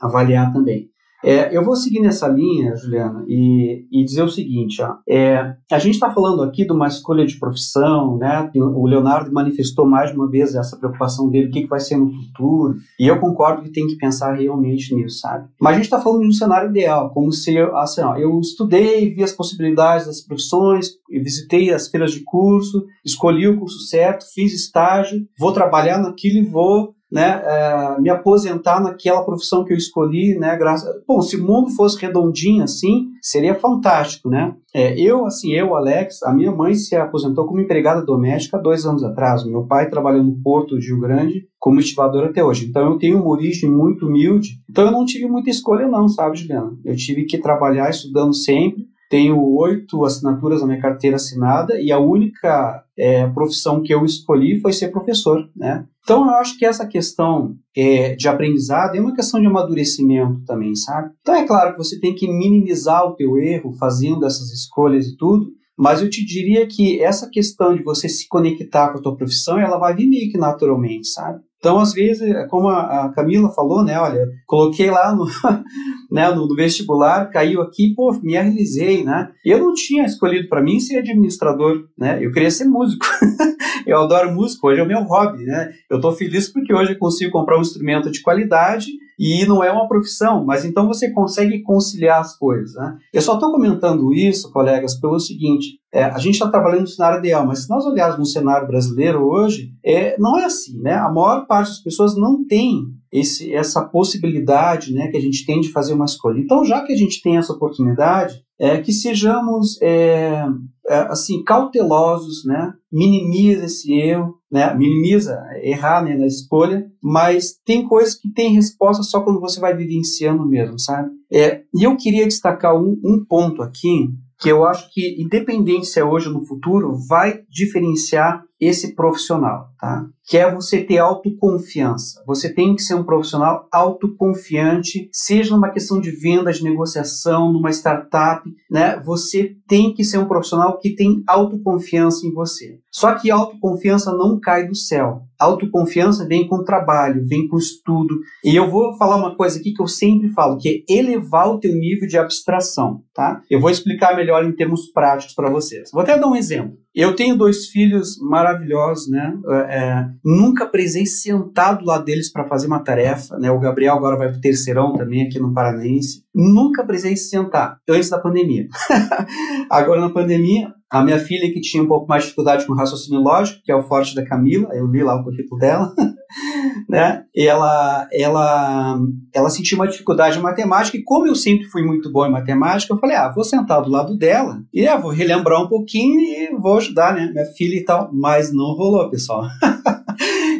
avaliar 0.00 0.50
também. 0.50 0.88
É, 1.24 1.56
eu 1.56 1.64
vou 1.64 1.74
seguir 1.74 2.00
nessa 2.00 2.28
linha, 2.28 2.76
Juliana, 2.76 3.24
e, 3.26 3.86
e 3.90 4.04
dizer 4.04 4.22
o 4.22 4.28
seguinte: 4.28 4.82
ó, 4.82 4.96
é, 5.08 5.54
a 5.72 5.78
gente 5.78 5.94
está 5.94 6.12
falando 6.12 6.42
aqui 6.42 6.66
de 6.66 6.72
uma 6.72 6.86
escolha 6.86 7.24
de 7.24 7.38
profissão, 7.38 8.18
né? 8.18 8.50
O 8.54 8.86
Leonardo 8.86 9.32
manifestou 9.32 9.86
mais 9.86 10.14
uma 10.14 10.28
vez 10.28 10.54
essa 10.54 10.76
preocupação 10.76 11.30
dele, 11.30 11.48
o 11.48 11.50
que, 11.50 11.62
que 11.62 11.68
vai 11.68 11.80
ser 11.80 11.96
no 11.96 12.12
futuro, 12.12 12.74
e 13.00 13.06
eu 13.06 13.18
concordo 13.18 13.62
que 13.62 13.72
tem 13.72 13.86
que 13.86 13.96
pensar 13.96 14.34
realmente 14.34 14.94
nisso, 14.94 15.20
sabe? 15.20 15.48
Mas 15.58 15.72
a 15.72 15.76
gente 15.76 15.84
está 15.84 15.98
falando 15.98 16.20
de 16.20 16.28
um 16.28 16.32
cenário 16.32 16.68
ideal, 16.68 17.10
como 17.10 17.32
se 17.32 17.56
assim, 17.58 18.02
ó, 18.02 18.16
eu 18.16 18.38
estudei, 18.40 19.14
vi 19.14 19.22
as 19.22 19.32
possibilidades 19.32 20.06
das 20.06 20.20
profissões, 20.20 20.90
visitei 21.08 21.72
as 21.72 21.88
feiras 21.88 22.12
de 22.12 22.22
curso, 22.22 22.84
escolhi 23.02 23.48
o 23.48 23.58
curso 23.58 23.78
certo, 23.86 24.26
fiz 24.34 24.52
estágio, 24.52 25.26
vou 25.38 25.52
trabalhar 25.52 25.98
naquilo 25.98 26.38
e 26.38 26.44
vou 26.44 26.93
né, 27.14 27.40
é, 27.44 28.00
me 28.00 28.10
aposentar 28.10 28.80
naquela 28.80 29.24
profissão 29.24 29.64
que 29.64 29.72
eu 29.72 29.76
escolhi, 29.76 30.36
né, 30.36 30.56
graças, 30.56 30.92
bom, 31.06 31.22
se 31.22 31.36
o 31.36 31.46
mundo 31.46 31.70
fosse 31.70 31.96
redondinho 32.00 32.64
assim, 32.64 33.06
seria 33.22 33.54
fantástico, 33.54 34.28
né, 34.28 34.52
é, 34.74 34.98
eu, 35.00 35.24
assim, 35.24 35.52
eu, 35.52 35.76
Alex, 35.76 36.24
a 36.24 36.34
minha 36.34 36.50
mãe 36.50 36.74
se 36.74 36.96
aposentou 36.96 37.46
como 37.46 37.60
empregada 37.60 38.04
doméstica 38.04 38.58
dois 38.58 38.84
anos 38.84 39.04
atrás, 39.04 39.46
meu 39.46 39.64
pai 39.64 39.88
trabalhou 39.88 40.24
no 40.24 40.42
Porto 40.42 40.76
de 40.76 40.88
Rio 40.88 40.98
Grande 40.98 41.46
como 41.60 41.78
estivador 41.78 42.24
até 42.24 42.42
hoje, 42.42 42.66
então 42.66 42.90
eu 42.90 42.98
tenho 42.98 43.18
uma 43.18 43.30
origem 43.30 43.70
muito 43.70 44.08
humilde, 44.08 44.60
então 44.68 44.86
eu 44.86 44.90
não 44.90 45.04
tive 45.04 45.28
muita 45.28 45.50
escolha 45.50 45.86
não, 45.86 46.08
sabe, 46.08 46.36
Juliana, 46.36 46.76
eu 46.84 46.96
tive 46.96 47.26
que 47.26 47.38
trabalhar 47.38 47.88
estudando 47.90 48.34
sempre, 48.34 48.88
tenho 49.14 49.40
oito 49.58 50.04
assinaturas 50.04 50.60
na 50.60 50.66
minha 50.66 50.80
carteira 50.80 51.14
assinada 51.14 51.80
e 51.80 51.92
a 51.92 52.00
única 52.00 52.82
é, 52.98 53.24
profissão 53.28 53.80
que 53.80 53.94
eu 53.94 54.04
escolhi 54.04 54.58
foi 54.60 54.72
ser 54.72 54.88
professor, 54.88 55.48
né? 55.54 55.86
Então 56.02 56.26
eu 56.26 56.34
acho 56.34 56.58
que 56.58 56.66
essa 56.66 56.84
questão 56.84 57.54
é, 57.76 58.16
de 58.16 58.26
aprendizado 58.26 58.96
é 58.96 59.00
uma 59.00 59.14
questão 59.14 59.40
de 59.40 59.46
amadurecimento 59.46 60.44
também, 60.44 60.74
sabe? 60.74 61.12
Então 61.20 61.32
é 61.32 61.46
claro 61.46 61.70
que 61.70 61.78
você 61.78 62.00
tem 62.00 62.12
que 62.12 62.26
minimizar 62.26 63.06
o 63.06 63.14
teu 63.14 63.38
erro 63.38 63.72
fazendo 63.78 64.26
essas 64.26 64.50
escolhas 64.50 65.06
e 65.06 65.16
tudo, 65.16 65.46
mas 65.78 66.02
eu 66.02 66.10
te 66.10 66.24
diria 66.26 66.66
que 66.66 67.00
essa 67.00 67.30
questão 67.30 67.72
de 67.72 67.84
você 67.84 68.08
se 68.08 68.26
conectar 68.26 68.90
com 68.90 68.98
a 68.98 69.00
tua 69.00 69.16
profissão, 69.16 69.60
ela 69.60 69.78
vai 69.78 69.94
vir 69.94 70.08
meio 70.08 70.28
que 70.28 70.36
naturalmente, 70.36 71.06
sabe? 71.06 71.40
Então, 71.64 71.78
às 71.78 71.94
vezes, 71.94 72.30
como 72.50 72.68
a 72.68 73.10
Camila 73.14 73.48
falou, 73.48 73.82
né, 73.82 73.98
olha, 73.98 74.28
coloquei 74.46 74.90
lá 74.90 75.14
no, 75.14 75.24
né, 76.12 76.30
no, 76.30 76.54
vestibular, 76.54 77.30
caiu 77.30 77.62
aqui, 77.62 77.94
pô, 77.94 78.12
me 78.22 78.32
realizei, 78.32 79.02
né? 79.02 79.30
Eu 79.42 79.60
não 79.60 79.72
tinha 79.72 80.04
escolhido 80.04 80.46
para 80.46 80.60
mim 80.60 80.78
ser 80.78 80.98
administrador, 80.98 81.86
né? 81.96 82.18
Eu 82.20 82.30
queria 82.32 82.50
ser 82.50 82.66
músico. 82.66 83.06
eu 83.86 83.98
adoro 83.98 84.30
música, 84.30 84.66
hoje 84.66 84.78
é 84.78 84.84
o 84.84 84.86
meu 84.86 85.04
hobby, 85.04 85.42
né? 85.44 85.72
Eu 85.88 85.96
estou 85.96 86.12
feliz 86.12 86.52
porque 86.52 86.74
hoje 86.74 86.92
eu 86.92 86.98
consigo 86.98 87.32
comprar 87.32 87.56
um 87.56 87.62
instrumento 87.62 88.10
de 88.10 88.20
qualidade 88.20 88.88
e 89.18 89.46
não 89.46 89.62
é 89.62 89.70
uma 89.70 89.88
profissão, 89.88 90.44
mas 90.44 90.64
então 90.64 90.86
você 90.86 91.10
consegue 91.10 91.62
conciliar 91.62 92.20
as 92.20 92.36
coisas. 92.36 92.74
Né? 92.74 92.96
Eu 93.12 93.22
só 93.22 93.34
estou 93.34 93.52
comentando 93.52 94.12
isso, 94.12 94.52
colegas, 94.52 94.98
pelo 94.98 95.18
seguinte: 95.20 95.78
é, 95.92 96.04
a 96.04 96.18
gente 96.18 96.34
está 96.34 96.50
trabalhando 96.50 96.82
no 96.82 96.88
cenário 96.88 97.18
ideal, 97.18 97.46
mas 97.46 97.64
se 97.64 97.70
nós 97.70 97.84
olharmos 97.84 98.18
no 98.18 98.26
cenário 98.26 98.66
brasileiro 98.66 99.24
hoje, 99.24 99.70
é, 99.84 100.16
não 100.18 100.38
é 100.38 100.44
assim. 100.44 100.80
Né? 100.80 100.94
A 100.94 101.10
maior 101.10 101.46
parte 101.46 101.68
das 101.68 101.82
pessoas 101.82 102.16
não 102.16 102.44
tem 102.46 102.82
esse, 103.12 103.54
essa 103.54 103.84
possibilidade 103.84 104.92
né, 104.92 105.08
que 105.08 105.16
a 105.16 105.20
gente 105.20 105.46
tem 105.46 105.60
de 105.60 105.70
fazer 105.70 105.94
uma 105.94 106.04
escolha. 106.04 106.40
Então, 106.40 106.64
já 106.64 106.82
que 106.82 106.92
a 106.92 106.96
gente 106.96 107.22
tem 107.22 107.36
essa 107.36 107.52
oportunidade, 107.52 108.42
é 108.58 108.78
que 108.78 108.92
sejamos 108.92 109.80
é, 109.80 110.44
é, 110.88 110.96
assim 111.10 111.42
cautelosos, 111.42 112.44
né? 112.44 112.72
minimiza 112.92 113.64
esse 113.64 113.92
erro, 113.92 114.36
né? 114.50 114.74
minimiza 114.74 115.40
errar 115.62 116.04
né, 116.04 116.16
na 116.16 116.26
escolha, 116.26 116.86
mas 117.02 117.54
tem 117.64 117.86
coisas 117.86 118.14
que 118.14 118.32
tem 118.32 118.54
resposta 118.54 119.02
só 119.02 119.20
quando 119.20 119.40
você 119.40 119.58
vai 119.60 119.76
vivenciando 119.76 120.46
mesmo, 120.46 120.78
sabe? 120.78 121.10
É, 121.32 121.62
e 121.74 121.84
eu 121.84 121.96
queria 121.96 122.26
destacar 122.26 122.76
um, 122.76 123.00
um 123.04 123.24
ponto 123.24 123.62
aqui 123.62 124.08
que 124.38 124.50
eu 124.50 124.64
acho 124.64 124.92
que 124.92 125.20
independência 125.22 126.04
hoje 126.04 126.28
no 126.28 126.44
futuro 126.44 126.96
vai 127.08 127.40
diferenciar 127.48 128.44
esse 128.66 128.94
profissional, 128.94 129.68
tá? 129.78 130.06
Que 130.26 130.38
é 130.38 130.50
você 130.50 130.82
ter 130.82 130.98
autoconfiança. 130.98 132.22
Você 132.26 132.52
tem 132.52 132.74
que 132.74 132.82
ser 132.82 132.94
um 132.94 133.04
profissional 133.04 133.68
autoconfiante, 133.72 135.08
seja 135.12 135.54
numa 135.54 135.70
questão 135.70 136.00
de 136.00 136.10
venda, 136.10 136.52
de 136.52 136.64
negociação, 136.64 137.52
numa 137.52 137.70
startup, 137.70 138.42
né? 138.70 138.98
Você 139.00 139.56
tem 139.68 139.92
que 139.92 140.04
ser 140.04 140.18
um 140.18 140.26
profissional 140.26 140.78
que 140.78 140.94
tem 140.94 141.22
autoconfiança 141.26 142.26
em 142.26 142.32
você. 142.32 142.78
Só 142.90 143.14
que 143.14 143.30
autoconfiança 143.30 144.12
não 144.12 144.38
cai 144.40 144.66
do 144.66 144.74
céu. 144.74 145.22
Autoconfiança 145.38 146.26
vem 146.26 146.46
com 146.46 146.64
trabalho, 146.64 147.26
vem 147.26 147.48
com 147.48 147.58
estudo. 147.58 148.20
E 148.44 148.54
eu 148.54 148.70
vou 148.70 148.96
falar 148.96 149.16
uma 149.16 149.36
coisa 149.36 149.58
aqui 149.58 149.72
que 149.72 149.82
eu 149.82 149.88
sempre 149.88 150.28
falo, 150.28 150.56
que 150.58 150.84
é 150.88 150.92
elevar 150.92 151.48
o 151.48 151.58
teu 151.58 151.74
nível 151.74 152.08
de 152.08 152.16
abstração, 152.16 153.02
tá? 153.12 153.42
Eu 153.50 153.60
vou 153.60 153.68
explicar 153.68 154.16
melhor 154.16 154.44
em 154.44 154.52
termos 154.52 154.86
práticos 154.86 155.34
para 155.34 155.50
vocês. 155.50 155.90
Vou 155.92 156.02
até 156.02 156.18
dar 156.18 156.28
um 156.28 156.36
exemplo. 156.36 156.83
Eu 156.94 157.16
tenho 157.16 157.36
dois 157.36 157.66
filhos 157.66 158.18
maravilhosos, 158.20 159.10
né? 159.10 159.36
É, 159.48 159.76
é 159.76 160.06
nunca 160.24 160.64
precisei 160.64 161.06
sentar 161.06 161.76
do 161.76 161.84
lado 161.84 162.04
deles 162.04 162.30
para 162.30 162.44
fazer 162.44 162.68
uma 162.68 162.78
tarefa, 162.78 163.36
né? 163.36 163.50
O 163.50 163.58
Gabriel 163.58 163.96
agora 163.96 164.16
vai 164.16 164.28
para 164.28 164.38
o 164.38 164.40
terceirão 164.40 164.92
também 164.92 165.26
aqui 165.26 165.40
no 165.40 165.52
Paranaense. 165.52 166.22
Nunca 166.32 166.84
precisei 166.84 167.16
sentar 167.16 167.78
antes 167.88 168.08
da 168.08 168.18
pandemia. 168.18 168.68
agora 169.68 170.00
na 170.00 170.10
pandemia, 170.10 170.72
a 171.00 171.04
minha 171.04 171.18
filha, 171.18 171.52
que 171.52 171.60
tinha 171.60 171.82
um 171.82 171.88
pouco 171.88 172.06
mais 172.06 172.22
de 172.22 172.28
dificuldade 172.28 172.66
com 172.66 172.74
raciocínio 172.74 173.20
lógico, 173.20 173.60
que 173.64 173.72
é 173.72 173.76
o 173.76 173.82
forte 173.82 174.14
da 174.14 174.24
Camila, 174.24 174.68
eu 174.72 174.86
li 174.86 175.02
lá 175.02 175.16
o 175.16 175.24
currículo 175.24 175.60
dela, 175.60 175.92
né? 176.88 177.24
Ela, 177.34 178.08
ela, 178.12 178.98
ela 179.32 179.50
sentiu 179.50 179.76
uma 179.76 179.88
dificuldade 179.88 180.38
em 180.38 180.42
matemática, 180.42 180.96
e 180.96 181.02
como 181.02 181.26
eu 181.26 181.34
sempre 181.34 181.66
fui 181.66 181.82
muito 181.82 182.10
bom 182.12 182.26
em 182.26 182.32
matemática, 182.32 182.92
eu 182.92 182.98
falei, 182.98 183.16
ah, 183.16 183.32
vou 183.32 183.44
sentar 183.44 183.82
do 183.82 183.90
lado 183.90 184.16
dela, 184.16 184.62
e 184.72 184.86
ah, 184.86 184.96
vou 184.96 185.10
relembrar 185.10 185.62
um 185.62 185.68
pouquinho 185.68 186.20
e 186.20 186.56
vou 186.56 186.76
ajudar, 186.76 187.14
né? 187.14 187.30
Minha 187.32 187.46
filha 187.46 187.76
e 187.76 187.84
tal. 187.84 188.10
Mas 188.12 188.52
não 188.52 188.74
rolou, 188.74 189.10
pessoal. 189.10 189.44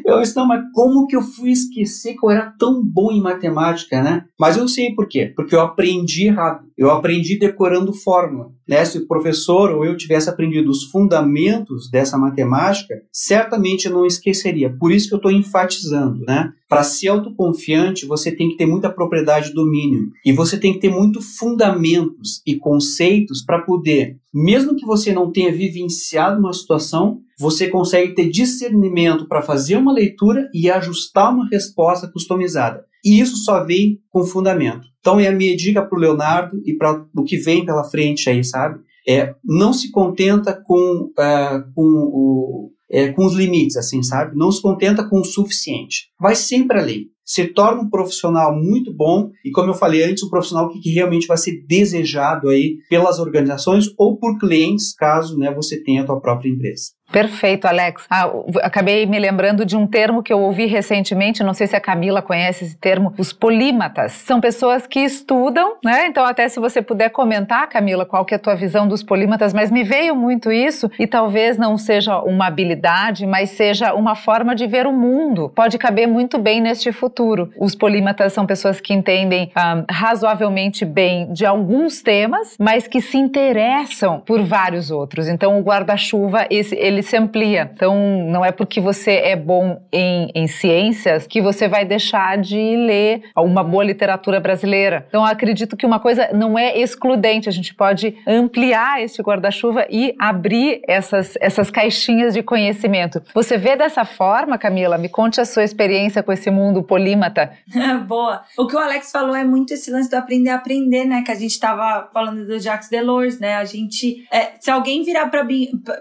Eu 0.04 0.22
não, 0.36 0.46
mas 0.46 0.64
como 0.72 1.06
que 1.06 1.16
eu 1.16 1.22
fui 1.22 1.50
esquecer 1.50 2.14
que 2.14 2.24
eu 2.24 2.30
era 2.30 2.52
tão 2.58 2.82
bom 2.82 3.12
em 3.12 3.20
matemática, 3.20 4.02
né? 4.02 4.24
Mas 4.38 4.56
eu 4.56 4.66
sei 4.68 4.94
por 4.94 5.06
quê. 5.06 5.32
Porque 5.34 5.54
eu 5.54 5.60
aprendi 5.60 6.26
errado. 6.26 6.64
Eu 6.76 6.90
aprendi 6.90 7.38
decorando 7.38 7.92
fórmula. 7.92 8.50
Né? 8.68 8.84
Se 8.84 8.98
o 8.98 9.06
professor 9.06 9.70
ou 9.70 9.84
eu 9.84 9.96
tivesse 9.96 10.28
aprendido 10.28 10.70
os 10.70 10.84
fundamentos 10.84 11.90
dessa 11.90 12.18
matemática, 12.18 12.94
certamente 13.12 13.86
eu 13.86 13.92
não 13.92 14.06
esqueceria. 14.06 14.74
Por 14.74 14.90
isso 14.90 15.08
que 15.08 15.14
eu 15.14 15.18
estou 15.18 15.30
enfatizando, 15.30 16.24
né? 16.24 16.50
Para 16.68 16.82
ser 16.82 17.08
autoconfiante, 17.08 18.06
você 18.06 18.32
tem 18.32 18.48
que 18.48 18.56
ter 18.56 18.66
muita 18.66 18.90
propriedade 18.90 19.48
de 19.48 19.54
domínio 19.54 20.08
e 20.24 20.32
você 20.32 20.58
tem 20.58 20.72
que 20.72 20.80
ter 20.80 20.90
muito 20.90 21.20
fundamentos 21.20 22.42
e 22.46 22.56
conceitos 22.56 23.44
para 23.44 23.60
poder, 23.60 24.16
mesmo 24.34 24.74
que 24.74 24.84
você 24.84 25.12
não 25.12 25.30
tenha 25.30 25.52
vivenciado 25.52 26.40
uma 26.40 26.52
situação, 26.52 27.20
você 27.38 27.68
consegue 27.68 28.14
ter 28.14 28.28
discernimento 28.28 29.28
para 29.28 29.42
fazer 29.42 29.76
uma 29.76 29.92
leitura 29.92 30.50
e 30.52 30.68
ajustar 30.68 31.32
uma 31.32 31.48
resposta 31.48 32.08
customizada. 32.08 32.84
E 33.04 33.20
isso 33.20 33.36
só 33.36 33.62
vem 33.62 34.00
com 34.10 34.24
fundamento. 34.24 34.88
Então 34.98 35.20
é 35.20 35.28
a 35.28 35.32
minha 35.32 35.54
dica 35.56 35.82
para 35.82 35.96
o 35.96 36.00
Leonardo 36.00 36.60
e 36.64 36.72
para 36.72 37.04
o 37.14 37.22
que 37.22 37.36
vem 37.36 37.64
pela 37.64 37.84
frente 37.84 38.28
aí, 38.28 38.42
sabe? 38.42 38.80
É, 39.06 39.34
não 39.44 39.72
se 39.72 39.92
contenta 39.92 40.52
com, 40.52 41.10
uh, 41.10 41.72
com, 41.74 41.84
o, 41.84 42.70
é, 42.90 43.12
com 43.12 43.24
os 43.24 43.34
limites, 43.34 43.76
assim, 43.76 44.02
sabe? 44.02 44.36
Não 44.36 44.50
se 44.50 44.60
contenta 44.60 45.08
com 45.08 45.20
o 45.20 45.24
suficiente. 45.24 46.08
Vai 46.20 46.34
sempre 46.34 46.78
além. 46.78 47.06
Se 47.24 47.46
torna 47.46 47.80
um 47.80 47.88
profissional 47.88 48.54
muito 48.54 48.92
bom 48.92 49.30
e, 49.44 49.50
como 49.50 49.70
eu 49.70 49.74
falei 49.74 50.04
antes, 50.04 50.22
um 50.22 50.28
profissional 50.28 50.68
que, 50.68 50.78
que 50.78 50.90
realmente 50.90 51.26
vai 51.26 51.38
ser 51.38 51.64
desejado 51.66 52.50
aí 52.50 52.76
pelas 52.90 53.18
organizações 53.18 53.86
ou 53.96 54.18
por 54.18 54.38
clientes, 54.38 54.94
caso 54.94 55.38
né, 55.38 55.52
você 55.52 55.82
tenha 55.82 56.02
a 56.02 56.06
tua 56.06 56.20
própria 56.20 56.50
empresa. 56.50 56.92
Perfeito, 57.14 57.66
Alex. 57.66 58.06
Ah, 58.10 58.28
acabei 58.64 59.06
me 59.06 59.20
lembrando 59.20 59.64
de 59.64 59.76
um 59.76 59.86
termo 59.86 60.20
que 60.20 60.32
eu 60.32 60.40
ouvi 60.40 60.66
recentemente, 60.66 61.44
não 61.44 61.54
sei 61.54 61.68
se 61.68 61.76
a 61.76 61.80
Camila 61.80 62.20
conhece 62.20 62.64
esse 62.64 62.76
termo, 62.76 63.14
os 63.16 63.32
polímatas. 63.32 64.10
São 64.10 64.40
pessoas 64.40 64.84
que 64.84 64.98
estudam, 64.98 65.76
né? 65.84 66.08
Então, 66.08 66.26
até 66.26 66.48
se 66.48 66.58
você 66.58 66.82
puder 66.82 67.10
comentar, 67.10 67.68
Camila, 67.68 68.04
qual 68.04 68.24
que 68.24 68.34
é 68.34 68.36
a 68.36 68.40
tua 68.40 68.56
visão 68.56 68.88
dos 68.88 69.00
polímatas, 69.00 69.54
mas 69.54 69.70
me 69.70 69.84
veio 69.84 70.16
muito 70.16 70.50
isso 70.50 70.90
e 70.98 71.06
talvez 71.06 71.56
não 71.56 71.78
seja 71.78 72.18
uma 72.18 72.48
habilidade, 72.48 73.28
mas 73.28 73.50
seja 73.50 73.94
uma 73.94 74.16
forma 74.16 74.52
de 74.52 74.66
ver 74.66 74.84
o 74.84 74.92
mundo. 74.92 75.52
Pode 75.54 75.78
caber 75.78 76.08
muito 76.08 76.36
bem 76.36 76.60
neste 76.60 76.90
futuro. 76.90 77.52
Os 77.56 77.76
polímatas 77.76 78.32
são 78.32 78.44
pessoas 78.44 78.80
que 78.80 78.92
entendem 78.92 79.52
ah, 79.54 79.84
razoavelmente 79.88 80.84
bem 80.84 81.32
de 81.32 81.46
alguns 81.46 82.02
temas, 82.02 82.56
mas 82.58 82.88
que 82.88 83.00
se 83.00 83.16
interessam 83.16 84.18
por 84.26 84.42
vários 84.42 84.90
outros. 84.90 85.28
Então, 85.28 85.60
o 85.60 85.62
guarda-chuva, 85.62 86.48
ele 86.50 87.03
se 87.04 87.16
amplia. 87.16 87.70
Então, 87.72 88.26
não 88.28 88.44
é 88.44 88.50
porque 88.50 88.80
você 88.80 89.12
é 89.12 89.36
bom 89.36 89.80
em, 89.92 90.30
em 90.34 90.46
ciências 90.46 91.26
que 91.26 91.40
você 91.40 91.68
vai 91.68 91.84
deixar 91.84 92.38
de 92.38 92.56
ler 92.76 93.22
uma 93.36 93.62
boa 93.62 93.84
literatura 93.84 94.40
brasileira. 94.40 95.06
Então, 95.08 95.24
acredito 95.24 95.76
que 95.76 95.86
uma 95.86 96.00
coisa 96.00 96.30
não 96.32 96.58
é 96.58 96.78
excludente, 96.78 97.48
a 97.48 97.52
gente 97.52 97.74
pode 97.74 98.16
ampliar 98.26 99.02
este 99.02 99.22
guarda-chuva 99.22 99.86
e 99.90 100.14
abrir 100.18 100.80
essas, 100.86 101.34
essas 101.40 101.70
caixinhas 101.70 102.34
de 102.34 102.42
conhecimento. 102.42 103.22
Você 103.34 103.56
vê 103.56 103.76
dessa 103.76 104.04
forma, 104.04 104.58
Camila? 104.58 104.98
Me 104.98 105.08
conte 105.08 105.40
a 105.40 105.44
sua 105.44 105.64
experiência 105.64 106.22
com 106.22 106.32
esse 106.32 106.50
mundo 106.50 106.82
polímata. 106.82 107.52
Boa. 108.06 108.42
O 108.56 108.66
que 108.66 108.76
o 108.76 108.78
Alex 108.78 109.10
falou 109.10 109.34
é 109.34 109.44
muito 109.44 109.74
esse 109.74 109.90
lance 109.90 110.10
do 110.10 110.16
aprender 110.16 110.50
a 110.50 110.56
aprender, 110.56 111.04
né? 111.04 111.22
Que 111.22 111.32
a 111.32 111.34
gente 111.34 111.50
estava 111.50 112.08
falando 112.12 112.46
do 112.46 112.58
Jacques 112.58 112.88
Delors, 112.88 113.38
né? 113.38 113.56
A 113.56 113.64
gente, 113.64 114.26
é, 114.32 114.52
se 114.60 114.70
alguém 114.70 115.02
virar 115.02 115.28
para 115.28 115.46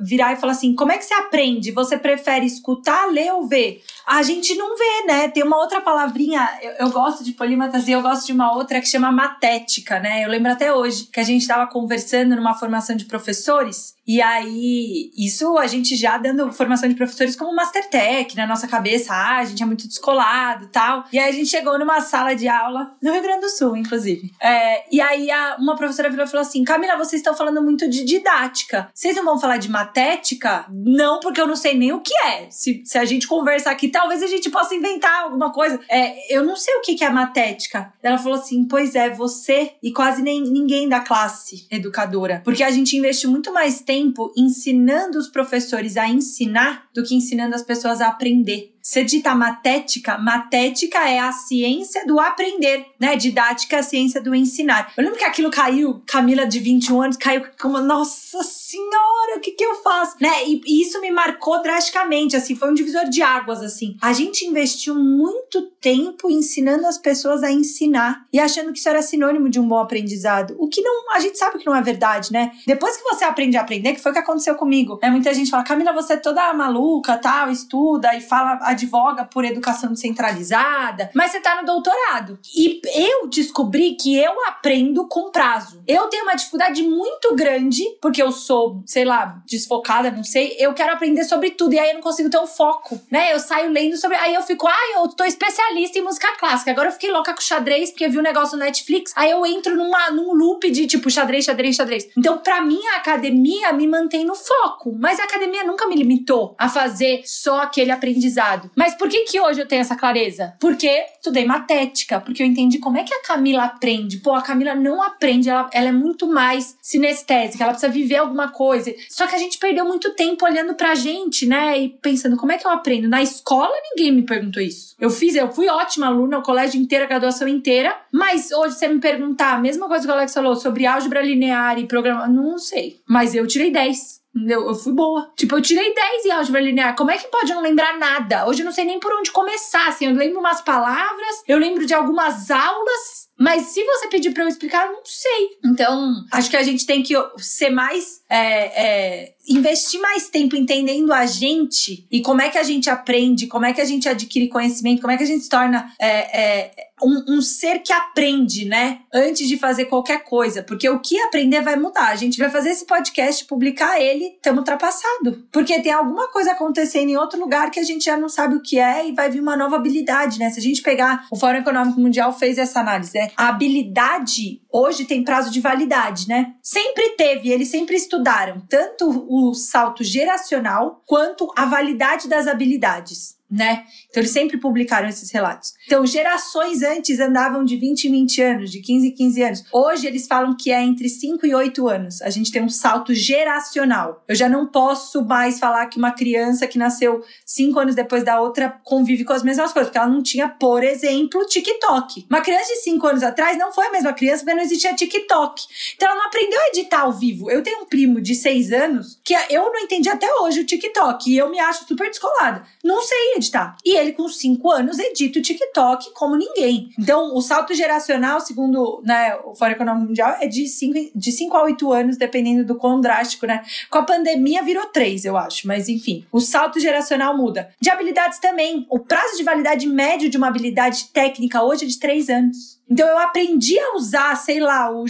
virar 0.02 0.34
e 0.34 0.36
falar 0.36 0.54
assim, 0.54 0.74
como 0.84 0.91
é 0.91 0.98
que 0.98 1.06
você 1.06 1.13
aprende? 1.13 1.72
Você 1.72 1.98
prefere 1.98 2.46
escutar, 2.46 3.10
ler 3.10 3.32
ou 3.32 3.48
ver? 3.48 3.82
A 4.06 4.22
gente 4.22 4.54
não 4.56 4.78
vê, 4.78 5.06
né? 5.08 5.30
Tem 5.30 5.41
uma 5.41 5.56
outra 5.56 5.80
palavrinha, 5.80 6.46
eu, 6.62 6.72
eu 6.72 6.89
gosto 6.89 7.24
de 7.24 7.32
polímatas 7.32 7.88
e 7.88 7.93
eu 7.93 8.02
gosto 8.02 8.26
de 8.26 8.34
uma 8.34 8.54
outra 8.54 8.82
que 8.82 8.89
chama 8.89 9.10
matética, 9.10 9.98
né? 10.02 10.26
Eu 10.26 10.30
lembro 10.30 10.52
até 10.52 10.74
hoje 10.74 11.06
que 11.06 11.22
a 11.22 11.24
gente 11.24 11.39
estava 11.39 11.72
conversando 11.72 12.36
numa 12.36 12.54
formação 12.54 12.98
de 12.98 13.06
professores 13.06 13.96
e 14.06 14.22
aí, 14.22 15.12
isso 15.18 15.58
a 15.58 15.66
gente 15.66 15.96
já 15.96 16.18
dando 16.18 16.52
formação 16.52 16.89
de 16.89 16.96
professores 16.96 17.36
como 17.36 17.56
Mastertech 17.56 18.36
na 18.36 18.46
nossa 18.46 18.68
cabeça, 18.68 19.13
ah, 19.13 19.38
a 19.38 19.46
gente 19.46 19.63
é 19.63 19.66
muito 19.66 19.88
descolado 19.88 20.68
tal. 20.68 21.06
E 21.12 21.18
aí 21.18 21.30
a 21.30 21.32
gente 21.32 21.50
chegou 21.50 21.80
numa 21.80 22.02
sala 22.02 22.36
de 22.36 22.48
aula, 22.48 22.92
no 23.02 23.13
Rio 23.13 23.22
Grande 23.22 23.42
do 23.42 23.50
Sul, 23.50 23.78
inclusive. 23.78 24.32
É, 24.42 24.84
e 24.94 25.00
aí 25.00 25.32
a, 25.32 25.56
uma 25.58 25.76
professora 25.76 26.10
virou 26.10 26.26
e 26.26 26.30
falou 26.30 26.46
assim: 26.46 26.63
Camila, 26.63 26.98
vocês 26.98 27.22
estão 27.22 27.36
falando 27.36 27.62
muito 27.62 27.89
de 27.89 28.04
didática. 28.04 28.89
Vocês 28.94 29.16
não 29.16 29.24
vão 29.24 29.39
falar 29.39 29.58
de 29.58 29.70
matética? 29.70 30.66
Não, 30.70 31.20
porque 31.22 31.39
eu 31.39 31.48
não 31.48 31.56
sei 31.56 31.78
nem 31.78 31.94
o 31.94 32.02
que 32.02 32.13
é. 32.26 32.48
Se, 32.50 32.84
se 32.86 32.98
a 32.98 33.06
gente 33.06 33.28
conversar 33.28 33.72
aqui, 33.72 33.88
talvez 33.88 34.22
a 34.22 34.28
gente 34.28 34.50
possa 34.50 34.76
inventar 34.76 35.24
alguma 35.24 35.52
coisa. 35.54 35.80
É, 35.89 36.36
eu 36.36 36.44
não 36.44 36.58
sei 36.58 36.76
o 36.76 36.82
que, 36.82 36.96
que 36.96 37.06
é 37.06 37.10
matética. 37.10 37.94
Ela 38.04 38.18
falou 38.18 38.38
assim: 38.38 38.66
pois 38.66 38.96
é, 38.96 39.10
você 39.10 39.74
e 39.82 39.94
quase 39.94 40.22
nem, 40.22 40.42
ninguém 40.42 40.89
da 40.89 41.00
classe 41.00 41.66
educadora. 41.72 42.42
Porque 42.44 42.63
a 42.63 42.72
gente 42.72 42.98
investe 42.98 43.28
muito 43.28 43.54
mais 43.54 43.80
tempo 43.80 43.93
tempo 43.94 44.34
ensinando 44.36 45.20
os 45.20 45.28
professores 45.28 45.98
a 45.98 46.10
ensinar 46.10 46.90
do 46.96 47.04
que 47.04 47.14
ensinando 47.14 47.54
as 47.54 47.62
pessoas 47.62 48.02
a 48.02 48.08
aprender. 48.08 48.73
Você 48.86 49.02
dita 49.06 49.34
matética, 49.34 50.17
matética 50.17 51.10
é 51.10 51.17
a 51.17 51.32
ciência 51.32 52.06
do 52.06 52.19
aprender, 52.19 52.86
né? 53.00 53.15
Didática 53.15 53.78
é 53.78 53.80
a 53.80 53.84
ciência 53.84 54.22
do 54.22 54.36
ensinar. 54.36 54.91
Eu 54.98 55.06
lembro 55.06 55.17
que 55.17 55.24
aquilo 55.24 55.50
caiu, 55.50 56.04
Camila 56.06 56.46
de 56.46 56.60
21 56.60 57.02
anos, 57.02 57.15
caiu 57.15 57.43
como, 57.62 57.80
nossa 57.80 58.43
senhora, 58.43 59.38
o 59.38 59.39
que 59.39 59.52
que 59.52 59.63
eu 59.63 59.76
faço? 59.76 60.17
Né? 60.19 60.46
E, 60.46 60.62
e 60.67 60.82
isso 60.82 61.00
me 61.00 61.10
marcou 61.12 61.62
drasticamente, 61.62 62.36
assim, 62.36 62.58
foi 62.58 62.72
um 62.72 62.74
divisor 62.74 63.08
de 63.08 63.22
águas, 63.22 63.62
assim. 63.62 63.96
A 64.02 64.12
gente 64.12 64.46
investiu 64.46 64.96
muito 64.96 65.62
tempo 65.80 66.30
ensinando 66.30 66.86
as 66.86 66.98
pessoas 66.98 67.41
a 67.41 67.50
ensinar 67.50 68.26
e 68.34 68.39
achando 68.39 68.74
que 68.74 68.80
isso 68.80 68.89
era 68.89 69.02
sinônimo 69.02 69.50
de 69.50 69.62
um 69.62 69.67
bom 69.67 69.80
aprendizado. 69.80 70.58
O 70.60 70.67
que 70.67 70.82
não, 70.82 71.13
a 71.13 71.22
gente 71.22 71.38
sabe 71.38 71.58
que 71.58 71.65
não 71.65 71.76
é 71.76 71.82
verdade, 71.82 72.34
né? 72.34 72.52
Depois 72.67 72.98
que 72.98 73.04
você 73.04 73.24
aprende 73.24 73.56
a 73.56 73.62
aprender, 73.62 73.93
que 73.93 74.02
foi 74.02 74.12
o 74.12 74.13
que 74.13 74.19
aconteceu 74.19 74.56
comigo, 74.56 75.00
né? 75.02 75.10
Muita 75.10 75.34
gente 75.34 75.50
fala, 75.50 75.63
Camila, 75.63 75.93
você 75.93 76.13
é 76.13 76.17
toda 76.17 76.54
maluca, 76.54 77.17
tal, 77.17 77.50
estuda 77.50 78.13
e 78.13 78.19
fala 78.19 78.73
advoga 78.74 79.26
por 79.26 79.46
educação 79.46 79.94
descentralizada, 79.94 81.10
mas 81.14 81.32
você 81.32 81.40
tá 81.40 81.56
no 81.60 81.66
doutorado. 81.66 82.40
E 82.56 82.82
eu 82.94 83.28
descobri 83.28 83.96
que 83.96 84.18
eu 84.18 84.34
aprendo 84.48 85.08
com 85.08 85.32
prazo. 85.32 85.82
Eu 85.88 86.08
tenho 86.08 86.24
uma 86.24 86.36
dificuldade 86.36 86.84
muito 86.84 87.36
grande, 87.36 87.84
porque 88.02 88.22
eu 88.22 88.32
sou, 88.32 88.84
sei 88.86 89.06
lá, 89.06 89.42
desfocada, 89.48 90.12
não 90.12 90.24
sei. 90.24 90.56
Eu 90.60 90.74
quero 90.74 90.94
aprender 90.94 91.24
sobre 91.24 91.52
tudo 91.52 91.74
e 91.74 91.80
aí 91.80 91.90
eu 91.90 91.96
não 91.96 92.02
consigo 92.02 92.30
ter 92.30 92.40
um 92.40 92.48
foco, 92.48 93.00
né? 93.12 93.34
Eu 93.34 93.40
saio 93.40 93.72
lendo 93.72 93.98
sobre. 93.98 94.18
Aí 94.18 94.34
eu 94.34 94.42
fico, 94.44 94.68
ah, 94.68 94.92
eu 94.96 95.08
tô 95.10 95.24
especialista 95.24 96.00
em 96.00 96.02
música 96.02 96.28
clássica. 96.38 96.72
Agora 96.72 96.90
eu 96.90 96.94
fiquei 96.94 97.12
louca 97.12 97.34
com 97.34 97.42
xadrez, 97.42 97.92
porque 97.92 98.08
vi 98.08 98.20
um 98.20 98.24
negócio 98.24 98.58
no 98.58 98.64
Netflix. 98.64 99.12
Aí 99.16 99.32
eu 99.32 99.46
entro 99.46 99.76
numa, 99.76 100.12
num 100.12 100.34
loop 100.34 100.70
de 100.70 100.88
tipo 100.88 101.10
xadrez, 101.10 101.46
xadrez, 101.46 101.76
xadrez. 101.76 102.08
Então, 102.18 102.38
para 102.40 102.62
mim, 102.62 102.80
a 102.94 102.98
academia 102.98 103.72
me 103.74 103.88
mantém 103.88 104.26
no 104.26 104.36
foco. 104.36 104.96
Mas 105.00 105.20
a 105.20 105.24
academia 105.24 105.64
nunca 105.64 105.88
me 105.88 105.96
limitou 105.96 106.56
a 106.58 106.70
fazer 106.70 107.22
só 107.26 107.62
aquele 107.62 107.92
aprendizado. 107.92 108.62
Mas 108.76 108.95
por 108.95 109.10
que 109.10 109.21
que 109.21 109.39
hoje 109.39 109.62
eu 109.62 109.67
tenho 109.67 109.82
essa 109.82 109.95
clareza? 109.95 110.56
Porque 110.60 111.06
estudei 111.15 111.45
matética, 111.45 112.19
porque 112.19 112.43
eu 112.43 112.47
entendi 112.47 112.80
como 112.80 112.97
é 112.97 113.04
que 113.04 113.13
a 113.13 113.21
Camila 113.21 113.63
aprende. 113.63 114.17
Pô, 114.17 114.34
a 114.34 114.41
Camila 114.41 114.76
não 114.76 115.02
aprende, 115.02 115.49
ela, 115.49 115.69
ela 115.73 115.89
é 115.89 115.91
muito 115.91 116.28
mais 116.28 116.78
sinestésica, 116.82 117.63
ela 117.63 117.73
precisa 117.73 117.91
viver 117.91 118.17
alguma 118.17 118.49
coisa. 118.49 118.93
Só 119.10 119.28
que 119.28 119.36
a 119.36 119.38
gente 119.38 119.58
perdeu 119.58 119.86
muito 119.86 120.13
tempo 120.15 120.45
olhando 120.45 120.76
pra 120.76 120.95
gente, 120.95 121.45
né? 121.45 121.80
E 121.80 121.89
pensando, 121.89 122.38
como 122.38 122.52
é 122.52 122.58
que 122.58 122.65
eu 122.65 122.71
aprendo? 122.71 123.08
Na 123.08 123.21
escola, 123.21 123.73
ninguém 123.91 124.12
me 124.12 124.23
perguntou 124.23 124.62
isso. 124.62 124.95
Eu 124.99 125.10
fiz, 125.10 125.36
eu 125.36 125.52
fui 125.52 125.67
ótima 125.67 126.08
aluna, 126.08 126.39
o 126.39 126.43
colégio 126.43 126.80
inteiro, 126.80 127.06
a 127.06 127.08
graduação 127.08 127.47
inteira, 127.47 127.95
mas 128.12 128.52
hoje 128.52 128.76
você 128.76 128.88
me 128.88 128.99
perguntar, 128.99 129.54
a 129.54 129.60
mesma 129.60 129.88
coisa 129.88 130.06
que 130.06 130.12
o 130.12 130.13
Alex 130.13 130.34
falou 130.34 130.56
sobre 130.56 130.86
álgebra 130.86 131.21
linear 131.21 131.78
e 131.80 131.88
programa, 131.88 132.28
não 132.28 132.57
sei. 132.57 133.01
Mas 133.07 133.36
eu 133.36 133.45
tirei 133.47 133.72
10. 133.72 134.22
Eu, 134.36 134.68
eu 134.68 134.76
fui 134.76 134.94
boa. 134.94 135.32
Tipo, 135.36 135.58
eu 135.58 135.62
tirei 135.62 135.94
10 135.94 136.26
em 136.26 136.32
álgebra 136.32 136.62
linear. 136.62 136.96
Como 136.96 137.12
é 137.12 137.18
que 137.18 137.28
pode 137.28 137.54
não 137.54 137.62
lembrar 137.62 137.98
nada? 137.98 138.48
Hoje 138.48 138.62
eu 138.62 138.66
não 138.66 138.72
sei 138.72 138.86
nem 138.86 139.00
por 139.00 139.14
onde 139.14 139.32
começar. 139.32 139.88
Assim, 139.88 140.08
eu 140.08 140.14
lembro 140.14 140.40
umas 140.40 140.62
palavras, 140.62 141.44
eu 141.48 141.58
lembro 141.60 141.86
de 141.86 141.94
algumas 141.94 142.50
aulas, 142.50 143.30
mas 143.38 143.68
se 143.68 143.84
você 143.84 144.08
pedir 144.08 144.32
para 144.32 144.44
eu 144.44 144.48
explicar, 144.48 144.88
eu 144.88 144.94
não 144.94 145.06
sei. 145.06 145.50
Então, 145.66 146.14
acho 146.32 146.50
que 146.50 146.58
a 146.58 146.64
gente 146.64 146.86
tem 146.86 147.04
que 147.04 147.14
ser 147.38 147.70
mais. 147.70 148.22
É, 148.30 148.86
é, 148.86 149.33
investir 149.48 150.00
mais 150.00 150.30
tempo 150.30 150.56
entendendo 150.56 151.12
a 151.12 151.26
gente 151.26 152.08
e 152.10 152.22
como 152.22 152.41
é 152.41 152.50
que 152.50 152.58
a 152.58 152.64
gente 152.64 152.89
aprende, 152.89 153.48
como 153.48 153.66
é 153.66 153.74
que 153.74 153.82
a 153.82 153.86
gente 153.86 154.08
adquire 154.08 154.48
conhecimento, 154.48 155.02
como 155.02 155.12
é 155.12 155.18
que 155.18 155.24
a 155.24 155.28
gente 155.28 155.44
se 155.44 155.50
torna 155.50 155.91
é, 156.00 156.41
é, 156.41 156.72
um, 157.04 157.36
um, 157.36 157.41
ser 157.41 157.80
que 157.80 157.91
aprende, 157.91 158.66
né? 158.66 159.00
Antes 159.14 159.48
de 159.48 159.58
fazer 159.58 159.86
qualquer 159.86 160.24
coisa. 160.24 160.64
Porque 160.64 160.88
o 160.89 161.00
que 161.00 161.20
aprender 161.22 161.62
vai 161.62 161.76
mudar. 161.76 162.10
A 162.10 162.16
gente 162.16 162.38
vai 162.38 162.50
fazer 162.50 162.70
esse 162.70 162.86
podcast, 162.86 163.46
publicar 163.46 164.00
ele, 164.00 164.26
estamos 164.36 164.60
ultrapassado. 164.60 165.46
Porque 165.52 165.82
tem 165.82 165.91
alguma 165.91 166.32
coisa 166.32 166.54
acontecendo 166.54 167.10
em 167.10 167.18
outro 167.18 167.39
lugar 167.39 167.72
que 167.72 167.80
a 167.80 167.84
gente 167.84 168.06
já 168.06 168.18
não 168.18 168.30
sabe 168.30 168.56
o 168.56 168.62
que 168.62 168.80
é 168.80 169.08
e 169.08 169.12
vai 169.12 169.30
vir 169.30 169.41
uma 169.41 169.58
nova 169.58 169.76
habilidade, 169.76 170.39
né? 170.39 170.50
Se 170.50 170.60
a 170.60 170.64
gente 170.64 170.82
pegar, 170.82 171.28
o 171.32 171.36
Fórum 171.36 171.58
Econômico 171.58 172.00
Mundial 172.00 172.32
fez 172.32 172.58
essa 172.58 172.80
análise, 172.80 173.18
né? 173.18 173.32
A 173.36 173.50
habilidade 173.50 174.62
hoje 174.74 175.05
tem 175.05 175.24
prazo 175.24 175.51
de 175.51 175.61
validade, 175.61 176.28
né? 176.28 176.55
Sempre 176.61 177.09
teve, 177.09 177.51
eles 177.51 177.69
sempre 177.69 177.95
estudaram 177.95 178.61
tanto 178.67 179.26
o 179.30 179.53
salto 179.53 180.03
geracional 180.03 181.03
quanto 181.05 181.53
a 181.55 181.65
validade 181.65 182.28
das 182.28 182.47
habilidades 182.47 183.38
né? 183.54 183.84
Então 184.10 184.22
eles 184.22 184.32
sempre 184.32 184.58
publicaram 184.58 185.08
esses 185.08 185.32
relatos. 185.32 185.74
Então, 185.86 186.06
gerações 186.06 186.82
antes 186.82 187.20
andavam 187.20 187.64
de 187.64 187.78
20 187.78 188.06
em 188.06 188.12
20 188.12 188.41
anos, 188.41 188.72
de 188.72 188.82
15 188.82 189.08
em 189.08 189.12
15 189.12 189.43
anos. 189.43 189.64
Hoje 189.72 190.08
eles 190.08 190.26
falam 190.26 190.56
que 190.56 190.72
é 190.72 190.82
entre 190.82 191.08
5 191.08 191.45
e 191.45 191.54
8 191.54 191.88
anos. 191.88 192.22
A 192.22 192.30
gente 192.30 192.51
tem 192.51 192.64
um 192.64 192.70
salto 192.70 193.14
geracional. 193.14 194.24
Eu 194.28 194.36
já 194.36 194.49
não 194.49 194.66
posso 194.66 195.24
mais 195.24 195.60
falar 195.60 195.86
que 195.86 195.97
uma 195.97 196.12
criança 196.12 196.66
que 196.66 196.78
nasceu 196.78 197.24
5 197.45 197.80
anos 197.80 197.95
depois 197.95 198.24
da 198.24 198.41
outra 198.41 198.82
convive 198.84 199.24
com 199.24 199.34
as 199.34 199.43
mesmas 199.43 199.72
coisas, 199.72 199.89
porque 199.89 199.99
ela 199.99 200.10
não 200.10 200.24
tinha, 200.24 200.49
por 200.49 200.84
exemplo, 200.84 201.45
TikTok. 201.45 202.26
Uma 202.30 202.41
criança 202.41 202.74
de 202.74 202.80
5 202.80 203.06
anos 203.08 203.24
atrás 203.24 203.58
não 203.58 203.72
foi 203.72 203.88
a 203.88 203.91
mesma 203.91 204.14
criança 204.14 204.43
porque 204.43 204.56
não 204.56 204.64
existia 204.64 204.95
TikTok. 204.95 205.64
Então 205.95 206.10
ela 206.10 206.18
não 206.18 206.26
aprendeu 206.26 206.60
a 206.60 206.68
editar 206.70 207.01
ao 207.01 207.14
vivo. 207.14 207.51
Eu 207.51 207.62
tenho 207.62 207.82
um 207.82 207.86
primo 207.86 208.20
de 208.20 208.34
6 208.34 208.72
anos 208.72 209.20
que 209.24 209.36
eu 209.49 209.64
não 209.72 209.80
entendi 209.80 210.10
até 210.10 210.28
hoje 210.41 210.62
o 210.62 210.66
TikTok 210.66 211.30
e 211.30 211.38
eu 211.38 211.49
me 211.49 211.60
acho 211.60 211.86
super 211.86 212.10
descolada. 212.10 212.64
Não 212.84 213.01
sei 213.01 213.34
editar. 213.44 213.76
E 213.86 213.96
ele, 213.96 214.14
com 214.14 214.28
5 214.28 214.72
anos, 214.72 214.98
edita 214.98 215.39
o 215.39 215.41
TikTok 215.41 216.12
como 216.14 216.36
ninguém. 216.36 216.89
Então, 216.98 217.36
o 217.36 217.41
salto 217.41 217.74
geracional, 217.74 218.39
segundo 218.39 219.02
né, 219.06 219.36
o 219.44 219.54
Fórum 219.54 219.74
Econômico 219.74 220.08
Mundial, 220.08 220.38
é 220.39 220.48
de 220.48 220.68
5 220.68 220.94
de 221.14 221.32
cinco 221.32 221.58
a 221.58 221.64
8 221.64 221.91
anos, 221.91 222.18
dependendo 222.18 222.66
do 222.66 222.76
quão 222.76 223.02
drástico, 223.02 223.46
né? 223.46 223.64
Com 223.89 224.00
a 224.00 224.04
pandemia 224.04 224.64
virou 224.64 224.86
3, 224.88 225.26
eu 225.26 225.38
acho. 225.38 225.68
Mas, 225.68 225.89
enfim, 225.89 226.26
o 226.32 226.39
salto 226.39 226.80
geracional 226.80 227.38
muda. 227.38 227.70
De 227.80 227.89
habilidades 227.89 228.39
também. 228.39 228.86
O 228.89 229.00
prazo 229.00 229.38
de 229.38 229.44
validade 229.44 229.88
médio 229.88 230.30
de 230.30 230.38
uma 230.38 230.48
habilidade 230.48 231.10
técnica 231.12 231.64
hoje 231.64 231.86
é 231.86 231.88
de 231.88 232.00
3 232.00 232.30
anos. 232.30 232.82
Então, 232.89 233.08
eu 233.08 233.18
aprendi 233.18 233.78
a 233.80 233.96
usar, 233.96 234.36
sei 234.36 234.60
lá, 234.60 234.91
o, 234.91 235.06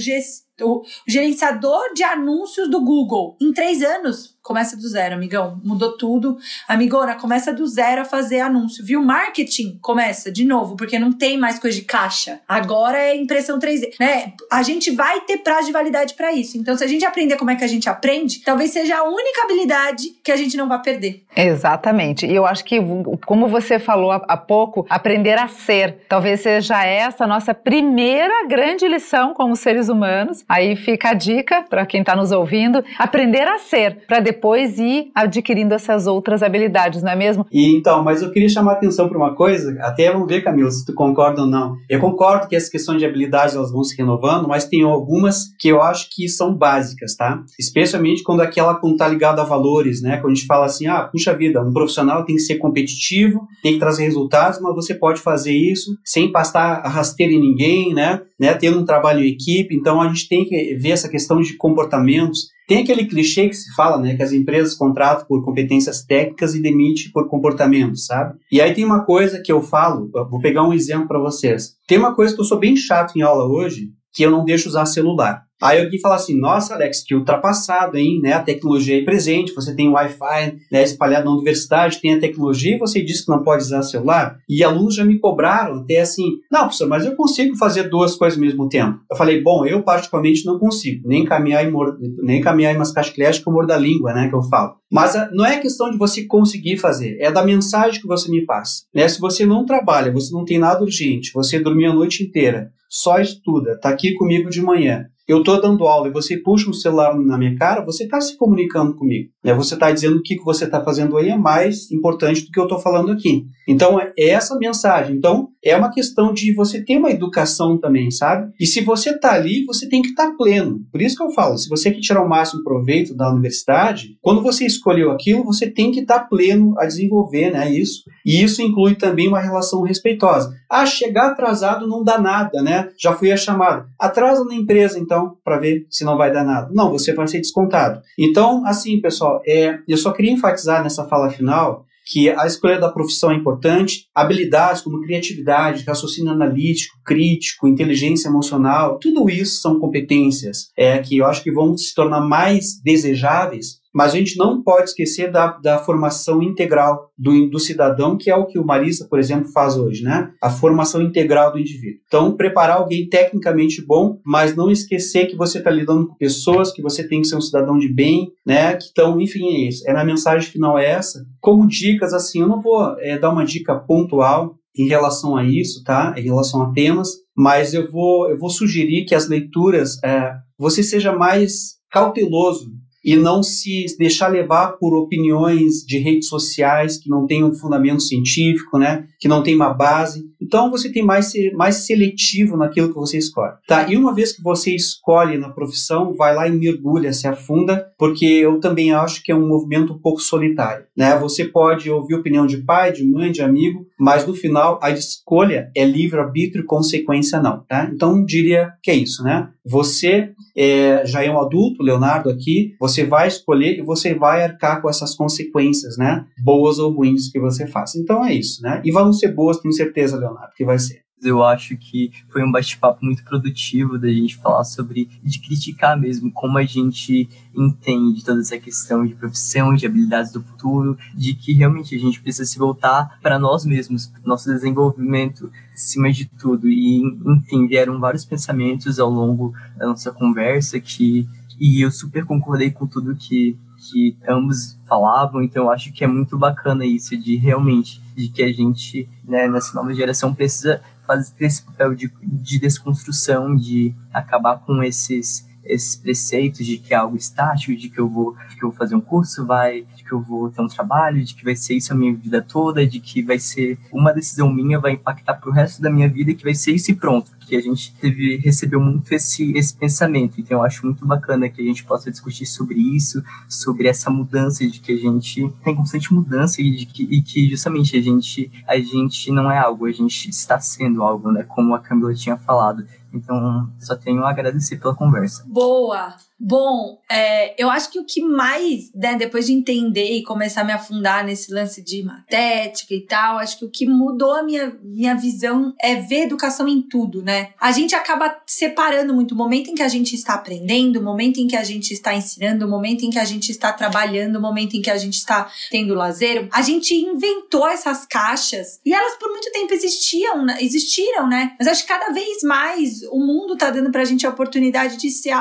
o 0.62 0.84
gerenciador 1.08 1.94
de 1.94 2.04
anúncios 2.04 2.70
do 2.70 2.82
Google 2.82 3.36
em 3.42 3.52
3 3.52 3.84
anos 3.84 4.33
começa 4.44 4.76
do 4.76 4.88
zero, 4.88 5.16
amigão. 5.16 5.60
Mudou 5.64 5.98
tudo. 5.98 6.38
Amigona, 6.68 7.16
começa 7.16 7.54
do 7.54 7.66
zero 7.66 8.02
a 8.02 8.06
fazer 8.06 8.42
anúncio, 8.42 8.86
viu? 8.86 9.02
Marketing 9.02 9.80
começa 9.82 10.32
de 10.32 10.44
novo, 10.46 10.76
porque 10.76 11.00
não 11.00 11.14
tem 11.14 11.38
mais 11.38 11.58
coisa 11.58 11.80
de 11.80 11.86
caixa. 11.86 12.42
Agora 12.48 12.98
é 12.98 13.16
impressão 13.16 13.58
3D, 13.58 13.94
né? 14.00 14.34
A 14.52 14.62
gente 14.62 14.92
vai 14.92 15.22
ter 15.22 15.38
prazo 15.38 15.68
de 15.68 15.72
validade 15.72 16.14
para 16.14 16.34
isso. 16.34 16.58
Então, 16.58 16.78
se 16.78 16.84
a 16.84 16.88
gente 16.88 17.06
aprender 17.06 17.38
como 17.38 17.52
é 17.52 17.56
que 17.56 17.64
a 17.64 17.68
gente 17.68 17.90
aprende, 17.90 18.42
talvez 18.42 18.72
seja 18.72 18.98
a 18.98 19.04
única 19.04 19.44
habilidade 19.44 20.10
que 20.24 20.32
a 20.32 20.36
gente 20.36 20.58
não 20.58 20.68
vai 20.68 20.82
perder. 20.82 21.24
Exatamente. 21.36 22.26
E 22.26 22.36
eu 22.36 22.46
acho 22.46 22.66
que, 22.66 22.78
como 23.26 23.48
você 23.48 23.80
falou 23.80 24.12
há 24.12 24.38
pouco, 24.38 24.86
aprender 24.90 25.40
a 25.40 25.48
ser, 25.48 26.00
talvez 26.10 26.42
seja 26.42 26.84
essa 26.86 27.24
a 27.24 27.28
nossa 27.28 27.54
primeira 27.54 28.46
grande 28.48 28.88
lição 28.88 29.34
como 29.34 29.56
seres 29.56 29.88
humanos. 29.88 30.44
Aí 30.50 30.76
fica 30.76 31.12
a 31.12 31.14
dica 31.14 31.64
para 31.70 31.86
quem 31.86 32.02
está 32.02 32.14
nos 32.16 32.32
ouvindo, 32.32 32.84
aprender 33.00 33.48
a 33.48 33.58
ser, 33.58 34.06
para 34.06 34.20
depois 34.20 34.33
ir 34.34 35.12
adquirindo 35.16 35.74
essas 35.74 36.08
outras 36.08 36.44
habilidades, 36.44 37.02
não 37.04 37.12
é 37.12 37.16
mesmo? 37.16 37.46
E 37.52 37.76
então, 37.76 38.04
mas 38.04 38.22
eu 38.22 38.32
queria 38.32 38.50
chamar 38.50 38.74
a 38.74 38.76
atenção 38.76 39.08
para 39.08 39.18
uma 39.18 39.36
coisa, 39.36 39.76
até 39.82 40.12
vamos 40.12 40.28
ver, 40.28 40.44
Camila, 40.44 40.70
se 40.72 40.86
tu 40.86 40.94
concorda 40.94 41.42
ou 41.42 41.48
não. 41.48 41.76
Eu 41.90 42.00
concordo 42.00 42.48
que 42.48 42.56
essas 42.56 42.70
questões 42.70 43.00
de 43.00 43.06
habilidades 43.06 43.56
elas 43.56 43.72
vão 43.72 43.84
se 43.84 43.98
renovando, 43.98 44.48
mas 44.48 44.66
tem 44.66 44.84
algumas 44.84 45.54
que 45.60 45.68
eu 45.68 45.82
acho 45.82 46.08
que 46.12 46.28
são 46.28 46.56
básicas, 46.56 47.16
tá? 47.16 47.44
Especialmente 47.60 48.24
quando 48.24 48.42
aquela 48.42 48.76
quando 48.76 48.98
tá 48.98 49.08
ligada 49.08 49.42
a 49.42 49.46
valores, 49.46 50.02
né? 50.02 50.18
Quando 50.18 50.34
a 50.34 50.36
gente 50.36 50.48
fala 50.48 50.66
assim, 50.66 50.88
ah, 50.88 51.04
puxa 51.04 51.36
vida, 51.36 51.62
um 51.62 51.72
profissional 51.72 52.26
tem 52.26 52.36
que 52.36 52.42
ser 52.42 52.56
competitivo, 52.56 53.48
tem 53.62 53.74
que 53.74 53.80
trazer 53.80 54.04
resultados, 54.04 54.60
mas 54.62 54.76
você 54.76 54.94
pode 54.94 55.22
fazer 55.22 55.54
isso 55.54 55.92
sem 56.04 56.32
passar 56.32 56.82
a 56.84 56.90
rasteira 56.90 57.34
em 57.34 57.40
ninguém, 57.40 57.94
né? 57.94 58.22
né? 58.40 58.54
Tendo 58.54 58.80
um 58.80 58.86
trabalho 58.86 59.24
em 59.24 59.30
equipe, 59.30 59.76
então 59.76 60.02
a 60.02 60.08
gente 60.08 60.28
tem 60.28 60.46
que 60.46 60.76
ver 60.76 60.92
essa 60.92 61.10
questão 61.10 61.42
de 61.42 61.56
comportamentos 61.56 62.54
tem 62.68 62.80
aquele 62.80 63.06
clichê 63.06 63.50
que 63.50 63.56
se 63.56 63.74
fala, 63.76 63.98
né, 63.98 64.16
que 64.16 64.24
as 64.24 64.32
empresas 64.32 64.76
contratam 64.76 65.26
por 65.26 65.44
competências 65.44 66.04
técnicas 66.04 66.56
e 66.56 66.62
demitem 66.62 67.12
por 67.12 67.28
comportamento, 67.28 67.98
sabe? 67.98 68.38
E 68.52 68.62
aí 68.62 68.74
tem 68.74 68.86
uma 68.86 69.04
coisa 69.04 69.42
que 69.42 69.52
eu 69.52 69.62
falo, 69.62 70.10
eu 70.14 70.30
vou 70.30 70.40
pegar 70.40 70.64
um 70.64 70.74
exemplo 70.74 71.08
para 71.08 71.20
vocês. 71.20 71.76
Tem 71.88 71.98
uma 71.98 72.16
coisa 72.16 72.34
que 72.34 72.42
eu 72.42 72.46
sou 72.46 72.60
bem 72.60 72.76
chato 72.76 73.18
em 73.18 73.22
aula 73.22 73.46
hoje, 73.46 73.90
que 74.14 74.24
eu 74.24 74.32
não 74.32 74.46
deixo 74.46 74.70
usar 74.70 74.86
celular. 74.86 75.44
Aí 75.64 75.82
alguém 75.82 75.98
fala 75.98 76.16
assim, 76.16 76.38
nossa, 76.38 76.74
Alex, 76.74 77.02
que 77.02 77.16
ultrapassado, 77.16 77.98
hein? 77.98 78.20
Né? 78.22 78.34
A 78.34 78.42
tecnologia 78.42 79.00
é 79.00 79.06
presente, 79.06 79.56
você 79.56 79.74
tem 79.74 79.88
Wi-Fi 79.88 80.58
né, 80.70 80.84
espalhado 80.84 81.24
na 81.24 81.32
universidade, 81.32 82.02
tem 82.02 82.16
a 82.16 82.20
tecnologia 82.20 82.76
e 82.76 82.80
você 82.80 83.02
diz 83.02 83.24
que 83.24 83.32
não 83.32 83.42
pode 83.42 83.64
usar 83.64 83.82
celular? 83.82 84.40
E 84.50 84.62
alunos 84.62 84.96
já 84.96 85.06
me 85.06 85.18
cobraram 85.18 85.76
até 85.76 86.02
assim, 86.02 86.34
não, 86.52 86.64
professor, 86.64 86.90
mas 86.90 87.06
eu 87.06 87.16
consigo 87.16 87.56
fazer 87.56 87.84
duas 87.84 88.14
coisas 88.14 88.38
ao 88.38 88.44
mesmo 88.44 88.68
tempo. 88.68 89.00
Eu 89.10 89.16
falei, 89.16 89.42
bom, 89.42 89.66
eu 89.66 89.82
particularmente 89.82 90.46
não 90.46 90.60
consigo, 90.60 91.08
nem 91.08 91.24
caminhar 91.24 91.66
em, 91.66 91.72
mor 91.72 91.98
nem 92.22 92.42
caminhar 92.42 92.76
em 92.76 92.78
mascasclete 92.78 93.42
com 93.42 93.50
mor 93.50 93.66
da 93.66 93.78
língua, 93.78 94.14
né, 94.14 94.28
que 94.28 94.36
eu 94.36 94.44
falo. 94.44 94.76
Mas 94.92 95.16
a, 95.16 95.32
não 95.32 95.46
é 95.46 95.62
questão 95.62 95.90
de 95.90 95.98
você 95.98 96.26
conseguir 96.26 96.76
fazer, 96.76 97.18
é 97.22 97.32
da 97.32 97.42
mensagem 97.42 98.02
que 98.02 98.08
você 98.08 98.30
me 98.30 98.46
passa. 98.46 98.84
Né? 98.94 99.08
Se 99.08 99.18
você 99.18 99.46
não 99.46 99.66
trabalha, 99.66 100.12
você 100.12 100.34
não 100.34 100.44
tem 100.44 100.60
nada 100.60 100.84
urgente, 100.84 101.32
você 101.34 101.58
dormiu 101.58 101.90
a 101.90 101.96
noite 101.96 102.22
inteira, 102.22 102.70
só 102.90 103.18
estuda, 103.20 103.80
tá 103.80 103.90
aqui 103.90 104.14
comigo 104.14 104.50
de 104.50 104.62
manhã, 104.62 105.08
eu 105.28 105.40
estou 105.40 105.62
dando 105.62 105.88
aula 105.88 106.08
e 106.08 106.12
você 106.12 106.38
puxa 106.38 106.70
um 106.70 106.74
celular 106.74 107.18
na 107.18 107.38
minha 107.38 107.56
cara, 107.56 107.84
você 107.84 108.04
está 108.04 108.20
se 108.20 108.38
comunicando 108.38 108.96
comigo. 108.96 109.30
Né? 109.44 109.54
Você 109.54 109.74
está 109.74 109.92
dizendo 109.92 110.22
que 110.22 110.36
o 110.36 110.38
que 110.40 110.44
você 110.44 110.66
está 110.66 110.84
fazendo 110.84 111.18
aí 111.18 111.30
é 111.30 111.38
mais 111.38 111.90
importante 111.92 112.44
do 112.44 112.52
que 112.52 112.60
eu 112.60 112.64
estou 112.64 112.80
falando 112.80 113.12
aqui. 113.12 113.46
Então, 113.68 114.00
é 114.00 114.12
essa 114.18 114.58
mensagem. 114.58 115.16
Então, 115.16 115.50
é 115.64 115.76
uma 115.76 115.92
questão 115.92 116.34
de 116.34 116.54
você 116.54 116.84
ter 116.84 116.98
uma 116.98 117.12
educação 117.12 117.78
também, 117.78 118.12
sabe? 118.12 118.52
E 118.60 118.66
se 118.66 118.82
você 118.82 119.12
está 119.12 119.34
ali, 119.34 119.64
você 119.66 119.88
tem 119.88 120.02
que 120.02 120.10
estar 120.10 120.32
tá 120.32 120.36
pleno. 120.38 120.80
Por 120.92 121.02
isso 121.02 121.16
que 121.16 121.24
eu 121.24 121.32
falo, 121.32 121.58
se 121.58 121.70
você 121.70 121.92
quer 121.92 122.02
tirar 122.02 122.24
o 122.24 122.28
máximo 122.28 122.64
proveito 122.64 123.16
da 123.16 123.32
universidade, 123.32 124.18
quando 124.22 124.42
você 124.42 124.66
escolheu 124.66 125.12
aquilo, 125.12 125.46
você 125.46 125.70
tem 125.70 125.92
que 125.92 126.02
estar 126.02 126.20
tá 126.20 126.26
pleno 126.26 126.74
a 126.78 126.86
desenvolver 126.86 127.52
né, 127.52 127.72
isso. 127.72 128.04
E 128.26 128.44
isso 128.44 128.62
inclui 128.62 128.96
também 128.96 129.28
uma 129.28 129.40
relação 129.40 129.84
respeitosa. 129.84 130.54
Ah, 130.70 130.86
chegar 130.86 131.28
atrasado 131.28 131.88
não 131.88 132.04
dá 132.04 132.18
nada, 132.18 132.62
né? 132.62 132.90
Já 133.00 133.14
fui 133.14 133.32
a 133.32 133.38
chamada. 133.38 133.86
Atrasa 134.00 134.44
na 134.44 134.56
empresa, 134.56 135.00
então 135.00 135.13
então, 135.14 135.38
para 135.44 135.60
ver 135.60 135.86
se 135.90 136.04
não 136.04 136.18
vai 136.18 136.34
dar 136.34 136.44
nada. 136.44 136.70
Não, 136.74 136.90
você 136.90 137.14
vai 137.14 137.28
ser 137.28 137.40
descontado. 137.40 138.02
Então, 138.18 138.66
assim, 138.66 139.00
pessoal, 139.00 139.42
é, 139.48 139.78
eu 139.88 139.98
só 139.98 140.12
queria 140.12 140.32
enfatizar 140.32 140.82
nessa 140.82 141.06
fala 141.06 141.30
final 141.30 141.86
que 142.06 142.30
a 142.30 142.46
escolha 142.46 142.80
da 142.80 142.92
profissão 142.92 143.32
é 143.32 143.36
importante, 143.36 144.08
habilidades 144.14 144.82
como 144.82 145.02
criatividade, 145.02 145.86
raciocínio 145.86 146.34
analítico, 146.34 146.98
crítico, 147.06 147.68
inteligência 147.68 148.28
emocional, 148.28 148.98
tudo 149.00 149.30
isso 149.30 149.62
são 149.62 149.80
competências 149.80 150.68
é, 150.76 150.98
que 150.98 151.18
eu 151.18 151.26
acho 151.26 151.42
que 151.42 151.52
vão 151.52 151.78
se 151.78 151.96
tornar 151.96 152.20
mais 152.20 152.82
desejáveis 152.84 153.78
mas 153.94 154.14
a 154.14 154.18
gente 154.18 154.38
não 154.38 154.64
pode 154.64 154.90
esquecer 154.90 155.32
da, 155.32 155.48
da 155.58 155.78
formação 155.78 156.42
integral 156.42 157.12
do, 157.18 157.50
do 157.50 157.60
cidadão, 157.60 158.18
que 158.18 158.30
é 158.30 158.36
o 158.36 158.46
que 158.46 158.58
o 158.58 158.66
Marisa, 158.66 159.08
por 159.10 159.20
exemplo, 159.20 159.52
faz 159.52 159.78
hoje, 159.78 160.04
né? 160.04 160.32
A 160.42 160.50
formação 160.50 161.02
integral 161.02 161.52
do 161.52 161.60
indivíduo. 161.60 162.00
Então, 162.08 162.36
preparar 162.36 162.78
alguém 162.78 163.08
tecnicamente 163.08 163.86
bom, 163.86 164.20
mas 164.26 164.56
não 164.56 164.72
esquecer 164.72 165.28
que 165.28 165.36
você 165.36 165.60
está 165.60 165.70
lidando 165.70 166.08
com 166.08 166.16
pessoas, 166.16 166.72
que 166.72 166.82
você 166.82 167.08
tem 167.08 167.22
que 167.22 167.28
ser 167.28 167.36
um 167.36 167.42
cidadão 167.42 167.78
de 167.78 167.88
bem, 167.88 168.32
né? 168.46 168.78
Então, 168.92 169.22
enfim, 169.22 169.46
é 169.48 169.68
isso. 169.68 169.88
É, 169.88 169.92
a 169.92 170.04
minha 170.04 170.14
mensagem 170.14 170.50
final 170.50 170.78
é 170.78 170.90
essa. 170.90 171.24
Como 171.40 171.68
dicas, 171.68 172.14
assim, 172.14 172.42
eu 172.42 172.48
não 172.48 172.62
vou 172.62 172.96
é, 173.00 173.18
dar 173.18 173.30
uma 173.30 173.46
dica 173.46 173.76
pontual 173.76 174.56
em 174.76 174.88
relação 174.88 175.36
a 175.36 175.44
isso, 175.44 175.84
tá? 175.84 176.16
Em 176.18 176.24
relação 176.24 176.64
a 176.64 176.72
temas, 176.72 177.10
mas 177.36 177.74
eu 177.74 177.92
vou, 177.92 178.30
eu 178.30 178.38
vou 178.38 178.50
sugerir 178.50 179.06
que 179.06 179.14
as 179.14 179.28
leituras, 179.28 180.02
é, 180.04 180.34
você 180.58 180.82
seja 180.82 181.12
mais 181.12 181.78
cauteloso 181.92 182.72
e 183.04 183.16
não 183.16 183.44
se 183.44 183.86
deixar 183.98 184.30
levar 184.30 184.78
por 184.78 184.96
opiniões 184.96 185.84
de 185.86 185.98
redes 185.98 186.30
sociais 186.30 186.98
que 186.98 187.10
não 187.10 187.26
têm 187.26 187.44
um 187.44 187.54
fundamento 187.54 188.02
científico, 188.02 188.78
né? 188.78 189.06
Que 189.20 189.28
não 189.28 189.44
tem 189.44 189.56
uma 189.56 189.74
base. 189.74 190.24
Então 190.42 190.70
você 190.72 190.92
tem 190.92 191.04
mais 191.04 191.32
mais 191.56 191.86
seletivo 191.86 192.56
naquilo 192.58 192.90
que 192.90 192.96
você 192.96 193.18
escolhe, 193.18 193.54
tá? 193.68 193.90
E 193.90 193.98
uma 193.98 194.14
vez 194.14 194.32
que 194.32 194.42
você 194.42 194.74
escolhe 194.76 195.38
na 195.38 195.50
profissão, 195.50 196.14
vai 196.14 196.34
lá 196.36 196.48
e 196.48 196.52
mergulha, 196.52 197.14
se 197.14 197.28
afunda, 197.28 197.88
porque 197.98 198.26
eu 198.26 198.60
também 198.60 198.92
acho 198.94 199.24
que 199.24 199.32
é 199.32 199.36
um 199.36 199.48
movimento 199.48 199.94
um 199.94 200.00
pouco 200.00 200.22
solitário, 200.22 200.86
né? 200.96 201.18
Você 201.18 201.46
pode 201.46 201.90
ouvir 201.90 202.16
opinião 202.16 202.46
de 202.46 202.58
pai, 202.58 202.92
de 202.92 203.06
mãe, 203.06 203.32
de 203.32 203.42
amigo, 203.42 203.86
mas 204.00 204.26
no 204.28 204.34
final 204.34 204.80
a 204.82 204.92
escolha 204.92 205.72
é 205.76 205.86
livre 205.86 206.20
arbítrio, 206.20 206.66
consequência 206.66 207.42
não, 207.42 207.64
tá? 207.68 207.90
Então 207.94 208.24
diria 208.24 208.74
que 208.82 208.92
é 208.92 208.96
isso, 208.96 209.24
né? 209.24 209.50
Você 209.66 210.32
é, 210.56 211.06
já 211.06 211.24
é 211.24 211.32
um 211.32 211.40
adulto, 211.40 211.82
Leonardo 211.82 212.30
aqui, 212.30 212.76
você 212.80 212.93
vai 213.02 213.28
escolher 213.28 213.80
e 213.80 213.82
você 213.82 214.14
vai 214.14 214.44
arcar 214.44 214.82
com 214.82 214.90
essas 214.90 215.16
consequências, 215.16 215.98
né? 215.98 216.26
Boas 216.44 216.78
ou 216.78 216.92
ruins 216.92 217.32
que 217.32 217.40
você 217.40 217.66
faça. 217.66 217.98
Então 217.98 218.24
é 218.24 218.34
isso, 218.34 218.62
né? 218.62 218.82
E 218.84 218.92
vão 218.92 219.14
ser 219.14 219.30
boas, 219.30 219.60
tenho 219.60 219.74
certeza, 219.74 220.20
Leonardo, 220.20 220.54
que 220.56 220.66
vai 220.66 220.78
ser 220.78 221.04
eu 221.24 221.44
acho 221.44 221.78
que 221.78 222.12
foi 222.30 222.44
um 222.44 222.52
bate-papo 222.52 223.04
muito 223.04 223.24
produtivo 223.24 223.98
da 223.98 224.10
gente 224.10 224.38
falar 224.38 224.64
sobre, 224.64 225.10
de 225.24 225.40
criticar 225.40 226.00
mesmo 226.00 226.32
como 226.32 226.58
a 226.58 226.64
gente 226.64 227.30
entende 227.56 228.24
toda 228.24 228.42
essa 228.42 228.58
questão 228.58 229.06
de 229.06 229.16
profissão, 229.16 229.74
de 229.74 229.86
habilidades 229.86 230.32
do 230.32 230.42
futuro, 230.42 230.98
de 231.16 231.34
que 231.34 231.54
realmente 231.54 231.96
a 231.96 232.00
gente 232.00 232.22
precisa 232.22 232.46
se 232.46 232.60
voltar 232.60 233.20
para 233.22 233.40
nós 233.40 233.66
mesmos, 233.66 234.12
nosso 234.26 234.52
desenvolvimento 234.52 235.50
acima 235.74 236.12
de 236.12 236.26
tudo. 236.26 236.70
E, 236.70 237.02
enfim, 237.26 237.68
vieram 237.68 238.00
vários 238.00 238.26
pensamentos 238.26 239.00
ao 239.00 239.10
longo 239.10 239.54
da 239.78 239.88
nossa 239.88 240.12
conversa 240.12 240.80
que 240.80 241.28
e 241.60 241.82
eu 241.82 241.92
super 241.92 242.26
concordei 242.26 242.72
com 242.72 242.88
tudo 242.88 243.16
que, 243.16 243.58
que 243.78 244.18
ambos 244.28 244.80
falavam, 244.88 245.42
então 245.42 245.64
eu 245.64 245.72
acho 245.72 245.92
que 245.92 246.04
é 246.04 246.08
muito 246.08 246.38
bacana 246.38 246.86
isso 246.86 247.18
de 247.18 247.36
realmente, 247.36 248.02
de 248.16 248.30
que 248.30 248.44
a 248.44 248.52
gente, 248.52 249.10
né, 249.24 249.48
nessa 249.48 249.74
nova 249.74 249.94
geração 249.94 250.34
precisa 250.34 250.82
fazer 251.06 251.34
esse 251.40 251.64
papel 251.64 251.96
de, 251.96 252.12
de 252.22 252.60
desconstrução, 252.60 253.56
de 253.56 253.94
acabar 254.14 254.60
com 254.60 254.82
esses 254.82 255.46
esses 255.66 255.96
preceitos 255.96 256.66
de 256.66 256.78
que 256.78 256.94
é 256.94 256.98
algo 256.98 257.16
estático, 257.16 257.76
de 257.76 257.90
que 257.90 258.00
eu 258.00 258.10
vou, 258.10 258.34
que 258.34 258.64
eu 258.64 258.70
vou 258.70 258.72
fazer 258.72 258.96
um 258.96 259.02
curso, 259.02 259.46
vai, 259.46 259.86
de 259.96 260.04
que 260.04 260.12
eu 260.12 260.22
vou 260.22 260.50
ter 260.50 260.62
um 260.62 260.68
trabalho, 260.68 261.24
de 261.24 261.34
que 261.34 261.44
vai 261.44 261.56
ser 261.56 261.76
isso 261.76 261.94
a 261.94 261.96
minha 261.96 262.14
vida 262.14 262.42
toda, 262.42 262.86
de 262.86 263.00
que 263.00 263.22
vai 263.22 263.40
ser 263.40 263.80
uma 263.92 264.14
decisão 264.14 264.52
minha 264.52 264.80
vai 264.80 264.92
impactar 264.92 265.36
pro 265.36 265.52
resto 265.52 265.82
da 265.82 265.90
minha 265.90 266.10
vida, 266.10 266.34
que 266.34 266.44
vai 266.44 266.54
ser 266.54 266.74
isso 266.74 266.92
e 266.92 266.96
pronto. 266.96 267.32
Que 267.46 267.56
a 267.56 267.62
gente 267.62 267.94
teve 267.96 268.38
recebeu 268.38 268.80
muito 268.80 269.12
esse 269.14 269.52
esse 269.54 269.76
pensamento. 269.76 270.40
Então 270.40 270.60
eu 270.60 270.64
acho 270.64 270.86
muito 270.86 271.06
bacana 271.06 271.50
que 271.50 271.62
a 271.62 271.66
gente 271.66 271.84
possa 271.84 272.10
discutir 272.10 272.46
sobre 272.46 272.80
isso, 272.80 273.24
sobre 273.48 273.88
essa 273.88 274.10
mudança 274.10 274.66
de 274.66 274.80
que 274.80 274.92
a 274.92 274.98
gente 274.98 275.50
tem 275.64 275.76
constante 275.76 276.14
mudança 276.14 276.62
e 276.62 276.72
de 276.72 276.86
que, 276.86 277.04
e 277.04 277.22
que 277.22 277.50
justamente 277.50 277.98
a 277.98 278.02
gente 278.02 278.52
a 278.68 278.78
gente 278.78 279.32
não 279.32 279.52
é 279.52 279.58
algo, 279.58 279.86
a 279.86 279.92
gente 279.92 280.30
está 280.30 280.60
sendo 280.60 281.04
algo, 281.04 281.32
né? 281.32 281.44
Como 281.44 281.74
a 281.76 281.80
Camila 281.80 282.14
tinha 282.14 282.38
falado. 282.38 282.86
Então, 283.14 283.70
só 283.80 283.96
tenho 283.96 284.24
a 284.24 284.30
agradecer 284.32 284.78
pela 284.78 284.96
conversa. 284.96 285.44
Boa! 285.46 286.16
Bom, 286.40 287.00
é, 287.10 287.56
eu 287.62 287.70
acho 287.70 287.90
que 287.90 288.00
o 288.00 288.06
que 288.06 288.22
mais, 288.22 288.92
né, 288.94 289.16
depois 289.16 289.46
de 289.46 289.54
entender 289.54 290.18
e 290.18 290.24
começar 290.24 290.62
a 290.62 290.64
me 290.64 290.74
afundar 290.74 291.24
nesse 291.24 291.54
lance 291.54 291.82
de 291.82 292.04
matética 292.04 292.94
e 292.94 293.02
tal, 293.02 293.38
acho 293.38 293.60
que 293.60 293.66
o 293.66 293.70
que 293.70 293.86
mudou 293.86 294.34
a 294.34 294.44
minha, 294.44 294.76
minha 294.84 295.16
visão 295.16 295.74
é 295.80 295.96
ver 295.96 296.24
educação 296.24 296.68
em 296.68 296.82
tudo, 296.82 297.22
né? 297.22 297.52
A 297.60 297.72
gente 297.72 297.96
acaba 297.96 298.36
separando 298.46 299.14
muito 299.14 299.34
o 299.34 299.38
momento 299.38 299.70
em 299.70 299.76
que 299.76 299.84
a 299.84 299.88
gente 299.88 300.16
está 300.16 300.34
aprendendo, 300.34 301.00
o 301.00 301.04
momento 301.04 301.40
em 301.40 301.48
que 301.48 301.56
a 301.56 301.64
gente 301.64 301.92
está 301.92 302.14
ensinando, 302.14 302.66
o 302.66 302.70
momento 302.70 303.04
em 303.04 303.10
que 303.10 303.20
a 303.20 303.26
gente 303.26 303.50
está 303.50 303.72
trabalhando, 303.72 304.36
o 304.36 304.42
momento 304.42 304.76
em 304.76 304.82
que 304.82 304.92
a 304.92 304.98
gente 304.98 305.16
está 305.16 305.50
tendo 305.70 305.94
lazer. 305.94 306.50
A 306.52 306.62
gente 306.62 306.94
inventou 306.94 307.68
essas 307.68 308.06
caixas 308.06 308.80
e 308.86 308.94
elas 308.94 309.16
por 309.18 309.30
muito 309.30 309.52
tempo 309.52 309.74
existiam, 309.74 310.44
né, 310.44 310.58
existiram, 310.60 311.28
né? 311.28 311.56
Mas 311.58 311.68
acho 311.68 311.84
que 311.84 311.88
cada 311.88 312.12
vez 312.12 312.44
mais 312.44 313.02
o 313.12 313.20
mundo 313.20 313.56
tá 313.56 313.70
dando 313.70 313.92
pra 313.92 314.04
gente 314.04 314.26
a 314.26 314.30
oportunidade 314.30 314.98
de 314.98 315.10
ser, 315.10 315.36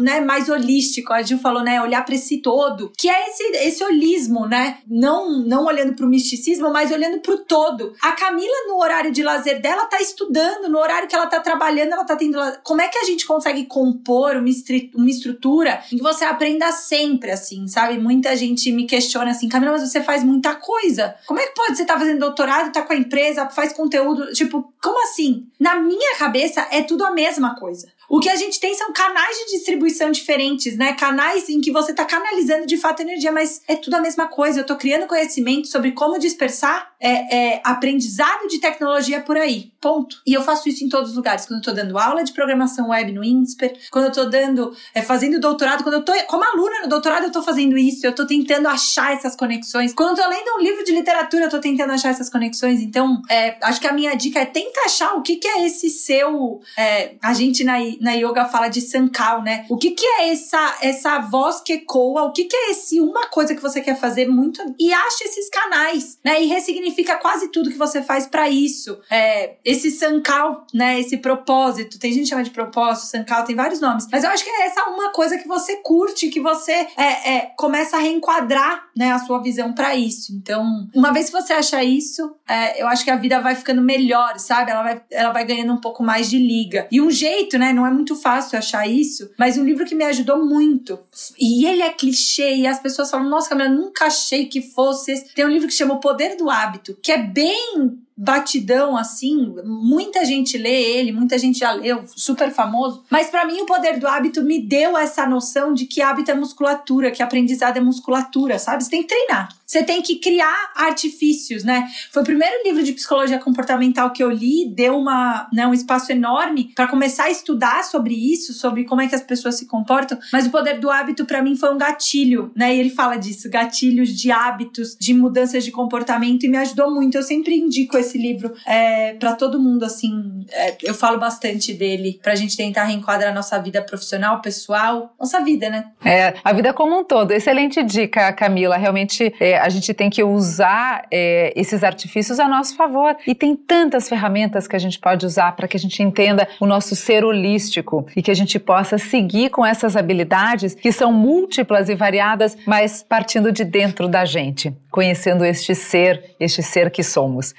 né, 0.00 0.20
mais 0.20 0.33
mais 0.34 0.48
holístico. 0.48 1.12
A 1.12 1.22
Gil 1.22 1.38
falou, 1.38 1.62
né? 1.62 1.80
Olhar 1.80 2.04
para 2.04 2.14
esse 2.14 2.38
todo, 2.38 2.92
que 2.98 3.08
é 3.08 3.28
esse, 3.28 3.42
esse 3.58 3.84
holismo, 3.84 4.46
né? 4.46 4.78
Não, 4.86 5.38
não 5.38 5.64
olhando 5.66 5.94
para 5.94 6.04
o 6.04 6.08
misticismo, 6.08 6.72
mas 6.72 6.90
olhando 6.90 7.20
para 7.20 7.34
o 7.34 7.38
todo. 7.38 7.94
A 8.02 8.12
Camila, 8.12 8.66
no 8.66 8.78
horário 8.78 9.12
de 9.12 9.22
lazer 9.22 9.60
dela, 9.60 9.86
tá 9.86 10.00
estudando, 10.00 10.68
no 10.68 10.78
horário 10.78 11.08
que 11.08 11.14
ela 11.14 11.28
tá 11.28 11.38
trabalhando, 11.38 11.92
ela 11.92 12.04
tá 12.04 12.16
tendo. 12.16 12.38
Como 12.64 12.80
é 12.80 12.88
que 12.88 12.98
a 12.98 13.04
gente 13.04 13.24
consegue 13.26 13.64
compor 13.66 14.36
uma, 14.36 14.50
uma 14.94 15.10
estrutura 15.10 15.82
em 15.92 15.96
que 15.96 16.02
você 16.02 16.24
aprenda 16.24 16.72
sempre, 16.72 17.30
assim, 17.30 17.68
sabe? 17.68 17.98
Muita 17.98 18.36
gente 18.36 18.72
me 18.72 18.86
questiona 18.86 19.30
assim, 19.30 19.48
Camila, 19.48 19.72
mas 19.72 19.88
você 19.88 20.02
faz 20.02 20.24
muita 20.24 20.54
coisa. 20.56 21.14
Como 21.26 21.38
é 21.38 21.46
que 21.46 21.54
pode? 21.54 21.76
Você 21.76 21.84
tá 21.84 21.96
fazendo 21.96 22.18
doutorado, 22.18 22.72
tá 22.72 22.82
com 22.82 22.92
a 22.92 22.96
empresa, 22.96 23.48
faz 23.50 23.72
conteúdo. 23.72 24.32
Tipo, 24.32 24.72
como 24.82 25.00
assim? 25.04 25.46
Na 25.60 25.76
minha 25.76 26.16
cabeça, 26.16 26.66
é 26.72 26.82
tudo 26.82 27.04
a 27.04 27.12
mesma 27.12 27.54
coisa. 27.54 27.88
O 28.08 28.20
que 28.20 28.28
a 28.28 28.36
gente 28.36 28.60
tem 28.60 28.74
são 28.74 28.92
canais 28.92 29.36
de 29.38 29.56
distribuição 29.56 30.10
diferentes, 30.10 30.76
né? 30.76 30.92
Canais 30.92 31.48
em 31.48 31.60
que 31.60 31.70
você 31.70 31.90
está 31.90 32.04
canalizando 32.04 32.66
de 32.66 32.76
fato 32.76 33.00
energia, 33.00 33.32
mas 33.32 33.62
é 33.66 33.76
tudo 33.76 33.94
a 33.94 34.00
mesma 34.00 34.26
coisa. 34.26 34.60
Eu 34.60 34.62
estou 34.62 34.76
criando 34.76 35.06
conhecimento 35.06 35.68
sobre 35.68 35.92
como 35.92 36.18
dispersar 36.18 36.92
é, 37.00 37.36
é, 37.36 37.60
aprendizado 37.64 38.46
de 38.48 38.58
tecnologia 38.58 39.20
por 39.20 39.36
aí. 39.36 39.72
Ponto. 39.80 40.22
E 40.26 40.32
eu 40.32 40.42
faço 40.42 40.68
isso 40.68 40.84
em 40.84 40.88
todos 40.88 41.10
os 41.10 41.16
lugares. 41.16 41.44
Quando 41.44 41.56
eu 41.56 41.58
estou 41.58 41.74
dando 41.74 41.98
aula 41.98 42.24
de 42.24 42.32
programação 42.32 42.88
web 42.88 43.12
no 43.12 43.22
INSPER, 43.22 43.76
quando 43.90 44.06
eu 44.06 44.10
estou 44.10 44.30
dando, 44.30 44.74
é, 44.94 45.02
fazendo 45.02 45.38
doutorado, 45.38 45.82
quando 45.82 45.94
eu 45.94 46.00
estou 46.00 46.14
como 46.26 46.44
aluna 46.44 46.82
no 46.82 46.88
doutorado, 46.88 47.24
eu 47.24 47.28
estou 47.28 47.42
fazendo 47.42 47.76
isso, 47.76 48.06
eu 48.06 48.10
estou 48.10 48.26
tentando 48.26 48.68
achar 48.68 49.12
essas 49.12 49.36
conexões. 49.36 49.92
Quando 49.92 50.10
eu 50.10 50.14
estou 50.14 50.28
lendo 50.30 50.56
um 50.56 50.62
livro 50.62 50.84
de 50.84 50.92
literatura, 50.92 51.44
eu 51.44 51.48
estou 51.48 51.60
tentando 51.60 51.92
achar 51.92 52.10
essas 52.10 52.30
conexões. 52.30 52.80
Então, 52.80 53.20
é, 53.30 53.56
acho 53.62 53.80
que 53.80 53.86
a 53.86 53.92
minha 53.92 54.14
dica 54.14 54.40
é 54.40 54.46
tenta 54.46 54.80
achar 54.86 55.14
o 55.14 55.22
que, 55.22 55.36
que 55.36 55.48
é 55.48 55.66
esse 55.66 55.90
seu. 55.90 56.60
É, 56.76 57.16
a 57.20 57.34
gente 57.34 57.62
na, 57.64 57.78
na 58.00 58.12
yoga 58.12 58.44
fala 58.46 58.68
de 58.68 58.80
Sankal, 58.80 59.42
né? 59.42 59.66
O 59.68 59.76
que, 59.76 59.90
que 59.90 60.06
é 60.06 60.30
essa, 60.30 60.78
essa 60.80 61.18
voz 61.18 61.60
que 61.60 61.74
ecoa? 61.74 62.24
O 62.24 62.32
que, 62.32 62.44
que 62.44 62.56
é 62.56 62.70
esse 62.70 63.00
uma 63.00 63.26
coisa 63.26 63.54
que 63.54 63.62
você 63.62 63.80
quer 63.80 63.96
fazer 63.96 64.28
muito? 64.28 64.62
E 64.78 64.92
acha 64.92 65.24
esses 65.24 65.48
canais, 65.48 66.18
né? 66.24 66.42
E 66.42 66.46
ressignifica 66.46 67.16
quase 67.16 67.48
tudo 67.48 67.70
que 67.70 67.78
você 67.78 68.02
faz 68.02 68.26
para 68.26 68.48
isso. 68.48 68.98
É, 69.10 69.56
esse 69.64 69.90
Sankal, 69.90 70.66
né? 70.72 71.00
Esse 71.00 71.16
propósito. 71.16 71.98
Tem 71.98 72.12
gente 72.12 72.24
que 72.24 72.30
chama 72.30 72.42
de 72.42 72.50
propósito, 72.50 73.06
Sankal, 73.06 73.44
tem 73.44 73.56
vários 73.56 73.80
nomes. 73.80 74.06
Mas 74.10 74.24
eu 74.24 74.30
acho 74.30 74.44
que 74.44 74.50
é 74.50 74.66
essa 74.66 74.84
uma 74.90 75.10
coisa 75.10 75.38
que 75.38 75.46
você 75.46 75.76
curte, 75.76 76.28
que 76.28 76.40
você 76.40 76.86
é, 76.96 77.34
é, 77.34 77.40
começa 77.56 77.96
a 77.96 78.00
reenquadrar 78.00 78.86
né, 78.96 79.12
a 79.12 79.18
sua 79.18 79.42
visão 79.42 79.72
para 79.72 79.94
isso. 79.94 80.32
Então, 80.34 80.88
uma 80.94 81.12
vez 81.12 81.26
que 81.26 81.32
você 81.32 81.52
acha 81.52 81.82
isso, 81.82 82.34
é, 82.48 82.80
eu 82.82 82.86
acho 82.86 83.04
que 83.04 83.10
a 83.10 83.16
vida 83.16 83.40
vai 83.40 83.54
ficando 83.54 83.82
melhor, 83.82 84.38
sabe? 84.38 84.70
Ela 84.70 84.82
vai, 84.82 85.02
ela 85.10 85.32
vai 85.32 85.44
ganhando 85.44 85.72
um 85.72 85.80
pouco 85.80 86.02
mais 86.02 86.28
de 86.28 86.38
liga. 86.38 86.86
E 86.90 87.00
um 87.00 87.10
jeito, 87.10 87.58
né? 87.58 87.72
Não 87.72 87.83
é 87.86 87.90
muito 87.90 88.14
fácil 88.16 88.58
achar 88.58 88.86
isso, 88.88 89.30
mas 89.38 89.56
um 89.56 89.64
livro 89.64 89.84
que 89.84 89.94
me 89.94 90.04
ajudou 90.04 90.44
muito. 90.44 90.98
E 91.38 91.66
ele 91.66 91.82
é 91.82 91.90
clichê, 91.90 92.56
e 92.56 92.66
as 92.66 92.78
pessoas 92.78 93.10
falam, 93.10 93.28
nossa, 93.28 93.48
Camila, 93.48 93.68
nunca 93.68 94.06
achei 94.06 94.46
que 94.46 94.60
fosse. 94.60 95.32
Tem 95.34 95.44
um 95.44 95.50
livro 95.50 95.68
que 95.68 95.74
chama 95.74 95.94
O 95.94 96.00
Poder 96.00 96.36
do 96.36 96.50
Hábito, 96.50 96.96
que 97.02 97.12
é 97.12 97.18
bem 97.18 97.98
batidão 98.16 98.96
assim, 98.96 99.54
muita 99.64 100.24
gente 100.24 100.56
lê 100.56 100.82
ele, 100.98 101.12
muita 101.12 101.36
gente 101.38 101.58
já 101.58 101.72
leu, 101.72 102.04
super 102.06 102.50
famoso. 102.52 103.04
Mas 103.10 103.28
para 103.28 103.44
mim 103.44 103.60
o 103.60 103.66
poder 103.66 103.98
do 103.98 104.06
hábito 104.06 104.42
me 104.42 104.60
deu 104.60 104.96
essa 104.96 105.26
noção 105.26 105.74
de 105.74 105.86
que 105.86 106.00
hábito 106.00 106.30
é 106.30 106.34
musculatura, 106.34 107.10
que 107.10 107.22
aprendizado 107.22 107.76
é 107.76 107.80
musculatura, 107.80 108.58
sabe? 108.58 108.84
Você 108.84 108.90
tem 108.90 109.02
que 109.02 109.08
treinar. 109.08 109.48
Você 109.66 109.82
tem 109.82 110.02
que 110.02 110.16
criar 110.16 110.72
artifícios, 110.76 111.64
né? 111.64 111.88
Foi 112.12 112.22
o 112.22 112.24
primeiro 112.24 112.54
livro 112.64 112.82
de 112.82 112.92
psicologia 112.92 113.38
comportamental 113.38 114.12
que 114.12 114.22
eu 114.22 114.30
li, 114.30 114.70
deu 114.72 114.96
uma, 114.96 115.48
né, 115.52 115.66
um 115.66 115.74
espaço 115.74 116.12
enorme 116.12 116.70
para 116.74 116.86
começar 116.86 117.24
a 117.24 117.30
estudar 117.30 117.82
sobre 117.82 118.14
isso, 118.14 118.52
sobre 118.52 118.84
como 118.84 119.00
é 119.00 119.08
que 119.08 119.14
as 119.14 119.22
pessoas 119.22 119.56
se 119.56 119.66
comportam. 119.66 120.18
Mas 120.32 120.46
o 120.46 120.50
poder 120.50 120.78
do 120.78 120.90
hábito 120.90 121.24
para 121.24 121.42
mim 121.42 121.56
foi 121.56 121.74
um 121.74 121.78
gatilho, 121.78 122.52
né? 122.54 122.74
E 122.76 122.78
ele 122.78 122.90
fala 122.90 123.16
disso, 123.16 123.50
gatilhos 123.50 124.10
de 124.10 124.30
hábitos, 124.30 124.96
de 124.98 125.14
mudanças 125.14 125.64
de 125.64 125.72
comportamento 125.72 126.44
e 126.44 126.48
me 126.48 126.58
ajudou 126.58 126.94
muito. 126.94 127.16
Eu 127.16 127.22
sempre 127.22 127.56
indico 127.56 127.96
esse 128.04 128.18
livro 128.18 128.54
é, 128.66 129.14
para 129.14 129.34
todo 129.34 129.60
mundo, 129.60 129.84
assim. 129.84 130.44
É, 130.52 130.76
eu 130.82 130.94
falo 130.94 131.18
bastante 131.18 131.72
dele 131.72 132.20
pra 132.22 132.34
gente 132.34 132.56
tentar 132.56 132.84
reenquadrar 132.84 133.34
nossa 133.34 133.58
vida 133.58 133.82
profissional, 133.82 134.40
pessoal, 134.40 135.14
nossa 135.18 135.40
vida, 135.40 135.68
né? 135.68 135.86
É, 136.04 136.34
a 136.44 136.52
vida 136.52 136.72
como 136.72 136.98
um 136.98 137.04
todo. 137.04 137.32
Excelente 137.32 137.82
dica, 137.82 138.32
Camila. 138.32 138.76
Realmente 138.76 139.34
é, 139.40 139.58
a 139.58 139.68
gente 139.68 139.92
tem 139.92 140.10
que 140.10 140.22
usar 140.22 141.06
é, 141.10 141.52
esses 141.56 141.82
artifícios 141.82 142.38
a 142.38 142.48
nosso 142.48 142.76
favor. 142.76 143.16
E 143.26 143.34
tem 143.34 143.56
tantas 143.56 144.08
ferramentas 144.08 144.66
que 144.66 144.76
a 144.76 144.78
gente 144.78 144.98
pode 144.98 145.26
usar 145.26 145.52
para 145.52 145.66
que 145.66 145.76
a 145.76 145.80
gente 145.80 146.02
entenda 146.02 146.46
o 146.60 146.66
nosso 146.66 146.94
ser 146.94 147.24
holístico 147.24 148.06
e 148.14 148.22
que 148.22 148.30
a 148.30 148.34
gente 148.34 148.58
possa 148.58 148.98
seguir 148.98 149.50
com 149.50 149.64
essas 149.64 149.96
habilidades 149.96 150.74
que 150.74 150.92
são 150.92 151.12
múltiplas 151.12 151.88
e 151.88 151.94
variadas, 151.94 152.56
mas 152.66 153.02
partindo 153.02 153.50
de 153.50 153.64
dentro 153.64 154.08
da 154.08 154.24
gente, 154.24 154.74
conhecendo 154.90 155.44
este 155.44 155.74
ser, 155.74 156.34
este 156.38 156.62
ser 156.62 156.90
que 156.90 157.02
somos. 157.02 157.54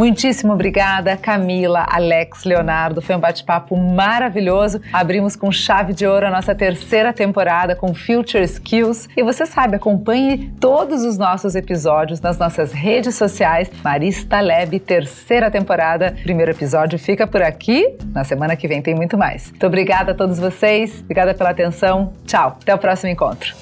Muitíssimo 0.00 0.54
obrigada, 0.54 1.14
Camila, 1.14 1.86
Alex, 1.86 2.44
Leonardo. 2.44 3.02
Foi 3.02 3.14
um 3.14 3.20
bate-papo 3.20 3.76
maravilhoso. 3.76 4.80
Abrimos 4.90 5.36
com 5.36 5.52
chave 5.52 5.92
de 5.92 6.06
ouro 6.06 6.26
a 6.26 6.30
nossa 6.30 6.54
terceira 6.54 7.12
temporada 7.12 7.76
com 7.76 7.92
Future 7.92 8.42
Skills. 8.42 9.10
E 9.14 9.22
você 9.22 9.44
sabe, 9.44 9.76
acompanhe 9.76 10.54
todos 10.58 11.04
os 11.04 11.18
nossos 11.18 11.54
episódios 11.54 12.18
nas 12.18 12.38
nossas 12.38 12.72
redes 12.72 13.14
sociais. 13.14 13.70
Marista 13.84 14.40
Lab, 14.40 14.80
terceira 14.80 15.50
temporada. 15.50 16.16
Primeiro 16.22 16.52
episódio 16.52 16.98
fica 16.98 17.26
por 17.26 17.42
aqui. 17.42 17.94
Na 18.14 18.24
semana 18.24 18.56
que 18.56 18.66
vem 18.66 18.80
tem 18.80 18.94
muito 18.94 19.18
mais. 19.18 19.50
Muito 19.50 19.66
obrigada 19.66 20.12
a 20.12 20.14
todos 20.14 20.38
vocês. 20.38 21.00
Obrigada 21.02 21.34
pela 21.34 21.50
atenção. 21.50 22.14
Tchau. 22.24 22.56
Até 22.62 22.74
o 22.74 22.78
próximo 22.78 23.12
encontro. 23.12 23.54